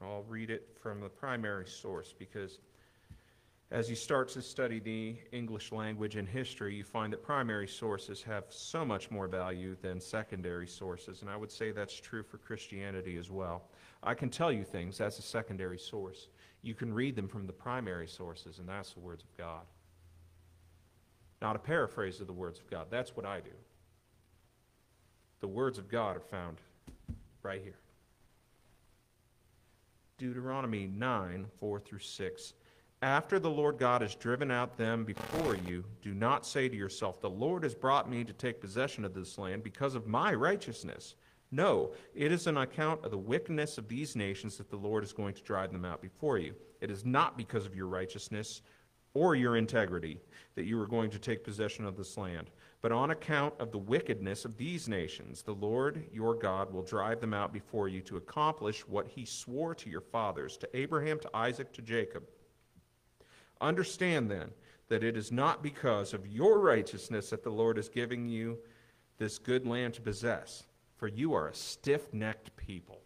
I'll 0.00 0.24
read 0.24 0.50
it 0.50 0.76
from 0.82 1.00
the 1.00 1.08
primary 1.08 1.66
source 1.66 2.14
because 2.18 2.58
as 3.70 3.88
you 3.88 3.96
start 3.96 4.28
to 4.28 4.42
study 4.42 4.78
the 4.78 5.16
English 5.32 5.72
language 5.72 6.16
and 6.16 6.28
history, 6.28 6.74
you 6.74 6.84
find 6.84 7.12
that 7.12 7.22
primary 7.22 7.66
sources 7.66 8.22
have 8.22 8.44
so 8.50 8.84
much 8.84 9.10
more 9.10 9.26
value 9.26 9.76
than 9.80 10.00
secondary 10.00 10.68
sources, 10.68 11.22
and 11.22 11.30
I 11.30 11.36
would 11.36 11.50
say 11.50 11.72
that's 11.72 11.98
true 11.98 12.22
for 12.22 12.38
Christianity 12.38 13.16
as 13.16 13.30
well. 13.30 13.64
I 14.02 14.14
can 14.14 14.28
tell 14.28 14.52
you 14.52 14.64
things, 14.64 15.00
as 15.00 15.18
a 15.18 15.22
secondary 15.22 15.78
source. 15.78 16.28
You 16.62 16.74
can 16.74 16.92
read 16.92 17.16
them 17.16 17.26
from 17.26 17.46
the 17.46 17.52
primary 17.52 18.06
sources, 18.06 18.58
and 18.58 18.68
that's 18.68 18.92
the 18.92 19.00
words 19.00 19.24
of 19.24 19.36
God. 19.36 19.62
Not 21.44 21.56
a 21.56 21.58
paraphrase 21.58 22.22
of 22.22 22.26
the 22.26 22.32
words 22.32 22.58
of 22.58 22.70
God. 22.70 22.86
That's 22.88 23.14
what 23.14 23.26
I 23.26 23.40
do. 23.40 23.50
The 25.40 25.46
words 25.46 25.76
of 25.76 25.90
God 25.90 26.16
are 26.16 26.20
found 26.20 26.56
right 27.42 27.60
here. 27.62 27.76
Deuteronomy 30.16 30.86
9, 30.86 31.44
4 31.60 31.80
through 31.80 31.98
6. 31.98 32.54
After 33.02 33.38
the 33.38 33.50
Lord 33.50 33.76
God 33.76 34.00
has 34.00 34.14
driven 34.14 34.50
out 34.50 34.78
them 34.78 35.04
before 35.04 35.54
you, 35.68 35.84
do 36.00 36.14
not 36.14 36.46
say 36.46 36.66
to 36.66 36.76
yourself, 36.76 37.20
The 37.20 37.28
Lord 37.28 37.62
has 37.64 37.74
brought 37.74 38.08
me 38.08 38.24
to 38.24 38.32
take 38.32 38.58
possession 38.58 39.04
of 39.04 39.12
this 39.12 39.36
land 39.36 39.62
because 39.62 39.94
of 39.94 40.06
my 40.06 40.32
righteousness. 40.32 41.14
No, 41.50 41.92
it 42.14 42.32
is 42.32 42.46
on 42.46 42.56
account 42.56 43.04
of 43.04 43.10
the 43.10 43.18
wickedness 43.18 43.76
of 43.76 43.86
these 43.86 44.16
nations 44.16 44.56
that 44.56 44.70
the 44.70 44.76
Lord 44.76 45.04
is 45.04 45.12
going 45.12 45.34
to 45.34 45.42
drive 45.42 45.72
them 45.72 45.84
out 45.84 46.00
before 46.00 46.38
you. 46.38 46.54
It 46.80 46.90
is 46.90 47.04
not 47.04 47.36
because 47.36 47.66
of 47.66 47.76
your 47.76 47.86
righteousness 47.86 48.62
or 49.14 49.34
your 49.34 49.56
integrity 49.56 50.20
that 50.56 50.64
you 50.64 50.80
are 50.80 50.86
going 50.86 51.10
to 51.10 51.18
take 51.18 51.44
possession 51.44 51.84
of 51.84 51.96
this 51.96 52.16
land, 52.16 52.50
but 52.82 52.92
on 52.92 53.10
account 53.10 53.54
of 53.58 53.72
the 53.72 53.78
wickedness 53.78 54.44
of 54.44 54.56
these 54.56 54.88
nations, 54.88 55.42
the 55.42 55.54
Lord 55.54 56.04
your 56.12 56.34
God 56.34 56.72
will 56.72 56.82
drive 56.82 57.20
them 57.20 57.32
out 57.32 57.52
before 57.52 57.88
you 57.88 58.02
to 58.02 58.18
accomplish 58.18 58.86
what 58.86 59.08
he 59.08 59.24
swore 59.24 59.74
to 59.76 59.88
your 59.88 60.02
fathers, 60.02 60.56
to 60.58 60.76
Abraham, 60.76 61.18
to 61.20 61.30
Isaac, 61.34 61.72
to 61.72 61.82
Jacob. 61.82 62.24
Understand 63.60 64.30
then 64.30 64.50
that 64.88 65.02
it 65.02 65.16
is 65.16 65.32
not 65.32 65.62
because 65.62 66.12
of 66.12 66.26
your 66.26 66.58
righteousness 66.58 67.30
that 67.30 67.42
the 67.42 67.50
Lord 67.50 67.78
is 67.78 67.88
giving 67.88 68.26
you 68.26 68.58
this 69.16 69.38
good 69.38 69.66
land 69.66 69.94
to 69.94 70.02
possess, 70.02 70.64
for 70.96 71.08
you 71.08 71.32
are 71.32 71.48
a 71.48 71.54
stiff 71.54 72.12
necked 72.12 72.54
people. 72.56 73.03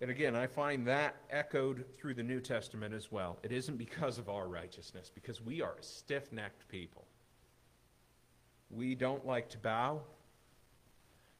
And 0.00 0.10
again, 0.10 0.36
I 0.36 0.46
find 0.46 0.86
that 0.86 1.16
echoed 1.30 1.84
through 1.96 2.14
the 2.14 2.22
New 2.22 2.40
Testament 2.40 2.92
as 2.92 3.10
well. 3.10 3.38
It 3.42 3.50
isn't 3.50 3.78
because 3.78 4.18
of 4.18 4.28
our 4.28 4.46
righteousness, 4.46 5.10
because 5.14 5.40
we 5.40 5.62
are 5.62 5.74
a 5.78 5.82
stiff 5.82 6.30
necked 6.32 6.68
people. 6.68 7.06
We 8.70 8.94
don't 8.94 9.26
like 9.26 9.48
to 9.50 9.58
bow. 9.58 10.02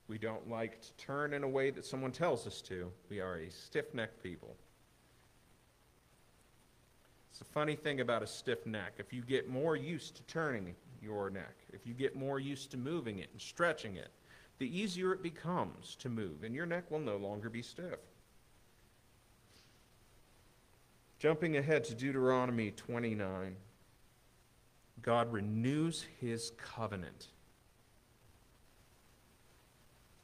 We 0.09 0.17
don't 0.17 0.49
like 0.49 0.81
to 0.81 0.93
turn 0.95 1.35
in 1.35 1.43
a 1.43 1.49
way 1.49 1.71
that 1.71 1.85
someone 1.85 2.13
tells 2.13 2.47
us 2.47 2.63
to. 2.63 2.91
We 3.11 3.21
are 3.21 3.41
a 3.41 3.51
stiff 3.51 3.93
necked 3.93 4.23
people. 4.23 4.57
It's 7.31 7.43
a 7.43 7.45
funny 7.45 7.77
thing 7.77 8.01
about 8.01 8.23
a 8.23 8.27
stiff 8.27 8.65
neck. 8.65 8.95
If 8.99 9.13
you 9.13 9.21
get 9.21 9.51
more 9.51 9.77
used 9.77 10.17
to 10.17 10.23
turning 10.23 10.75
your 11.03 11.29
neck, 11.29 11.57
if 11.75 11.87
you 11.87 11.93
get 11.93 12.17
more 12.17 12.41
used 12.41 12.71
to 12.71 12.79
moving 12.79 13.19
it 13.19 13.29
and 13.33 13.41
stretching 13.41 13.97
it, 13.97 14.09
the 14.59 14.79
easier 14.79 15.13
it 15.13 15.23
becomes 15.23 15.97
to 15.97 16.09
move, 16.09 16.45
and 16.45 16.55
your 16.55 16.65
neck 16.65 16.91
will 16.91 17.01
no 17.01 17.19
longer 17.19 17.51
be 17.51 17.61
stiff. 17.61 17.99
Jumping 21.27 21.57
ahead 21.57 21.83
to 21.83 21.93
Deuteronomy 21.93 22.71
29, 22.71 23.57
God 25.03 25.33
renews 25.33 26.07
his 26.21 26.53
covenant. 26.57 27.31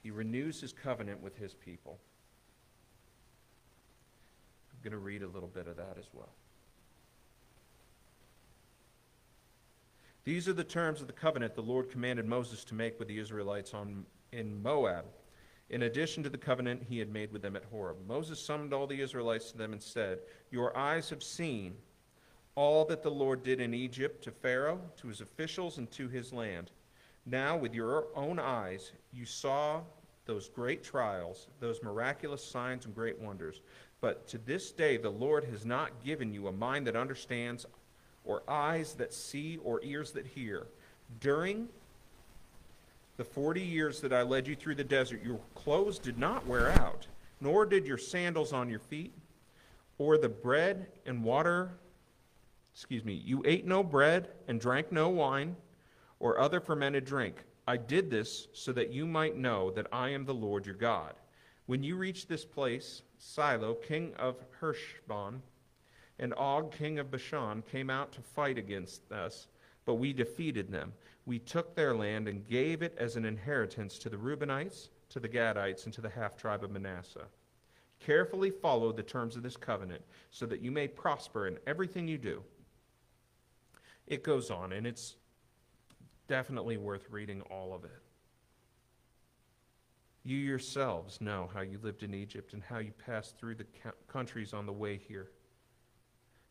He 0.04 0.12
renews 0.12 0.60
his 0.60 0.72
covenant 0.72 1.20
with 1.20 1.36
his 1.36 1.54
people. 1.54 1.98
I'm 4.70 4.78
going 4.84 4.92
to 4.92 4.98
read 4.98 5.24
a 5.24 5.26
little 5.26 5.48
bit 5.48 5.66
of 5.66 5.76
that 5.76 5.96
as 5.98 6.06
well. 6.12 6.30
These 10.22 10.46
are 10.46 10.52
the 10.52 10.62
terms 10.62 11.00
of 11.00 11.08
the 11.08 11.12
covenant 11.12 11.56
the 11.56 11.62
Lord 11.62 11.90
commanded 11.90 12.26
Moses 12.26 12.62
to 12.66 12.76
make 12.76 13.00
with 13.00 13.08
the 13.08 13.18
Israelites 13.18 13.74
on, 13.74 14.06
in 14.30 14.62
Moab 14.62 15.06
in 15.72 15.82
addition 15.82 16.22
to 16.22 16.28
the 16.28 16.38
covenant 16.38 16.82
he 16.88 16.98
had 16.98 17.10
made 17.10 17.32
with 17.32 17.40
them 17.40 17.56
at 17.56 17.64
Horeb. 17.64 17.96
Moses 18.06 18.38
summoned 18.38 18.74
all 18.74 18.86
the 18.86 19.00
Israelites 19.00 19.50
to 19.50 19.58
them 19.58 19.72
and 19.72 19.82
said, 19.82 20.18
Your 20.50 20.76
eyes 20.76 21.08
have 21.08 21.22
seen 21.22 21.74
all 22.54 22.84
that 22.84 23.02
the 23.02 23.10
Lord 23.10 23.42
did 23.42 23.58
in 23.58 23.72
Egypt 23.72 24.22
to 24.24 24.30
Pharaoh, 24.30 24.80
to 24.98 25.08
his 25.08 25.22
officials, 25.22 25.78
and 25.78 25.90
to 25.92 26.08
his 26.08 26.30
land. 26.30 26.70
Now, 27.24 27.56
with 27.56 27.74
your 27.74 28.06
own 28.14 28.38
eyes, 28.38 28.92
you 29.12 29.24
saw 29.24 29.80
those 30.26 30.50
great 30.50 30.84
trials, 30.84 31.48
those 31.58 31.82
miraculous 31.82 32.44
signs 32.44 32.84
and 32.84 32.94
great 32.94 33.18
wonders. 33.18 33.62
But 34.02 34.26
to 34.28 34.38
this 34.38 34.72
day, 34.72 34.98
the 34.98 35.10
Lord 35.10 35.44
has 35.44 35.64
not 35.64 36.04
given 36.04 36.34
you 36.34 36.48
a 36.48 36.52
mind 36.52 36.86
that 36.86 36.96
understands, 36.96 37.64
or 38.24 38.42
eyes 38.46 38.92
that 38.94 39.14
see, 39.14 39.56
or 39.64 39.80
ears 39.82 40.12
that 40.12 40.26
hear. 40.26 40.66
During 41.20 41.68
the 43.16 43.24
40 43.24 43.60
years 43.60 44.00
that 44.00 44.12
I 44.12 44.22
led 44.22 44.46
you 44.46 44.56
through 44.56 44.76
the 44.76 44.84
desert, 44.84 45.22
your 45.24 45.40
clothes 45.54 45.98
did 45.98 46.18
not 46.18 46.46
wear 46.46 46.70
out, 46.70 47.06
nor 47.40 47.66
did 47.66 47.86
your 47.86 47.98
sandals 47.98 48.52
on 48.52 48.68
your 48.68 48.78
feet, 48.78 49.12
or 49.98 50.16
the 50.16 50.28
bread 50.28 50.86
and 51.06 51.22
water, 51.22 51.72
excuse 52.74 53.04
me, 53.04 53.12
you 53.12 53.42
ate 53.46 53.66
no 53.66 53.82
bread 53.82 54.28
and 54.48 54.60
drank 54.60 54.90
no 54.90 55.08
wine 55.08 55.56
or 56.20 56.40
other 56.40 56.60
fermented 56.60 57.04
drink. 57.04 57.36
I 57.66 57.76
did 57.76 58.10
this 58.10 58.48
so 58.52 58.72
that 58.72 58.92
you 58.92 59.06
might 59.06 59.36
know 59.36 59.70
that 59.72 59.86
I 59.92 60.08
am 60.10 60.24
the 60.24 60.34
Lord 60.34 60.66
your 60.66 60.74
God. 60.74 61.14
When 61.66 61.82
you 61.82 61.96
reach 61.96 62.26
this 62.26 62.44
place, 62.44 63.02
Sihon, 63.18 63.76
king 63.86 64.14
of 64.18 64.36
Heshbon, 64.60 65.42
and 66.18 66.34
Og, 66.34 66.72
king 66.72 66.98
of 66.98 67.10
Bashan, 67.10 67.62
came 67.70 67.90
out 67.90 68.12
to 68.12 68.20
fight 68.20 68.58
against 68.58 69.10
us, 69.12 69.46
but 69.84 69.94
we 69.94 70.12
defeated 70.12 70.70
them 70.70 70.92
we 71.24 71.38
took 71.38 71.74
their 71.74 71.94
land 71.94 72.26
and 72.28 72.46
gave 72.48 72.82
it 72.82 72.96
as 72.98 73.16
an 73.16 73.24
inheritance 73.24 73.98
to 73.98 74.08
the 74.08 74.16
Reubenites, 74.16 74.88
to 75.10 75.20
the 75.20 75.28
Gadites, 75.28 75.84
and 75.84 75.94
to 75.94 76.00
the 76.00 76.08
half 76.08 76.36
tribe 76.36 76.64
of 76.64 76.70
Manasseh. 76.70 77.26
Carefully 78.00 78.50
follow 78.50 78.90
the 78.92 79.02
terms 79.02 79.36
of 79.36 79.44
this 79.44 79.56
covenant 79.56 80.02
so 80.30 80.46
that 80.46 80.60
you 80.60 80.72
may 80.72 80.88
prosper 80.88 81.46
in 81.46 81.58
everything 81.66 82.08
you 82.08 82.18
do. 82.18 82.42
It 84.08 84.24
goes 84.24 84.50
on, 84.50 84.72
and 84.72 84.86
it's 84.86 85.14
definitely 86.26 86.76
worth 86.76 87.08
reading 87.10 87.42
all 87.42 87.72
of 87.72 87.84
it. 87.84 88.02
You 90.24 90.36
yourselves 90.36 91.20
know 91.20 91.50
how 91.54 91.60
you 91.60 91.78
lived 91.82 92.02
in 92.02 92.14
Egypt 92.14 92.52
and 92.52 92.62
how 92.62 92.78
you 92.78 92.92
passed 92.92 93.38
through 93.38 93.56
the 93.56 93.66
countries 94.08 94.52
on 94.52 94.66
the 94.66 94.72
way 94.72 94.96
here. 94.96 95.30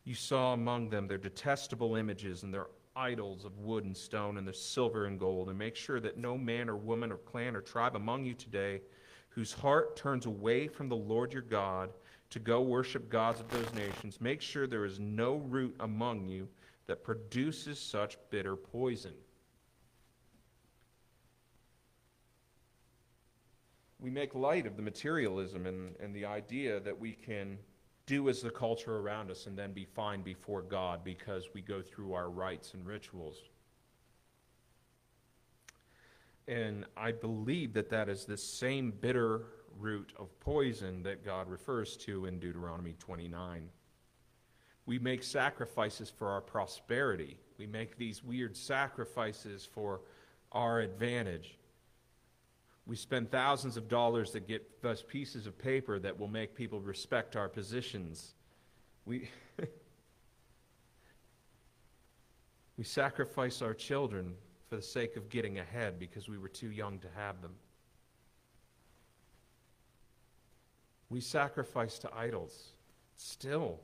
You 0.03 0.15
saw 0.15 0.53
among 0.53 0.89
them 0.89 1.07
their 1.07 1.17
detestable 1.17 1.95
images 1.95 2.43
and 2.43 2.53
their 2.53 2.67
idols 2.95 3.45
of 3.45 3.57
wood 3.57 3.85
and 3.85 3.95
stone 3.95 4.37
and 4.37 4.47
the 4.47 4.53
silver 4.53 5.05
and 5.05 5.19
gold, 5.19 5.49
and 5.49 5.57
make 5.57 5.75
sure 5.75 5.99
that 5.99 6.17
no 6.17 6.37
man 6.37 6.69
or 6.69 6.75
woman 6.75 7.11
or 7.11 7.17
clan 7.17 7.55
or 7.55 7.61
tribe 7.61 7.95
among 7.95 8.25
you 8.25 8.33
today 8.33 8.81
whose 9.29 9.53
heart 9.53 9.95
turns 9.95 10.25
away 10.25 10.67
from 10.67 10.89
the 10.89 10.95
Lord 10.95 11.31
your 11.31 11.41
God 11.41 11.89
to 12.31 12.39
go 12.39 12.61
worship 12.61 13.09
gods 13.09 13.39
of 13.39 13.49
those 13.49 13.73
nations, 13.73 14.19
make 14.21 14.41
sure 14.41 14.67
there 14.67 14.85
is 14.85 14.99
no 14.99 15.35
root 15.35 15.75
among 15.79 16.25
you 16.25 16.47
that 16.87 17.03
produces 17.03 17.79
such 17.79 18.17
bitter 18.29 18.55
poison. 18.55 19.13
We 23.99 24.09
make 24.09 24.33
light 24.33 24.65
of 24.65 24.75
the 24.77 24.81
materialism 24.81 25.67
and, 25.67 25.95
and 26.01 26.15
the 26.15 26.25
idea 26.25 26.79
that 26.79 26.99
we 26.99 27.11
can 27.11 27.59
do 28.11 28.27
as 28.27 28.41
the 28.41 28.49
culture 28.49 28.97
around 28.97 29.31
us 29.31 29.45
and 29.45 29.57
then 29.57 29.71
be 29.71 29.85
fine 29.85 30.21
before 30.21 30.61
God 30.61 31.01
because 31.01 31.47
we 31.53 31.61
go 31.61 31.81
through 31.81 32.11
our 32.11 32.29
rites 32.29 32.73
and 32.73 32.85
rituals. 32.85 33.37
And 36.45 36.83
I 36.97 37.13
believe 37.13 37.71
that 37.71 37.89
that 37.91 38.09
is 38.09 38.25
the 38.25 38.35
same 38.35 38.91
bitter 38.91 39.43
root 39.79 40.11
of 40.19 40.37
poison 40.41 41.03
that 41.03 41.23
God 41.23 41.49
refers 41.49 41.95
to 41.99 42.25
in 42.25 42.37
Deuteronomy 42.37 42.95
29. 42.99 43.69
We 44.85 44.99
make 44.99 45.23
sacrifices 45.23 46.09
for 46.09 46.27
our 46.31 46.41
prosperity. 46.41 47.37
We 47.57 47.65
make 47.65 47.97
these 47.97 48.25
weird 48.25 48.57
sacrifices 48.57 49.65
for 49.65 50.01
our 50.51 50.81
advantage. 50.81 51.57
We 52.91 52.97
spend 52.97 53.31
thousands 53.31 53.77
of 53.77 53.87
dollars 53.87 54.31
to 54.31 54.41
get 54.41 54.69
us 54.83 55.01
pieces 55.01 55.47
of 55.47 55.57
paper 55.57 55.97
that 55.99 56.19
will 56.19 56.27
make 56.27 56.53
people 56.53 56.81
respect 56.81 57.37
our 57.37 57.47
positions. 57.47 58.33
We, 59.05 59.29
we 62.77 62.83
sacrifice 62.83 63.61
our 63.61 63.73
children 63.73 64.33
for 64.69 64.75
the 64.75 64.81
sake 64.81 65.15
of 65.15 65.29
getting 65.29 65.59
ahead 65.59 65.99
because 65.99 66.27
we 66.27 66.37
were 66.37 66.49
too 66.49 66.69
young 66.69 66.99
to 66.99 67.07
have 67.15 67.41
them. 67.41 67.53
We 71.09 71.21
sacrifice 71.21 71.97
to 71.99 72.13
idols. 72.13 72.73
Still, 73.15 73.79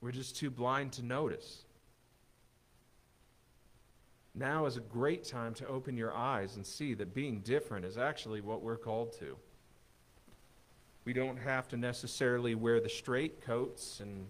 we're 0.00 0.12
just 0.12 0.36
too 0.36 0.52
blind 0.52 0.92
to 0.92 1.04
notice. 1.04 1.64
Now 4.38 4.66
is 4.66 4.76
a 4.76 4.80
great 4.80 5.24
time 5.24 5.54
to 5.54 5.66
open 5.66 5.96
your 5.96 6.14
eyes 6.14 6.56
and 6.56 6.66
see 6.66 6.92
that 6.94 7.14
being 7.14 7.40
different 7.40 7.86
is 7.86 7.96
actually 7.96 8.42
what 8.42 8.60
we're 8.60 8.76
called 8.76 9.18
to. 9.18 9.38
We 11.06 11.14
don't 11.14 11.38
have 11.38 11.68
to 11.68 11.78
necessarily 11.78 12.54
wear 12.54 12.78
the 12.78 12.90
straight 12.90 13.40
coats 13.40 14.00
and 14.00 14.26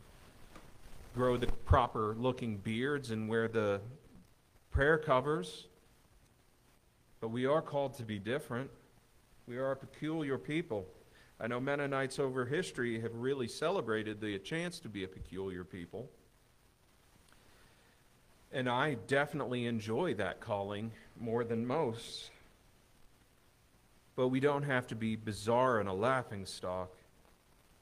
grow 1.12 1.36
the 1.36 1.48
proper 1.64 2.14
looking 2.16 2.58
beards 2.58 3.10
and 3.10 3.28
wear 3.28 3.48
the 3.48 3.80
prayer 4.70 4.96
covers, 4.96 5.66
but 7.20 7.28
we 7.28 7.44
are 7.44 7.62
called 7.62 7.94
to 7.94 8.04
be 8.04 8.20
different. 8.20 8.70
We 9.48 9.56
are 9.56 9.72
a 9.72 9.76
peculiar 9.76 10.38
people. 10.38 10.86
I 11.40 11.48
know 11.48 11.58
Mennonites 11.58 12.20
over 12.20 12.44
history 12.44 13.00
have 13.00 13.14
really 13.14 13.48
celebrated 13.48 14.20
the 14.20 14.38
chance 14.38 14.78
to 14.80 14.88
be 14.88 15.02
a 15.02 15.08
peculiar 15.08 15.64
people. 15.64 16.08
And 18.52 18.68
I 18.68 18.94
definitely 19.06 19.66
enjoy 19.66 20.14
that 20.14 20.40
calling 20.40 20.92
more 21.18 21.44
than 21.44 21.66
most. 21.66 22.30
But 24.14 24.28
we 24.28 24.40
don't 24.40 24.62
have 24.62 24.86
to 24.88 24.94
be 24.94 25.16
bizarre 25.16 25.78
and 25.80 25.88
a 25.88 25.92
laughing 25.92 26.46
stock. 26.46 26.90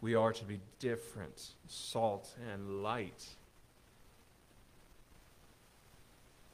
We 0.00 0.14
are 0.14 0.32
to 0.32 0.44
be 0.44 0.60
different, 0.80 1.54
salt 1.68 2.34
and 2.52 2.82
light, 2.82 3.26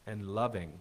and 0.07 0.29
loving. 0.29 0.73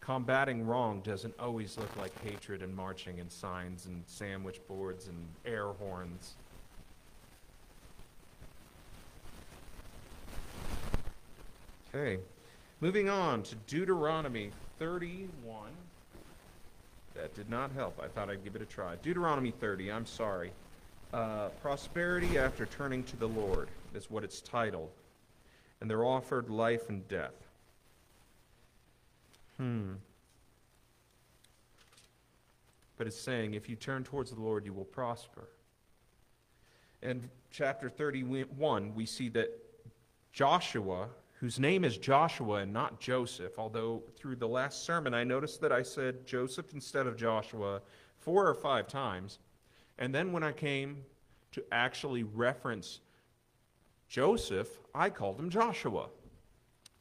Combating 0.00 0.66
wrong 0.66 1.02
doesn't 1.02 1.38
always 1.38 1.76
look 1.76 1.94
like 1.96 2.18
hatred 2.24 2.62
and 2.62 2.74
marching 2.74 3.20
and 3.20 3.30
signs 3.30 3.86
and 3.86 4.02
sandwich 4.06 4.60
boards 4.66 5.08
and 5.08 5.28
air 5.44 5.68
horns. 5.68 6.36
Okay, 11.92 12.20
moving 12.80 13.08
on 13.08 13.42
to 13.42 13.56
Deuteronomy 13.66 14.52
31. 14.78 15.70
That 17.16 17.34
did 17.34 17.50
not 17.50 17.72
help. 17.72 18.00
I 18.00 18.06
thought 18.06 18.30
I'd 18.30 18.44
give 18.44 18.54
it 18.54 18.62
a 18.62 18.66
try. 18.66 18.94
Deuteronomy 19.02 19.50
30, 19.50 19.90
I'm 19.90 20.06
sorry. 20.06 20.52
Uh, 21.12 21.48
Prosperity 21.60 22.38
after 22.38 22.66
turning 22.66 23.02
to 23.04 23.16
the 23.16 23.26
Lord 23.26 23.68
is 23.92 24.08
what 24.08 24.22
it's 24.22 24.40
titled. 24.40 24.90
And 25.80 25.90
they're 25.90 26.04
offered 26.04 26.48
life 26.48 26.88
and 26.90 27.06
death. 27.08 27.34
Hmm. 29.56 29.94
But 32.98 33.08
it's 33.08 33.20
saying, 33.20 33.54
if 33.54 33.68
you 33.68 33.74
turn 33.74 34.04
towards 34.04 34.30
the 34.30 34.40
Lord, 34.40 34.64
you 34.64 34.72
will 34.72 34.84
prosper. 34.84 35.48
In 37.02 37.28
chapter 37.50 37.88
31, 37.88 38.94
we 38.94 39.06
see 39.06 39.28
that 39.30 39.50
Joshua 40.32 41.08
whose 41.40 41.58
name 41.58 41.86
is 41.86 41.96
Joshua 41.96 42.56
and 42.56 42.72
not 42.72 43.00
Joseph, 43.00 43.58
although 43.58 44.02
through 44.14 44.36
the 44.36 44.46
last 44.46 44.84
sermon 44.84 45.14
I 45.14 45.24
noticed 45.24 45.62
that 45.62 45.72
I 45.72 45.82
said 45.82 46.26
Joseph 46.26 46.74
instead 46.74 47.06
of 47.06 47.16
Joshua 47.16 47.80
four 48.18 48.46
or 48.46 48.52
five 48.52 48.86
times. 48.86 49.38
And 49.98 50.14
then 50.14 50.32
when 50.32 50.42
I 50.42 50.52
came 50.52 51.02
to 51.52 51.64
actually 51.72 52.24
reference 52.24 53.00
Joseph, 54.06 54.68
I 54.94 55.08
called 55.08 55.40
him 55.40 55.48
Joshua. 55.48 56.08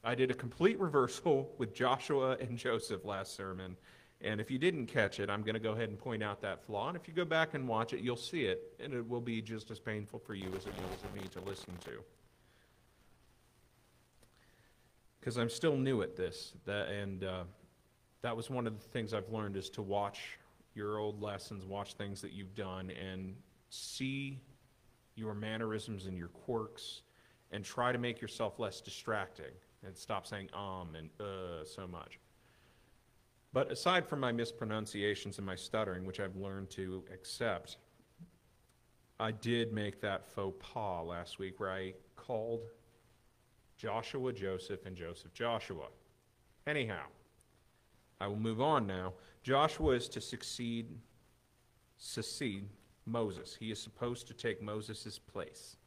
I 0.05 0.15
did 0.15 0.31
a 0.31 0.35
complete 0.35 0.79
reversal 0.79 1.53
with 1.57 1.73
Joshua 1.73 2.37
and 2.39 2.57
Joseph 2.57 3.03
last 3.03 3.35
sermon. 3.35 3.75
And 4.21 4.39
if 4.39 4.49
you 4.49 4.57
didn't 4.57 4.85
catch 4.85 5.19
it, 5.19 5.29
I'm 5.29 5.41
going 5.41 5.55
to 5.55 5.59
go 5.59 5.73
ahead 5.73 5.89
and 5.89 5.99
point 5.99 6.23
out 6.23 6.41
that 6.43 6.63
flaw. 6.65 6.87
And 6.87 6.95
if 6.95 7.09
you 7.09 7.13
go 7.13 7.25
back 7.25 7.55
and 7.55 7.67
watch 7.67 7.91
it, 7.91 7.99
you'll 7.99 8.15
see 8.15 8.45
it. 8.45 8.73
And 8.79 8.93
it 8.93 9.05
will 9.05 9.19
be 9.19 9.41
just 9.41 9.69
as 9.69 9.79
painful 9.79 10.19
for 10.19 10.33
you 10.33 10.47
as 10.55 10.65
it 10.65 10.73
was 10.75 11.01
for 11.01 11.13
me 11.13 11.27
to 11.27 11.41
listen 11.41 11.73
to. 11.83 12.01
Because 15.19 15.37
I'm 15.37 15.49
still 15.49 15.75
new 15.75 16.01
at 16.01 16.15
this. 16.15 16.53
That, 16.65 16.89
and 16.89 17.23
uh, 17.23 17.43
that 18.21 18.35
was 18.35 18.49
one 18.49 18.67
of 18.67 18.79
the 18.79 18.87
things 18.89 19.13
I've 19.13 19.29
learned 19.29 19.55
is 19.55 19.69
to 19.71 19.81
watch 19.81 20.39
your 20.75 20.97
old 20.97 21.21
lessons, 21.21 21.65
watch 21.65 21.93
things 21.93 22.21
that 22.21 22.31
you've 22.31 22.55
done, 22.55 22.91
and 22.91 23.35
see 23.69 24.39
your 25.15 25.33
mannerisms 25.33 26.05
and 26.05 26.17
your 26.17 26.29
quirks, 26.29 27.01
and 27.51 27.63
try 27.63 27.91
to 27.91 27.97
make 27.97 28.21
yourself 28.21 28.59
less 28.59 28.79
distracting 28.81 29.51
and 29.85 29.97
stop 29.97 30.27
saying 30.27 30.49
um 30.53 30.95
and 30.95 31.09
uh 31.19 31.63
so 31.65 31.87
much. 31.87 32.19
But 33.51 33.71
aside 33.71 34.07
from 34.07 34.19
my 34.19 34.31
mispronunciations 34.31 35.37
and 35.37 35.45
my 35.45 35.55
stuttering, 35.55 36.05
which 36.05 36.19
I've 36.19 36.35
learned 36.35 36.69
to 36.71 37.03
accept, 37.11 37.77
I 39.19 39.31
did 39.31 39.73
make 39.73 39.99
that 40.01 40.25
faux 40.25 40.55
pas 40.59 41.05
last 41.05 41.39
week 41.39 41.59
where 41.59 41.71
I 41.71 41.93
called 42.15 42.61
Joshua, 43.79 44.33
Joseph, 44.33 44.85
and 44.85 44.95
Joseph, 44.95 45.33
Joshua. 45.33 45.87
Anyhow, 46.67 47.05
I 48.19 48.27
will 48.27 48.35
move 48.35 48.59
on 48.59 48.85
now. 48.85 49.13
Joshua 49.41 49.93
is 49.93 50.09
to 50.09 50.19
succeed, 50.19 50.87
succeed 51.97 52.67
Moses. 53.05 53.55
He 53.57 53.71
is 53.71 53.81
supposed 53.81 54.27
to 54.27 54.33
take 54.33 54.61
Moses' 54.61 55.17
place. 55.17 55.77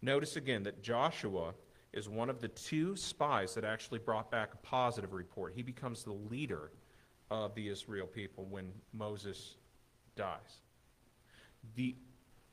Notice 0.00 0.36
again 0.36 0.62
that 0.62 0.82
Joshua 0.82 1.52
is 1.92 2.08
one 2.08 2.30
of 2.30 2.40
the 2.40 2.48
two 2.48 2.96
spies 2.96 3.54
that 3.54 3.64
actually 3.64 3.98
brought 3.98 4.30
back 4.30 4.54
a 4.54 4.66
positive 4.66 5.12
report. 5.12 5.52
He 5.54 5.62
becomes 5.62 6.02
the 6.02 6.12
leader 6.12 6.72
of 7.30 7.54
the 7.54 7.68
Israel 7.68 8.06
people 8.06 8.46
when 8.46 8.72
Moses 8.94 9.56
dies. 10.16 10.62
The 11.76 11.94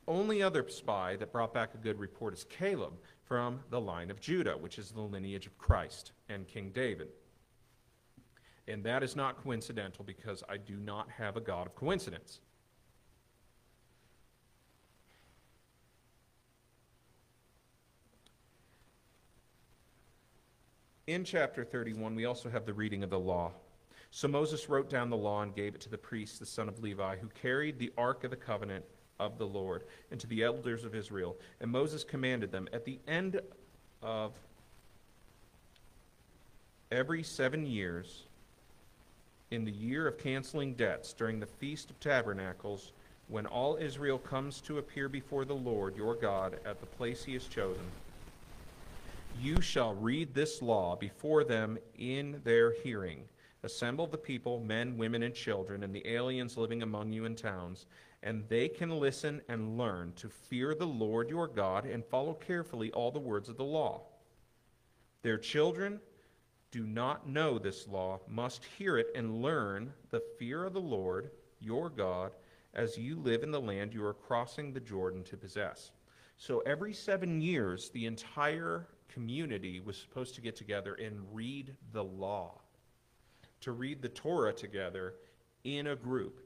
only 0.05 0.43
other 0.43 0.68
spy 0.68 1.16
that 1.16 1.32
brought 1.32 1.53
back 1.53 1.74
a 1.74 1.78
good 1.78 1.97
report 1.97 2.34
is 2.34 2.43
Caleb 2.43 2.93
from 3.32 3.62
the 3.70 3.80
line 3.80 4.12
of 4.12 4.20
Judah, 4.20 4.58
which 4.58 4.78
is 4.78 4.92
the 4.92 5.00
lineage 5.00 5.48
of 5.48 5.58
Christ 5.58 6.12
and 6.28 6.46
King 6.50 6.70
David. 6.76 7.08
And 8.68 8.84
that 8.84 9.04
is 9.04 9.16
not 9.16 9.42
coincidental 9.42 10.04
because 10.04 10.44
I 10.50 10.58
do 10.58 10.76
not 10.76 11.10
have 11.12 11.38
a 11.38 11.40
God 11.40 11.66
of 11.66 11.74
coincidence. 11.74 12.42
In 21.08 21.24
chapter 21.24 21.64
31, 21.64 22.14
we 22.14 22.26
also 22.26 22.50
have 22.50 22.66
the 22.66 22.74
reading 22.74 23.02
of 23.02 23.10
the 23.10 23.18
law. 23.18 23.54
So 24.10 24.28
Moses 24.28 24.68
wrote 24.68 24.90
down 24.90 25.10
the 25.10 25.16
law 25.16 25.42
and 25.42 25.56
gave 25.56 25.74
it 25.74 25.80
to 25.80 25.90
the 25.90 25.98
priest, 25.98 26.42
the 26.42 26.46
son 26.46 26.68
of 26.68 26.84
Levi, 26.84 27.16
who 27.16 27.30
carried 27.30 27.80
the 27.80 27.94
ark 27.98 28.26
of 28.26 28.32
the 28.32 28.36
covenant 28.36 28.84
of 29.22 29.38
the 29.38 29.45
Lord, 29.45 29.84
and 30.09 30.19
to 30.19 30.28
the 30.28 30.43
elders 30.43 30.84
of 30.84 30.95
Israel. 30.95 31.38
And 31.61 31.72
Moses 31.72 32.03
commanded 32.03 32.51
them 32.51 32.67
at 32.74 32.84
the 32.84 32.99
end 33.07 33.39
of 34.01 34.34
every 36.91 37.24
seven 37.24 37.65
years, 37.65 38.24
in 39.51 39.63
the 39.63 39.72
year 39.72 40.07
of 40.07 40.17
canceling 40.17 40.74
debts, 40.74 41.13
during 41.13 41.39
the 41.39 41.45
Feast 41.45 41.89
of 41.89 41.99
Tabernacles, 41.99 42.91
when 43.28 43.45
all 43.45 43.78
Israel 43.78 44.17
comes 44.17 44.59
to 44.61 44.80
appear 44.80 45.07
before 45.07 45.45
the 45.45 45.53
Lord 45.53 45.95
your 45.95 46.15
God 46.15 46.59
at 46.65 46.80
the 46.80 46.86
place 46.86 47.24
he 47.24 47.34
has 47.34 47.45
chosen, 47.45 47.84
You 49.39 49.61
shall 49.61 49.93
read 49.95 50.34
this 50.34 50.61
law 50.61 50.95
before 50.95 51.43
them 51.43 51.78
in 51.97 52.41
their 52.43 52.74
hearing. 52.84 53.24
Assemble 53.63 54.07
the 54.07 54.17
people, 54.17 54.59
men, 54.59 54.97
women, 54.97 55.24
and 55.24 55.36
children, 55.36 55.84
and 55.84 55.93
the 55.93 56.05
aliens 56.07 56.57
living 56.57 56.82
among 56.82 57.13
you 57.13 57.26
in 57.26 57.36
towns, 57.36 57.86
and 58.24 58.47
they 58.47 58.67
can 58.67 58.89
listen 58.89 59.41
and 59.49 59.78
learn 59.78 60.13
to 60.13 60.30
fear 60.30 60.76
the 60.76 60.86
Lord 60.86 61.30
your 61.30 61.47
God 61.47 61.86
and 61.86 62.05
follow 62.05 62.34
carefully 62.34 62.91
all 62.91 63.11
the 63.11 63.19
words 63.19 63.49
of 63.49 63.57
the 63.57 63.63
law. 63.63 64.01
Their 65.24 65.38
children 65.38 65.99
do 66.72 66.86
not 66.86 67.28
know 67.28 67.59
this 67.59 67.88
law 67.88 68.19
must 68.28 68.63
hear 68.78 68.97
it 68.97 69.07
and 69.15 69.41
learn 69.41 69.91
the 70.09 70.24
fear 70.39 70.63
of 70.63 70.74
the 70.74 70.80
Lord 70.80 71.32
your 71.59 71.89
God 71.89 72.32
as 72.74 72.97
you 72.97 73.17
live 73.17 73.43
in 73.43 73.51
the 73.51 73.59
land 73.59 73.93
you 73.93 74.05
are 74.05 74.13
crossing 74.13 74.72
the 74.72 74.80
Jordan 74.80 75.24
to 75.26 75.38
possess. 75.38 75.91
So 76.38 76.59
every 76.59 76.93
seven 76.93 77.41
years, 77.41 77.89
the 77.89 78.05
entire 78.05 78.88
community 79.09 79.80
was 79.80 79.97
supposed 79.97 80.34
to 80.36 80.41
get 80.41 80.55
together 80.55 80.95
and 80.95 81.19
read 81.34 81.76
the 81.91 82.03
law, 82.03 82.61
to 83.59 83.74
read 83.74 84.01
the 84.01 84.09
Torah 84.09 84.53
together 84.53 85.15
in 85.63 85.88
a 85.88 85.95
group, 85.95 86.41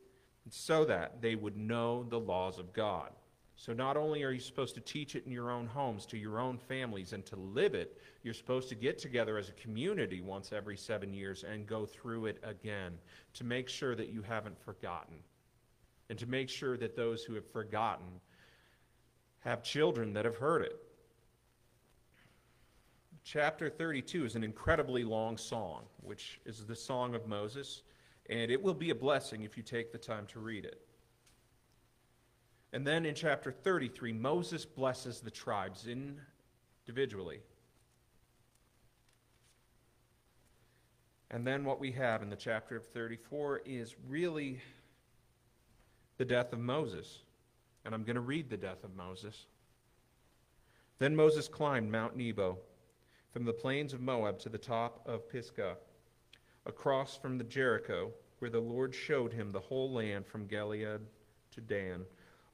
so 0.49 0.85
that 0.85 1.21
they 1.21 1.35
would 1.35 1.57
know 1.57 2.03
the 2.03 2.19
laws 2.19 2.59
of 2.59 2.73
God. 2.73 3.11
So 3.57 3.73
not 3.73 3.95
only 3.95 4.23
are 4.23 4.31
you 4.31 4.39
supposed 4.39 4.75
to 4.75 4.81
teach 4.81 5.15
it 5.15 5.25
in 5.25 5.31
your 5.31 5.49
own 5.49 5.65
homes, 5.65 6.05
to 6.07 6.17
your 6.17 6.39
own 6.39 6.57
families, 6.57 7.13
and 7.13 7.25
to 7.27 7.37
live 7.37 7.73
it, 7.73 8.01
you're 8.21 8.33
supposed 8.33 8.67
to 8.69 8.75
get 8.75 8.97
together 8.97 9.37
as 9.37 9.49
a 9.49 9.53
community 9.53 10.19
once 10.19 10.51
every 10.51 10.75
seven 10.75 11.13
years 11.13 11.43
and 11.43 11.65
go 11.65 11.85
through 11.85 12.25
it 12.25 12.37
again 12.43 12.97
to 13.33 13.43
make 13.43 13.69
sure 13.69 13.95
that 13.95 14.09
you 14.09 14.21
haven't 14.21 14.59
forgotten. 14.59 15.15
And 16.09 16.19
to 16.19 16.27
make 16.27 16.49
sure 16.49 16.77
that 16.77 16.95
those 16.95 17.23
who 17.23 17.33
have 17.33 17.49
forgotten 17.49 18.05
have 19.39 19.63
children 19.63 20.13
that 20.13 20.25
have 20.25 20.35
heard 20.35 20.61
it. 20.63 20.81
Chapter 23.23 23.69
32 23.69 24.25
is 24.25 24.35
an 24.35 24.43
incredibly 24.43 25.03
long 25.03 25.37
song, 25.37 25.83
which 26.01 26.39
is 26.45 26.65
the 26.65 26.75
song 26.75 27.15
of 27.15 27.25
Moses, 27.25 27.81
and 28.29 28.51
it 28.51 28.61
will 28.61 28.73
be 28.73 28.89
a 28.89 28.95
blessing 28.95 29.43
if 29.43 29.57
you 29.57 29.63
take 29.63 29.91
the 29.91 29.97
time 29.97 30.25
to 30.27 30.39
read 30.39 30.65
it. 30.65 30.81
And 32.73 32.85
then 32.85 33.05
in 33.05 33.15
chapter 33.15 33.51
33, 33.51 34.11
Moses 34.13 34.65
blesses 34.65 35.21
the 35.21 35.31
tribes 35.31 35.87
individually. 35.87 37.39
And 41.31 41.45
then 41.45 41.63
what 41.63 41.79
we 41.79 41.91
have 41.93 42.21
in 42.21 42.29
the 42.29 42.35
chapter 42.35 42.75
of 42.75 42.85
34 42.87 43.61
is 43.65 43.95
really 44.07 44.59
the 46.17 46.25
death 46.25 46.53
of 46.53 46.59
Moses. 46.59 47.19
And 47.83 47.93
I'm 47.93 48.03
going 48.03 48.15
to 48.15 48.21
read 48.21 48.49
the 48.49 48.57
death 48.57 48.83
of 48.83 48.95
Moses. 48.95 49.45
Then 50.97 51.15
Moses 51.15 51.47
climbed 51.47 51.91
Mount 51.91 52.15
Nebo 52.15 52.57
from 53.31 53.43
the 53.43 53.53
plains 53.53 53.93
of 53.93 54.01
Moab 54.01 54.39
to 54.39 54.49
the 54.49 54.57
top 54.57 55.01
of 55.05 55.29
Pisgah, 55.29 55.77
across 56.65 57.15
from 57.17 57.37
the 57.37 57.43
Jericho, 57.43 58.11
where 58.39 58.51
the 58.51 58.59
Lord 58.59 58.93
showed 58.93 59.33
him 59.33 59.51
the 59.51 59.59
whole 59.59 59.91
land 59.91 60.25
from 60.25 60.47
Gilead 60.47 61.01
to 61.51 61.61
Dan 61.61 62.05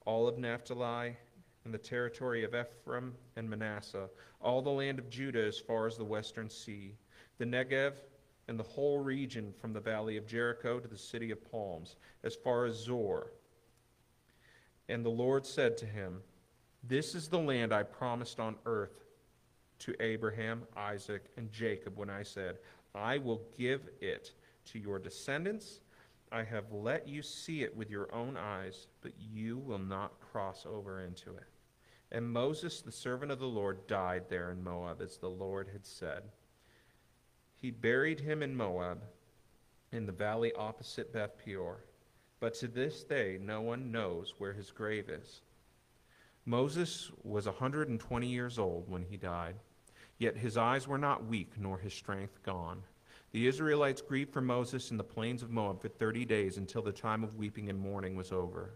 all 0.05 0.27
of 0.27 0.37
Naphtali, 0.37 1.15
and 1.63 1.73
the 1.73 1.77
territory 1.77 2.43
of 2.43 2.55
Ephraim 2.55 3.13
and 3.35 3.49
Manasseh, 3.49 4.09
all 4.41 4.61
the 4.61 4.69
land 4.69 4.97
of 4.97 5.09
Judah 5.09 5.45
as 5.45 5.59
far 5.59 5.85
as 5.85 5.95
the 5.95 6.03
western 6.03 6.49
sea, 6.49 6.95
the 7.37 7.45
Negev, 7.45 7.93
and 8.47 8.59
the 8.59 8.63
whole 8.63 8.99
region 8.99 9.53
from 9.59 9.71
the 9.71 9.79
valley 9.79 10.17
of 10.17 10.25
Jericho 10.25 10.79
to 10.79 10.87
the 10.87 10.97
city 10.97 11.29
of 11.29 11.51
palms, 11.51 11.97
as 12.23 12.35
far 12.35 12.65
as 12.65 12.75
Zoar. 12.75 13.31
And 14.89 15.05
the 15.05 15.09
Lord 15.09 15.45
said 15.45 15.77
to 15.77 15.85
him, 15.85 16.21
This 16.83 17.13
is 17.13 17.27
the 17.27 17.39
land 17.39 17.71
I 17.71 17.83
promised 17.83 18.39
on 18.39 18.55
earth 18.65 19.05
to 19.79 19.95
Abraham, 19.99 20.63
Isaac, 20.75 21.25
and 21.37 21.51
Jacob 21.51 21.97
when 21.97 22.09
I 22.09 22.23
said, 22.23 22.57
I 22.93 23.17
will 23.17 23.41
give 23.57 23.81
it 23.99 24.31
to 24.65 24.79
your 24.79 24.99
descendants 24.99 25.79
I 26.31 26.43
have 26.43 26.71
let 26.71 27.09
you 27.09 27.21
see 27.21 27.61
it 27.61 27.75
with 27.75 27.89
your 27.89 28.13
own 28.15 28.37
eyes, 28.37 28.87
but 29.01 29.11
you 29.19 29.57
will 29.57 29.79
not 29.79 30.21
cross 30.21 30.65
over 30.65 31.01
into 31.01 31.31
it. 31.31 31.47
And 32.09 32.31
Moses, 32.31 32.81
the 32.81 32.91
servant 32.91 33.31
of 33.31 33.39
the 33.39 33.45
Lord, 33.45 33.85
died 33.87 34.23
there 34.29 34.51
in 34.51 34.63
Moab, 34.63 35.01
as 35.01 35.17
the 35.17 35.29
Lord 35.29 35.67
had 35.73 35.85
said. 35.85 36.23
He 37.55 37.69
buried 37.69 38.21
him 38.21 38.41
in 38.41 38.55
Moab, 38.55 39.03
in 39.91 40.05
the 40.05 40.13
valley 40.13 40.53
opposite 40.53 41.11
Beth 41.11 41.37
Peor. 41.37 41.83
But 42.39 42.53
to 42.55 42.67
this 42.67 43.03
day, 43.03 43.37
no 43.39 43.61
one 43.61 43.91
knows 43.91 44.35
where 44.37 44.53
his 44.53 44.71
grave 44.71 45.09
is. 45.09 45.41
Moses 46.45 47.11
was 47.23 47.45
a 47.45 47.51
120 47.51 48.27
years 48.27 48.57
old 48.57 48.89
when 48.89 49.03
he 49.03 49.17
died, 49.17 49.55
yet 50.21 50.37
his 50.37 50.55
eyes 50.55 50.87
were 50.87 50.99
not 50.99 51.25
weak, 51.25 51.51
nor 51.57 51.79
his 51.79 51.95
strength 51.95 52.43
gone. 52.43 52.83
The 53.31 53.47
Israelites 53.47 54.03
grieved 54.03 54.31
for 54.31 54.41
Moses 54.41 54.91
in 54.91 54.97
the 54.97 55.03
plains 55.03 55.41
of 55.41 55.49
Moab 55.49 55.81
for 55.81 55.87
30 55.87 56.25
days 56.25 56.57
until 56.57 56.83
the 56.83 56.91
time 56.91 57.23
of 57.23 57.37
weeping 57.37 57.69
and 57.69 57.79
mourning 57.79 58.15
was 58.15 58.31
over. 58.31 58.69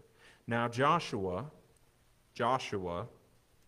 Now 0.48 0.66
Joshua, 0.66 1.44
Joshua, 2.34 3.06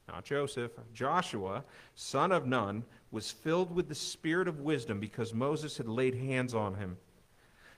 not 0.09 0.25
Joseph, 0.25 0.73
Joshua, 0.93 1.63
son 1.95 2.33
of 2.33 2.47
Nun, 2.47 2.83
was 3.13 3.31
filled 3.31 3.71
with 3.73 3.89
the 3.89 3.95
spirit 3.95 4.49
of 4.49 4.59
wisdom 4.59 4.99
because 4.99 5.33
Moses 5.33 5.77
had 5.77 5.89
laid 5.89 6.17
hands 6.17 6.55
on 6.55 6.75
him, 6.75 6.97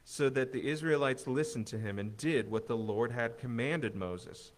so 0.04 0.30
that 0.30 0.52
the 0.52 0.66
Israelites 0.66 1.26
listened 1.26 1.66
to 1.66 1.78
him 1.78 1.98
and 1.98 2.16
did 2.16 2.50
what 2.50 2.66
the 2.66 2.76
Lord 2.76 3.12
had 3.12 3.36
commanded 3.36 3.94
Moses. 3.94 4.52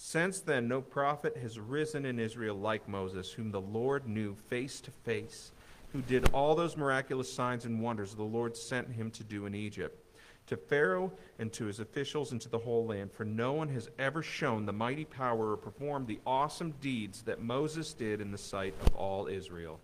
Since 0.00 0.40
then, 0.40 0.68
no 0.68 0.80
prophet 0.80 1.36
has 1.42 1.58
risen 1.58 2.06
in 2.06 2.20
Israel 2.20 2.56
like 2.56 2.88
Moses, 2.88 3.32
whom 3.32 3.50
the 3.50 3.60
Lord 3.60 4.06
knew 4.06 4.36
face 4.48 4.80
to 4.82 4.92
face 4.92 5.50
who 5.92 6.02
did 6.02 6.30
all 6.32 6.54
those 6.54 6.76
miraculous 6.76 7.32
signs 7.32 7.64
and 7.64 7.82
wonders 7.82 8.14
the 8.14 8.22
Lord 8.22 8.56
sent 8.56 8.92
him 8.92 9.10
to 9.12 9.24
do 9.24 9.46
in 9.46 9.54
Egypt, 9.54 10.04
to 10.46 10.56
Pharaoh 10.56 11.12
and 11.38 11.52
to 11.54 11.66
his 11.66 11.80
officials 11.80 12.32
and 12.32 12.40
to 12.40 12.48
the 12.48 12.58
whole 12.58 12.86
land. 12.86 13.12
For 13.12 13.24
no 13.24 13.52
one 13.52 13.68
has 13.70 13.88
ever 13.98 14.22
shown 14.22 14.66
the 14.66 14.72
mighty 14.72 15.04
power 15.04 15.52
or 15.52 15.56
performed 15.56 16.06
the 16.06 16.20
awesome 16.26 16.74
deeds 16.80 17.22
that 17.22 17.42
Moses 17.42 17.92
did 17.92 18.20
in 18.20 18.30
the 18.30 18.38
sight 18.38 18.74
of 18.86 18.94
all 18.94 19.26
Israel. 19.26 19.80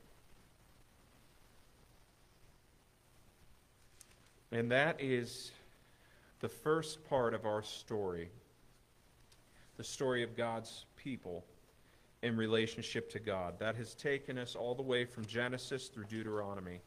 And 4.52 4.70
that 4.70 5.00
is 5.00 5.50
the 6.40 6.48
first 6.48 7.08
part 7.08 7.34
of 7.34 7.46
our 7.46 7.62
story 7.62 8.28
the 9.77 9.85
story 9.85 10.22
of 10.22 10.37
God's 10.37 10.87
people 10.97 11.45
in 12.22 12.37
relationship 12.37 13.11
to 13.11 13.18
God. 13.18 13.59
That 13.59 13.77
has 13.77 13.95
taken 13.95 14.39
us 14.39 14.55
all 14.55 14.75
the 14.75 14.83
way 14.83 15.05
from 15.05 15.27
Genesis 15.27 15.89
through 15.89 16.05
Deuteronomy. 16.05 16.81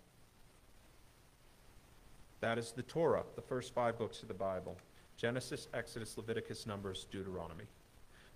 That 2.40 2.58
is 2.58 2.72
the 2.72 2.84
Torah, 2.84 3.24
the 3.36 3.42
first 3.42 3.74
five 3.74 3.98
books 3.98 4.22
of 4.22 4.28
the 4.28 4.34
Bible 4.34 4.78
Genesis, 5.16 5.68
Exodus, 5.74 6.16
Leviticus, 6.16 6.68
Numbers, 6.68 7.08
Deuteronomy. 7.12 7.64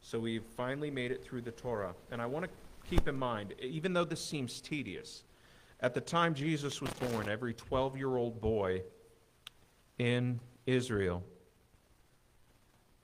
So 0.01 0.19
we've 0.19 0.43
finally 0.57 0.89
made 0.89 1.11
it 1.11 1.23
through 1.23 1.41
the 1.41 1.51
Torah. 1.51 1.93
And 2.11 2.19
I 2.19 2.25
want 2.25 2.45
to 2.45 2.51
keep 2.89 3.07
in 3.07 3.15
mind, 3.15 3.53
even 3.61 3.93
though 3.93 4.03
this 4.03 4.23
seems 4.23 4.59
tedious, 4.61 5.23
at 5.79 5.93
the 5.93 6.01
time 6.01 6.33
Jesus 6.33 6.81
was 6.81 6.89
born, 6.93 7.29
every 7.29 7.53
12 7.53 7.97
year 7.97 8.17
old 8.17 8.41
boy 8.41 8.81
in 9.99 10.39
Israel 10.65 11.23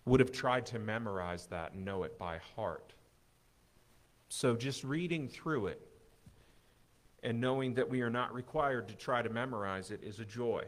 would 0.07 0.19
have 0.21 0.31
tried 0.31 0.65
to 0.65 0.79
memorize 0.79 1.47
that 1.47 1.73
and 1.73 1.83
know 1.83 2.03
it 2.03 2.17
by 2.17 2.39
heart. 2.55 2.93
So 4.29 4.55
just 4.55 4.83
reading 4.83 5.27
through 5.27 5.67
it 5.67 5.81
and 7.23 7.41
knowing 7.41 7.73
that 7.73 7.89
we 7.89 8.01
are 8.01 8.09
not 8.09 8.33
required 8.33 8.87
to 8.87 8.95
try 8.95 9.21
to 9.21 9.29
memorize 9.29 9.91
it 9.91 10.01
is 10.03 10.19
a 10.19 10.25
joy. 10.25 10.63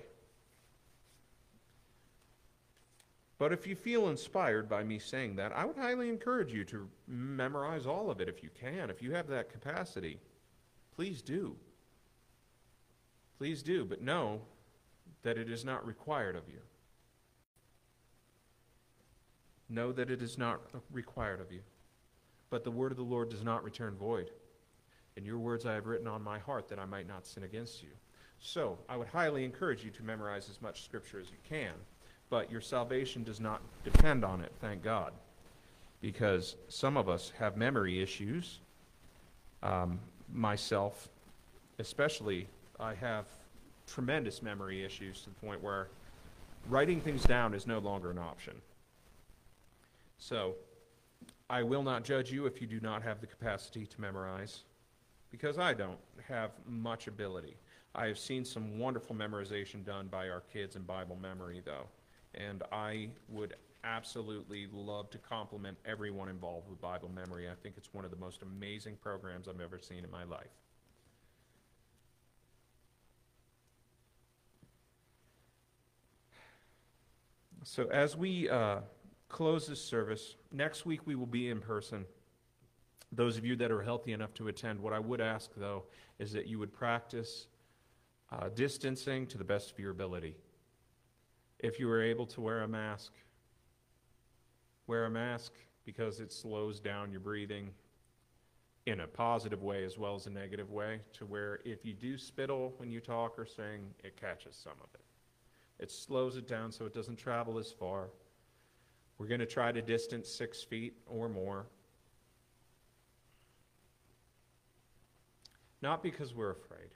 But 3.37 3.53
if 3.53 3.65
you 3.65 3.75
feel 3.75 4.09
inspired 4.09 4.67
by 4.67 4.83
me 4.83 4.99
saying 4.99 5.37
that, 5.37 5.53
I 5.53 5.63
would 5.63 5.77
highly 5.77 6.09
encourage 6.09 6.51
you 6.51 6.65
to 6.65 6.89
memorize 7.07 7.87
all 7.87 8.11
of 8.11 8.19
it 8.19 8.27
if 8.27 8.43
you 8.43 8.49
can. 8.59 8.89
If 8.89 9.01
you 9.01 9.13
have 9.13 9.27
that 9.27 9.49
capacity, 9.49 10.19
please 10.93 11.21
do. 11.21 11.55
Please 13.37 13.63
do, 13.63 13.85
but 13.85 14.01
know 14.01 14.41
that 15.23 15.37
it 15.37 15.49
is 15.49 15.63
not 15.63 15.87
required 15.87 16.35
of 16.35 16.43
you. 16.49 16.59
Know 19.69 19.91
that 19.91 20.09
it 20.09 20.21
is 20.21 20.37
not 20.37 20.61
required 20.91 21.39
of 21.39 21.51
you. 21.51 21.61
But 22.49 22.63
the 22.63 22.71
word 22.71 22.91
of 22.91 22.97
the 22.97 23.03
Lord 23.03 23.29
does 23.29 23.43
not 23.43 23.63
return 23.63 23.95
void. 23.95 24.31
And 25.15 25.25
your 25.25 25.37
words 25.37 25.65
I 25.65 25.73
have 25.73 25.85
written 25.85 26.07
on 26.07 26.23
my 26.23 26.39
heart 26.39 26.67
that 26.69 26.79
I 26.79 26.85
might 26.85 27.07
not 27.07 27.27
sin 27.27 27.43
against 27.43 27.83
you. 27.83 27.89
So, 28.39 28.77
I 28.87 28.95
would 28.95 29.07
highly 29.07 29.43
encourage 29.43 29.83
you 29.83 29.91
to 29.91 30.03
memorize 30.03 30.49
as 30.49 30.61
much 30.61 30.83
scripture 30.83 31.19
as 31.19 31.29
you 31.29 31.37
can, 31.47 31.73
but 32.29 32.49
your 32.49 32.61
salvation 32.61 33.23
does 33.23 33.41
not 33.41 33.61
depend 33.83 34.23
on 34.23 34.39
it, 34.39 34.53
thank 34.61 34.81
God. 34.81 35.11
Because 35.99 36.55
some 36.69 36.95
of 36.95 37.09
us 37.09 37.33
have 37.37 37.57
memory 37.57 38.01
issues. 38.01 38.59
Um, 39.61 39.99
myself, 40.31 41.09
especially, 41.79 42.47
I 42.79 42.93
have 42.93 43.25
tremendous 43.85 44.41
memory 44.41 44.85
issues 44.85 45.21
to 45.23 45.29
the 45.31 45.35
point 45.35 45.61
where 45.61 45.89
writing 46.69 47.01
things 47.01 47.23
down 47.23 47.53
is 47.53 47.67
no 47.67 47.79
longer 47.79 48.11
an 48.11 48.17
option. 48.17 48.53
So, 50.19 50.55
I 51.49 51.63
will 51.63 51.83
not 51.83 52.03
judge 52.05 52.31
you 52.31 52.45
if 52.47 52.61
you 52.61 52.67
do 52.67 52.79
not 52.81 53.03
have 53.03 53.21
the 53.21 53.27
capacity 53.27 53.85
to 53.87 54.01
memorize. 54.01 54.63
because 55.31 55.59
I 55.59 55.73
don't 55.75 55.99
have 56.27 56.51
much 56.67 57.07
ability. 57.07 57.57
I 57.95 58.07
have 58.07 58.19
seen 58.19 58.45
some 58.45 58.79
wonderful 58.79 59.15
memorization 59.15 59.85
done 59.85 60.07
by 60.07 60.29
our 60.29 60.41
kids 60.41 60.75
in 60.77 60.83
Bible 60.83 61.17
memory, 61.21 61.61
though, 61.65 61.87
and 62.35 62.63
I 62.71 63.09
would 63.29 63.55
absolutely 63.83 64.67
love 64.73 65.09
to 65.11 65.19
compliment 65.19 65.77
everyone 65.85 66.29
involved 66.29 66.69
with 66.69 66.81
Bible 66.81 67.09
memory. 67.09 67.49
I 67.49 67.55
think 67.63 67.75
it's 67.77 67.93
one 67.93 68.05
of 68.05 68.11
the 68.11 68.17
most 68.17 68.43
amazing 68.43 68.97
programs 68.97 69.47
I've 69.49 69.61
ever 69.61 69.79
seen 69.79 70.03
in 70.05 70.11
my 70.11 70.23
life. 70.25 70.51
So, 77.63 77.87
as 77.89 78.15
we 78.15 78.49
uh, 78.49 78.79
close 79.29 79.67
this 79.67 79.81
service, 79.81 80.35
next 80.51 80.85
week 80.85 81.05
we 81.05 81.15
will 81.15 81.25
be 81.25 81.49
in 81.49 81.61
person. 81.61 82.05
Those 83.11 83.37
of 83.37 83.45
you 83.45 83.55
that 83.55 83.71
are 83.71 83.81
healthy 83.81 84.11
enough 84.11 84.33
to 84.35 84.49
attend, 84.49 84.79
what 84.79 84.93
I 84.93 84.99
would 84.99 85.21
ask, 85.21 85.51
though, 85.55 85.83
is 86.19 86.33
that 86.33 86.47
you 86.47 86.59
would 86.59 86.73
practice 86.73 87.47
uh, 88.31 88.49
distancing 88.53 89.25
to 89.27 89.37
the 89.37 89.43
best 89.43 89.71
of 89.71 89.79
your 89.79 89.91
ability. 89.91 90.35
If 91.59 91.79
you 91.79 91.89
are 91.89 92.01
able 92.01 92.25
to 92.27 92.41
wear 92.41 92.61
a 92.61 92.67
mask, 92.67 93.13
wear 94.87 95.05
a 95.05 95.09
mask 95.09 95.53
because 95.85 96.19
it 96.19 96.31
slows 96.31 96.79
down 96.79 97.11
your 97.11 97.19
breathing 97.19 97.71
in 98.85 99.01
a 99.01 99.07
positive 99.07 99.61
way 99.61 99.83
as 99.83 99.97
well 99.97 100.15
as 100.15 100.25
a 100.25 100.29
negative 100.29 100.71
way, 100.71 100.99
to 101.13 101.25
where 101.25 101.59
if 101.65 101.85
you 101.85 101.93
do 101.93 102.17
spittle 102.17 102.73
when 102.77 102.89
you 102.89 102.99
talk 102.99 103.37
or 103.37 103.45
sing, 103.45 103.93
it 104.03 104.19
catches 104.19 104.55
some 104.55 104.73
of 104.83 104.89
it. 104.93 105.01
It 105.79 105.91
slows 105.91 106.37
it 106.37 106.47
down 106.47 106.71
so 106.71 106.85
it 106.85 106.93
doesn't 106.93 107.17
travel 107.17 107.57
as 107.57 107.71
far. 107.71 108.09
We're 109.19 109.27
going 109.27 109.41
to 109.41 109.45
try 109.45 109.71
to 109.71 109.81
distance 109.81 110.29
six 110.29 110.63
feet 110.63 110.93
or 111.05 111.27
more. 111.27 111.67
Not 115.81 116.01
because 116.01 116.33
we're 116.33 116.51
afraid. 116.51 116.89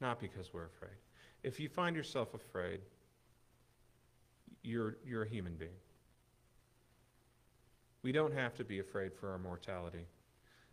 Not 0.00 0.20
because 0.20 0.52
we're 0.52 0.66
afraid. 0.66 0.96
If 1.42 1.58
you 1.58 1.68
find 1.68 1.96
yourself 1.96 2.34
afraid, 2.34 2.80
you're, 4.62 4.96
you're 5.06 5.22
a 5.22 5.28
human 5.28 5.54
being. 5.54 5.70
We 8.02 8.12
don't 8.12 8.34
have 8.34 8.54
to 8.56 8.64
be 8.64 8.78
afraid 8.80 9.12
for 9.14 9.30
our 9.30 9.38
mortality. 9.38 10.06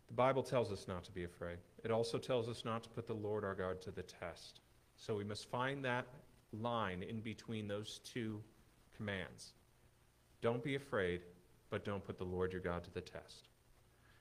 The 0.08 0.14
Bible 0.14 0.42
tells 0.42 0.72
us 0.72 0.86
not 0.88 1.04
to 1.04 1.12
be 1.12 1.24
afraid. 1.24 1.58
It 1.84 1.90
also 1.90 2.18
tells 2.18 2.48
us 2.48 2.64
not 2.64 2.82
to 2.82 2.88
put 2.90 3.06
the 3.06 3.14
Lord 3.14 3.44
our 3.44 3.54
God 3.54 3.80
to 3.82 3.90
the 3.90 4.02
test. 4.02 4.60
So 4.96 5.14
we 5.14 5.24
must 5.24 5.48
find 5.48 5.84
that 5.84 6.06
line 6.52 7.02
in 7.02 7.20
between 7.20 7.68
those 7.68 8.00
two 8.04 8.42
commands. 9.00 9.54
Don't 10.42 10.62
be 10.62 10.74
afraid, 10.74 11.22
but 11.70 11.86
don't 11.86 12.04
put 12.04 12.18
the 12.18 12.24
Lord 12.24 12.52
your 12.52 12.60
God 12.60 12.84
to 12.84 12.92
the 12.92 13.00
test. 13.00 13.48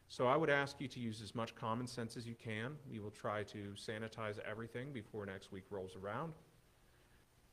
So 0.08 0.26
I 0.26 0.38
would 0.38 0.50
ask 0.50 0.80
you 0.80 0.88
to 0.88 1.00
use 1.02 1.22
as 1.22 1.36
much 1.36 1.54
common 1.54 1.86
sense 1.86 2.16
as 2.16 2.26
you 2.26 2.34
can. 2.34 2.78
We 2.90 3.00
will 3.00 3.12
try 3.12 3.44
to 3.44 3.74
sanitize 3.76 4.40
everything 4.50 4.94
before 4.94 5.26
next 5.26 5.52
week 5.52 5.66
rolls 5.70 5.98
around. 6.02 6.32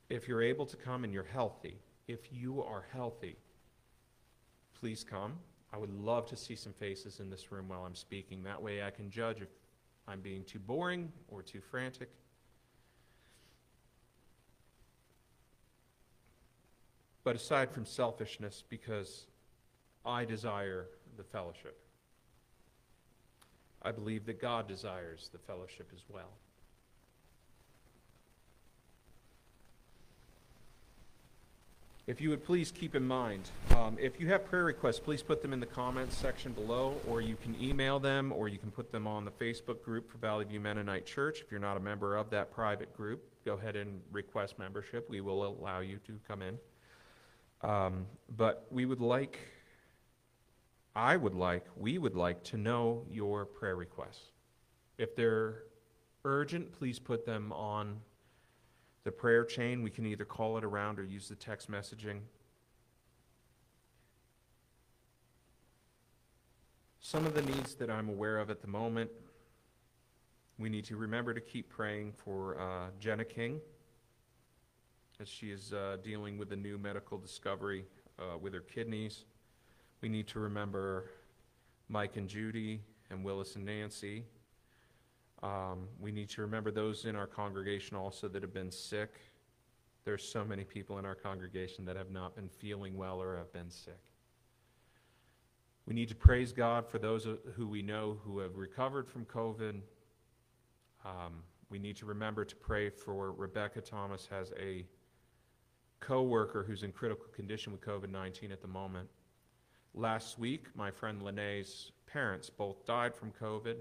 If 0.09 0.25
you're 0.25 0.41
able 0.41 0.65
to 0.67 0.77
come 0.77 1.03
and 1.03 1.11
you're 1.13 1.25
healthy, 1.25 1.79
if 2.07 2.31
you 2.31 2.63
are 2.63 2.85
healthy, 2.93 3.35
please 4.79 5.03
come. 5.03 5.33
I 5.73 5.77
would 5.77 5.93
love 5.93 6.27
to 6.27 6.37
see 6.37 6.55
some 6.55 6.71
faces 6.71 7.19
in 7.19 7.29
this 7.29 7.51
room 7.51 7.67
while 7.67 7.83
I'm 7.85 7.95
speaking. 7.95 8.41
That 8.43 8.61
way 8.61 8.83
I 8.83 8.89
can 8.89 9.09
judge 9.11 9.41
if 9.41 9.49
I'm 10.07 10.21
being 10.21 10.45
too 10.45 10.59
boring 10.59 11.11
or 11.27 11.41
too 11.41 11.59
frantic. 11.59 12.09
But 17.27 17.35
aside 17.35 17.71
from 17.71 17.85
selfishness, 17.85 18.63
because 18.69 19.25
I 20.05 20.23
desire 20.23 20.85
the 21.17 21.25
fellowship, 21.25 21.77
I 23.81 23.91
believe 23.91 24.25
that 24.27 24.39
God 24.39 24.65
desires 24.65 25.29
the 25.33 25.37
fellowship 25.37 25.89
as 25.93 26.03
well. 26.07 26.29
If 32.07 32.21
you 32.21 32.29
would 32.29 32.45
please 32.45 32.71
keep 32.71 32.95
in 32.95 33.05
mind, 33.05 33.49
um, 33.75 33.97
if 33.99 34.21
you 34.21 34.29
have 34.29 34.45
prayer 34.45 34.63
requests, 34.63 35.01
please 35.01 35.21
put 35.21 35.41
them 35.41 35.51
in 35.51 35.59
the 35.59 35.65
comments 35.65 36.15
section 36.15 36.53
below, 36.53 36.95
or 37.09 37.19
you 37.19 37.35
can 37.35 37.61
email 37.61 37.99
them, 37.99 38.31
or 38.31 38.47
you 38.47 38.57
can 38.57 38.71
put 38.71 38.89
them 38.89 39.05
on 39.05 39.25
the 39.25 39.31
Facebook 39.31 39.83
group 39.83 40.09
for 40.09 40.17
Valley 40.17 40.45
View 40.45 40.61
Mennonite 40.61 41.05
Church. 41.05 41.41
If 41.41 41.51
you're 41.51 41.59
not 41.59 41.75
a 41.75 41.81
member 41.81 42.15
of 42.15 42.29
that 42.29 42.53
private 42.53 42.95
group, 42.95 43.21
go 43.43 43.55
ahead 43.55 43.75
and 43.75 43.99
request 44.13 44.57
membership. 44.57 45.09
We 45.09 45.19
will 45.19 45.45
allow 45.45 45.81
you 45.81 45.99
to 46.07 46.17
come 46.25 46.41
in. 46.41 46.57
Um, 47.61 48.05
but 48.35 48.67
we 48.69 48.85
would 48.85 49.01
like, 49.01 49.39
I 50.95 51.17
would 51.17 51.33
like, 51.33 51.65
we 51.75 51.97
would 51.97 52.15
like 52.15 52.43
to 52.45 52.57
know 52.57 53.05
your 53.09 53.45
prayer 53.45 53.75
requests. 53.75 54.31
If 54.97 55.15
they're 55.15 55.63
urgent, 56.23 56.71
please 56.71 56.99
put 56.99 57.25
them 57.25 57.51
on 57.51 57.99
the 59.03 59.11
prayer 59.11 59.45
chain. 59.45 59.81
We 59.83 59.89
can 59.89 60.05
either 60.05 60.25
call 60.25 60.57
it 60.57 60.63
around 60.63 60.99
or 60.99 61.03
use 61.03 61.29
the 61.29 61.35
text 61.35 61.71
messaging. 61.71 62.19
Some 66.99 67.25
of 67.25 67.33
the 67.33 67.41
needs 67.41 67.75
that 67.75 67.89
I'm 67.89 68.09
aware 68.09 68.37
of 68.37 68.49
at 68.49 68.61
the 68.61 68.67
moment, 68.67 69.09
we 70.59 70.69
need 70.69 70.83
to 70.85 70.97
remember 70.97 71.33
to 71.33 71.39
keep 71.39 71.69
praying 71.69 72.13
for 72.17 72.59
uh, 72.59 72.89
Jenna 72.99 73.23
King 73.23 73.61
as 75.19 75.27
she 75.27 75.47
is 75.47 75.73
uh, 75.73 75.97
dealing 76.03 76.37
with 76.37 76.51
a 76.51 76.55
new 76.55 76.77
medical 76.77 77.17
discovery 77.17 77.85
uh, 78.19 78.37
with 78.37 78.53
her 78.53 78.59
kidneys. 78.59 79.25
We 80.01 80.09
need 80.09 80.27
to 80.27 80.39
remember 80.39 81.09
Mike 81.89 82.17
and 82.17 82.29
Judy 82.29 82.81
and 83.09 83.23
Willis 83.23 83.55
and 83.55 83.65
Nancy. 83.65 84.25
Um, 85.41 85.87
we 85.99 86.11
need 86.11 86.29
to 86.29 86.41
remember 86.41 86.69
those 86.69 87.05
in 87.05 87.15
our 87.15 87.25
congregation 87.25 87.97
also 87.97 88.27
that 88.27 88.43
have 88.43 88.53
been 88.53 88.69
sick. 88.69 89.15
There's 90.05 90.23
so 90.23 90.45
many 90.45 90.63
people 90.63 90.99
in 90.99 91.05
our 91.05 91.15
congregation 91.15 91.83
that 91.85 91.95
have 91.95 92.11
not 92.11 92.35
been 92.35 92.49
feeling 92.49 92.95
well 92.95 93.19
or 93.19 93.37
have 93.37 93.51
been 93.51 93.71
sick. 93.71 93.97
We 95.87 95.95
need 95.95 96.09
to 96.09 96.15
praise 96.15 96.51
God 96.51 96.87
for 96.87 96.99
those 96.99 97.27
who 97.55 97.67
we 97.67 97.81
know 97.81 98.19
who 98.23 98.37
have 98.37 98.55
recovered 98.55 99.07
from 99.07 99.25
COVID. 99.25 99.79
Um, 101.03 101.41
we 101.71 101.79
need 101.79 101.95
to 101.97 102.05
remember 102.05 102.45
to 102.45 102.55
pray 102.55 102.91
for 102.91 103.31
Rebecca 103.31 103.81
Thomas 103.81 104.27
has 104.29 104.53
a 104.59 104.85
co-worker 105.99 106.63
who's 106.63 106.83
in 106.83 106.91
critical 106.91 107.25
condition 107.35 107.71
with 107.71 107.81
COVID-19 107.81 108.51
at 108.51 108.61
the 108.61 108.67
moment. 108.67 109.09
Last 109.93 110.37
week, 110.37 110.65
my 110.75 110.91
friend 110.91 111.21
Lene's 111.21 111.91
parents 112.05 112.49
both 112.49 112.85
died 112.85 113.15
from 113.15 113.31
COVID. 113.41 113.75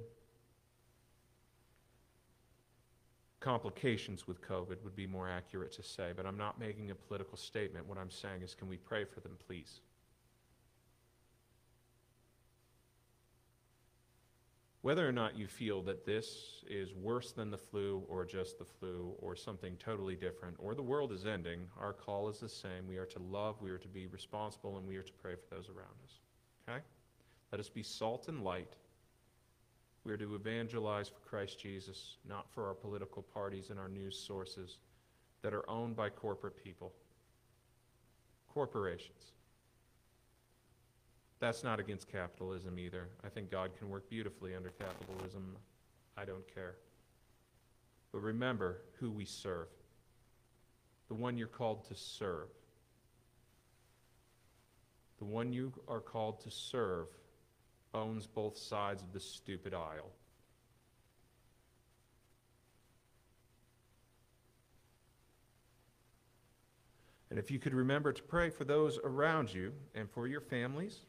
Complications 3.41 4.27
with 4.27 4.41
COVID 4.41 4.83
would 4.83 4.97
be 4.97 5.07
more 5.07 5.29
accurate 5.29 5.73
to 5.73 5.83
say, 5.83 6.13
but 6.17 6.27
I'm 6.27 6.39
not 6.39 6.59
making 6.59 6.91
a 6.91 6.95
political 6.95 7.37
statement. 7.37 7.87
What 7.87 7.99
I'm 7.99 8.11
saying 8.11 8.43
is, 8.43 8.55
can 8.55 8.69
we 8.69 8.77
pray 8.77 9.05
for 9.05 9.21
them, 9.21 9.37
please? 9.47 9.81
Whether 14.87 15.09
or 15.09 15.11
not 15.11 15.37
you 15.37 15.49
feel 15.49 15.83
that 15.83 16.07
this 16.07 16.63
is 16.71 16.95
worse 16.95 17.33
than 17.33 17.51
the 17.51 17.59
flu 17.59 18.05
or 18.09 18.25
just 18.25 18.57
the 18.57 18.65
flu 18.65 19.17
or 19.19 19.35
something 19.35 19.75
totally 19.79 20.15
different 20.15 20.55
or 20.61 20.77
the 20.77 20.83
world 20.85 21.11
is 21.11 21.27
ending, 21.27 21.63
our 21.77 21.93
call 21.93 22.29
is 22.29 22.39
the 22.39 22.49
same. 22.49 22.87
We 22.87 22.97
are 22.97 23.07
to 23.07 23.19
love, 23.19 23.57
we 23.61 23.73
are 23.73 23.79
to 23.79 23.89
be 23.89 24.07
responsible, 24.07 24.77
and 24.77 24.87
we 24.87 24.95
are 24.95 25.03
to 25.03 25.13
pray 25.15 25.35
for 25.35 25.53
those 25.53 25.69
around 25.69 25.97
us. 26.05 26.21
Okay? 26.69 26.85
Let 27.51 27.59
us 27.59 27.69
be 27.69 27.83
salt 27.83 28.29
and 28.29 28.45
light. 28.45 28.75
We 30.05 30.13
are 30.13 30.17
to 30.19 30.37
evangelize 30.37 31.09
for 31.09 31.19
Christ 31.29 31.59
Jesus, 31.59 32.19
not 32.25 32.47
for 32.55 32.69
our 32.69 32.75
political 32.75 33.23
parties 33.23 33.71
and 33.71 33.81
our 33.81 33.89
news 33.89 34.17
sources 34.17 34.79
that 35.43 35.53
are 35.53 35.69
owned 35.69 35.97
by 35.97 36.11
corporate 36.11 36.63
people, 36.63 36.93
corporations. 38.55 39.33
That's 41.47 41.63
not 41.63 41.79
against 41.79 42.11
capitalism 42.11 42.77
either. 42.77 43.09
I 43.25 43.29
think 43.29 43.53
God 43.53 43.71
can 43.79 43.89
work 43.89 44.11
beautifully 44.11 44.57
under 44.57 44.71
capitalism. 44.71 45.57
I 46.17 46.25
don't 46.25 46.43
care. 46.53 46.75
But 48.11 48.23
remember 48.23 48.79
who 48.99 49.13
we 49.13 49.25
serve 49.25 49.69
the 51.07 51.15
one 51.15 51.39
you're 51.39 51.47
called 51.47 51.85
to 51.85 51.95
serve. 51.95 52.49
The 55.19 55.25
one 55.25 55.53
you 55.53 55.73
are 55.87 56.01
called 56.01 56.41
to 56.41 56.51
serve 56.51 57.07
owns 57.95 58.27
both 58.27 58.59
sides 58.59 59.05
of 59.05 59.13
the 59.13 59.21
stupid 59.21 59.73
aisle. 59.73 60.11
And 67.31 67.39
if 67.39 67.53
you 67.53 67.61
could 67.61 67.73
remember 67.73 68.13
to 68.13 68.23
pray 68.25 68.51
for 68.51 68.65
those 68.65 68.99
around 69.05 69.55
you 69.55 69.73
and 69.95 70.11
for 70.11 70.27
your 70.27 70.41
families, 70.41 71.03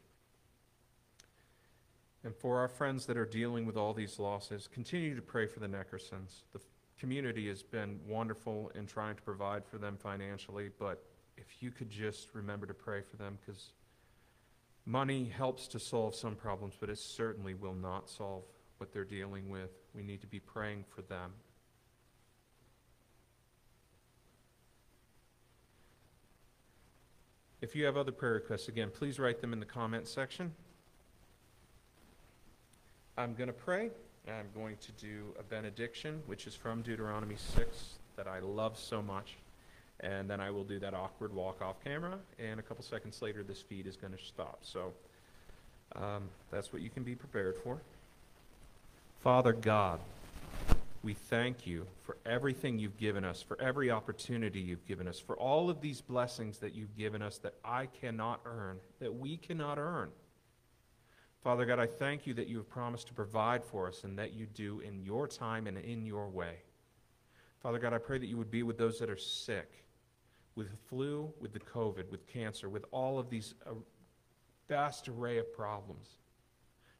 and 2.28 2.36
for 2.36 2.58
our 2.58 2.68
friends 2.68 3.06
that 3.06 3.16
are 3.16 3.24
dealing 3.24 3.64
with 3.64 3.78
all 3.78 3.94
these 3.94 4.18
losses, 4.18 4.68
continue 4.70 5.16
to 5.16 5.22
pray 5.22 5.46
for 5.46 5.60
the 5.60 5.66
Neckersons. 5.66 6.42
The 6.52 6.60
community 7.00 7.48
has 7.48 7.62
been 7.62 7.98
wonderful 8.06 8.70
in 8.74 8.84
trying 8.84 9.16
to 9.16 9.22
provide 9.22 9.64
for 9.64 9.78
them 9.78 9.96
financially, 9.96 10.68
but 10.78 11.02
if 11.38 11.62
you 11.62 11.70
could 11.70 11.88
just 11.88 12.34
remember 12.34 12.66
to 12.66 12.74
pray 12.74 13.00
for 13.00 13.16
them, 13.16 13.38
because 13.40 13.70
Money 14.84 15.24
helps 15.24 15.68
to 15.68 15.80
solve 15.80 16.14
some 16.14 16.34
problems, 16.34 16.74
but 16.78 16.90
it 16.90 16.98
certainly 16.98 17.54
will 17.54 17.72
not 17.72 18.10
solve 18.10 18.42
what 18.76 18.92
they're 18.92 19.06
dealing 19.06 19.48
with. 19.48 19.70
We 19.94 20.02
need 20.02 20.20
to 20.20 20.26
be 20.26 20.38
praying 20.38 20.84
for 20.94 21.00
them. 21.00 21.32
If 27.62 27.74
you 27.74 27.86
have 27.86 27.96
other 27.96 28.12
prayer 28.12 28.34
requests, 28.34 28.68
again, 28.68 28.90
please 28.92 29.18
write 29.18 29.40
them 29.40 29.54
in 29.54 29.60
the 29.60 29.66
comment 29.66 30.06
section. 30.06 30.52
I'm 33.18 33.34
going 33.34 33.48
to 33.48 33.52
pray. 33.52 33.90
I'm 34.28 34.46
going 34.54 34.76
to 34.76 34.92
do 34.92 35.34
a 35.40 35.42
benediction, 35.42 36.22
which 36.26 36.46
is 36.46 36.54
from 36.54 36.82
Deuteronomy 36.82 37.34
6, 37.36 37.98
that 38.14 38.28
I 38.28 38.38
love 38.38 38.78
so 38.78 39.02
much. 39.02 39.34
And 39.98 40.30
then 40.30 40.40
I 40.40 40.52
will 40.52 40.62
do 40.62 40.78
that 40.78 40.94
awkward 40.94 41.34
walk 41.34 41.60
off 41.60 41.82
camera, 41.82 42.16
and 42.38 42.60
a 42.60 42.62
couple 42.62 42.84
seconds 42.84 43.20
later, 43.20 43.42
this 43.42 43.60
feed 43.60 43.88
is 43.88 43.96
going 43.96 44.12
to 44.12 44.22
stop. 44.22 44.60
So 44.62 44.92
um, 45.96 46.28
that's 46.52 46.72
what 46.72 46.80
you 46.80 46.90
can 46.90 47.02
be 47.02 47.16
prepared 47.16 47.56
for. 47.64 47.80
Father 49.20 49.52
God, 49.52 49.98
we 51.02 51.14
thank 51.14 51.66
you 51.66 51.88
for 52.04 52.16
everything 52.24 52.78
you've 52.78 52.98
given 52.98 53.24
us, 53.24 53.42
for 53.42 53.60
every 53.60 53.90
opportunity 53.90 54.60
you've 54.60 54.86
given 54.86 55.08
us, 55.08 55.18
for 55.18 55.36
all 55.36 55.70
of 55.70 55.80
these 55.80 56.00
blessings 56.00 56.58
that 56.58 56.72
you've 56.72 56.96
given 56.96 57.22
us 57.22 57.38
that 57.38 57.54
I 57.64 57.86
cannot 57.86 58.42
earn, 58.46 58.78
that 59.00 59.18
we 59.18 59.38
cannot 59.38 59.76
earn. 59.76 60.10
Father 61.48 61.64
God, 61.64 61.78
I 61.78 61.86
thank 61.86 62.26
you 62.26 62.34
that 62.34 62.46
you 62.46 62.58
have 62.58 62.68
promised 62.68 63.06
to 63.06 63.14
provide 63.14 63.64
for 63.64 63.88
us 63.88 64.04
and 64.04 64.18
that 64.18 64.34
you 64.34 64.44
do 64.44 64.80
in 64.80 65.00
your 65.00 65.26
time 65.26 65.66
and 65.66 65.78
in 65.78 66.04
your 66.04 66.28
way. 66.28 66.56
Father 67.62 67.78
God, 67.78 67.94
I 67.94 67.96
pray 67.96 68.18
that 68.18 68.26
you 68.26 68.36
would 68.36 68.50
be 68.50 68.62
with 68.62 68.76
those 68.76 68.98
that 68.98 69.08
are 69.08 69.16
sick, 69.16 69.86
with 70.56 70.70
the 70.70 70.76
flu, 70.76 71.32
with 71.40 71.54
the 71.54 71.60
COVID, 71.60 72.10
with 72.10 72.26
cancer, 72.26 72.68
with 72.68 72.84
all 72.90 73.18
of 73.18 73.30
these 73.30 73.54
uh, 73.64 73.70
vast 74.68 75.08
array 75.08 75.38
of 75.38 75.50
problems. 75.50 76.18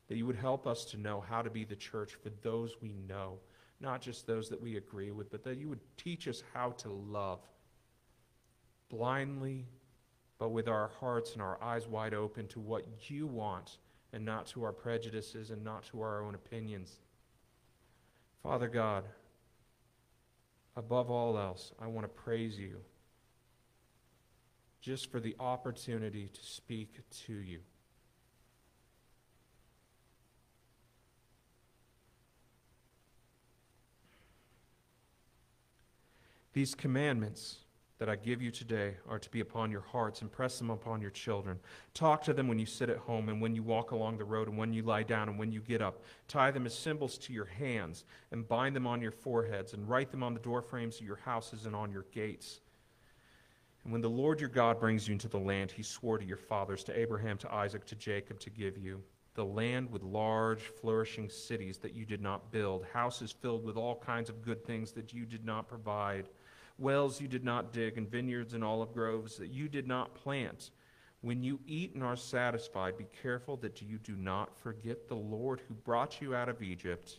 That 0.08 0.16
you 0.16 0.24
would 0.24 0.34
help 0.34 0.66
us 0.66 0.86
to 0.86 0.96
know 0.96 1.20
how 1.20 1.42
to 1.42 1.50
be 1.50 1.64
the 1.64 1.76
church 1.76 2.14
for 2.14 2.30
those 2.40 2.80
we 2.80 2.94
know, 3.06 3.40
not 3.80 4.00
just 4.00 4.26
those 4.26 4.48
that 4.48 4.62
we 4.62 4.78
agree 4.78 5.10
with, 5.10 5.30
but 5.30 5.44
that 5.44 5.58
you 5.58 5.68
would 5.68 5.80
teach 5.98 6.26
us 6.26 6.42
how 6.54 6.70
to 6.70 6.88
love 6.88 7.40
blindly, 8.88 9.66
but 10.38 10.52
with 10.52 10.68
our 10.68 10.88
hearts 11.00 11.34
and 11.34 11.42
our 11.42 11.62
eyes 11.62 11.86
wide 11.86 12.14
open 12.14 12.48
to 12.48 12.60
what 12.60 12.86
you 13.10 13.26
want 13.26 13.76
and 14.12 14.24
not 14.24 14.46
to 14.46 14.64
our 14.64 14.72
prejudices 14.72 15.50
and 15.50 15.62
not 15.62 15.84
to 15.84 16.00
our 16.00 16.22
own 16.22 16.34
opinions. 16.34 16.98
Father 18.42 18.68
God, 18.68 19.04
above 20.76 21.10
all 21.10 21.38
else, 21.38 21.72
I 21.80 21.86
want 21.86 22.04
to 22.04 22.08
praise 22.08 22.58
you 22.58 22.78
just 24.80 25.10
for 25.10 25.20
the 25.20 25.36
opportunity 25.38 26.28
to 26.28 26.40
speak 26.42 27.00
to 27.26 27.34
you. 27.34 27.60
These 36.52 36.74
commandments 36.74 37.58
that 37.98 38.08
I 38.08 38.16
give 38.16 38.40
you 38.40 38.50
today 38.50 38.96
are 39.08 39.18
to 39.18 39.30
be 39.30 39.40
upon 39.40 39.70
your 39.70 39.80
hearts. 39.80 40.22
Impress 40.22 40.58
them 40.58 40.70
upon 40.70 41.00
your 41.00 41.10
children. 41.10 41.58
Talk 41.94 42.22
to 42.24 42.32
them 42.32 42.46
when 42.46 42.58
you 42.58 42.66
sit 42.66 42.90
at 42.90 42.98
home 42.98 43.28
and 43.28 43.40
when 43.40 43.54
you 43.56 43.62
walk 43.62 43.90
along 43.90 44.18
the 44.18 44.24
road 44.24 44.48
and 44.48 44.56
when 44.56 44.72
you 44.72 44.82
lie 44.82 45.02
down 45.02 45.28
and 45.28 45.38
when 45.38 45.50
you 45.50 45.60
get 45.60 45.82
up. 45.82 46.02
Tie 46.28 46.52
them 46.52 46.66
as 46.66 46.74
symbols 46.74 47.18
to 47.18 47.32
your 47.32 47.46
hands 47.46 48.04
and 48.30 48.46
bind 48.46 48.76
them 48.76 48.86
on 48.86 49.02
your 49.02 49.10
foreheads 49.10 49.72
and 49.72 49.88
write 49.88 50.10
them 50.12 50.22
on 50.22 50.32
the 50.32 50.40
doorframes 50.40 51.00
of 51.00 51.06
your 51.06 51.16
houses 51.16 51.66
and 51.66 51.74
on 51.74 51.90
your 51.90 52.06
gates. 52.12 52.60
And 53.82 53.92
when 53.92 54.02
the 54.02 54.10
Lord 54.10 54.40
your 54.40 54.50
God 54.50 54.78
brings 54.78 55.08
you 55.08 55.12
into 55.12 55.28
the 55.28 55.38
land 55.38 55.72
he 55.72 55.82
swore 55.82 56.18
to 56.18 56.24
your 56.24 56.36
fathers, 56.36 56.84
to 56.84 56.98
Abraham, 56.98 57.36
to 57.38 57.52
Isaac, 57.52 57.84
to 57.86 57.96
Jacob, 57.96 58.38
to 58.40 58.50
give 58.50 58.78
you, 58.78 59.02
the 59.34 59.44
land 59.44 59.88
with 59.90 60.02
large, 60.02 60.62
flourishing 60.62 61.30
cities 61.30 61.78
that 61.78 61.94
you 61.94 62.04
did 62.04 62.20
not 62.20 62.50
build, 62.50 62.84
houses 62.92 63.30
filled 63.30 63.64
with 63.64 63.76
all 63.76 63.94
kinds 63.94 64.28
of 64.28 64.42
good 64.42 64.64
things 64.64 64.90
that 64.90 65.12
you 65.14 65.24
did 65.24 65.44
not 65.44 65.68
provide 65.68 66.28
wells 66.78 67.20
you 67.20 67.28
did 67.28 67.44
not 67.44 67.72
dig, 67.72 67.98
and 67.98 68.10
vineyards 68.10 68.54
and 68.54 68.64
olive 68.64 68.94
groves 68.94 69.36
that 69.36 69.48
you 69.48 69.68
did 69.68 69.86
not 69.86 70.14
plant. 70.14 70.70
When 71.20 71.42
you 71.42 71.58
eat 71.66 71.94
and 71.94 72.04
are 72.04 72.16
satisfied, 72.16 72.96
be 72.96 73.06
careful 73.22 73.56
that 73.58 73.82
you 73.82 73.98
do 73.98 74.14
not 74.14 74.56
forget 74.56 75.08
the 75.08 75.16
Lord 75.16 75.60
who 75.66 75.74
brought 75.74 76.20
you 76.20 76.34
out 76.34 76.48
of 76.48 76.62
Egypt, 76.62 77.18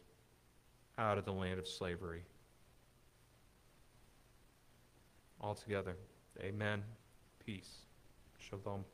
out 0.97 1.18
of 1.18 1.26
the 1.26 1.34
land 1.34 1.60
of 1.60 1.68
slavery. 1.68 2.24
All 5.41 5.55
together, 5.55 5.95
amen. 6.41 6.84
Peace. 7.45 7.80
Shalom. 8.38 8.86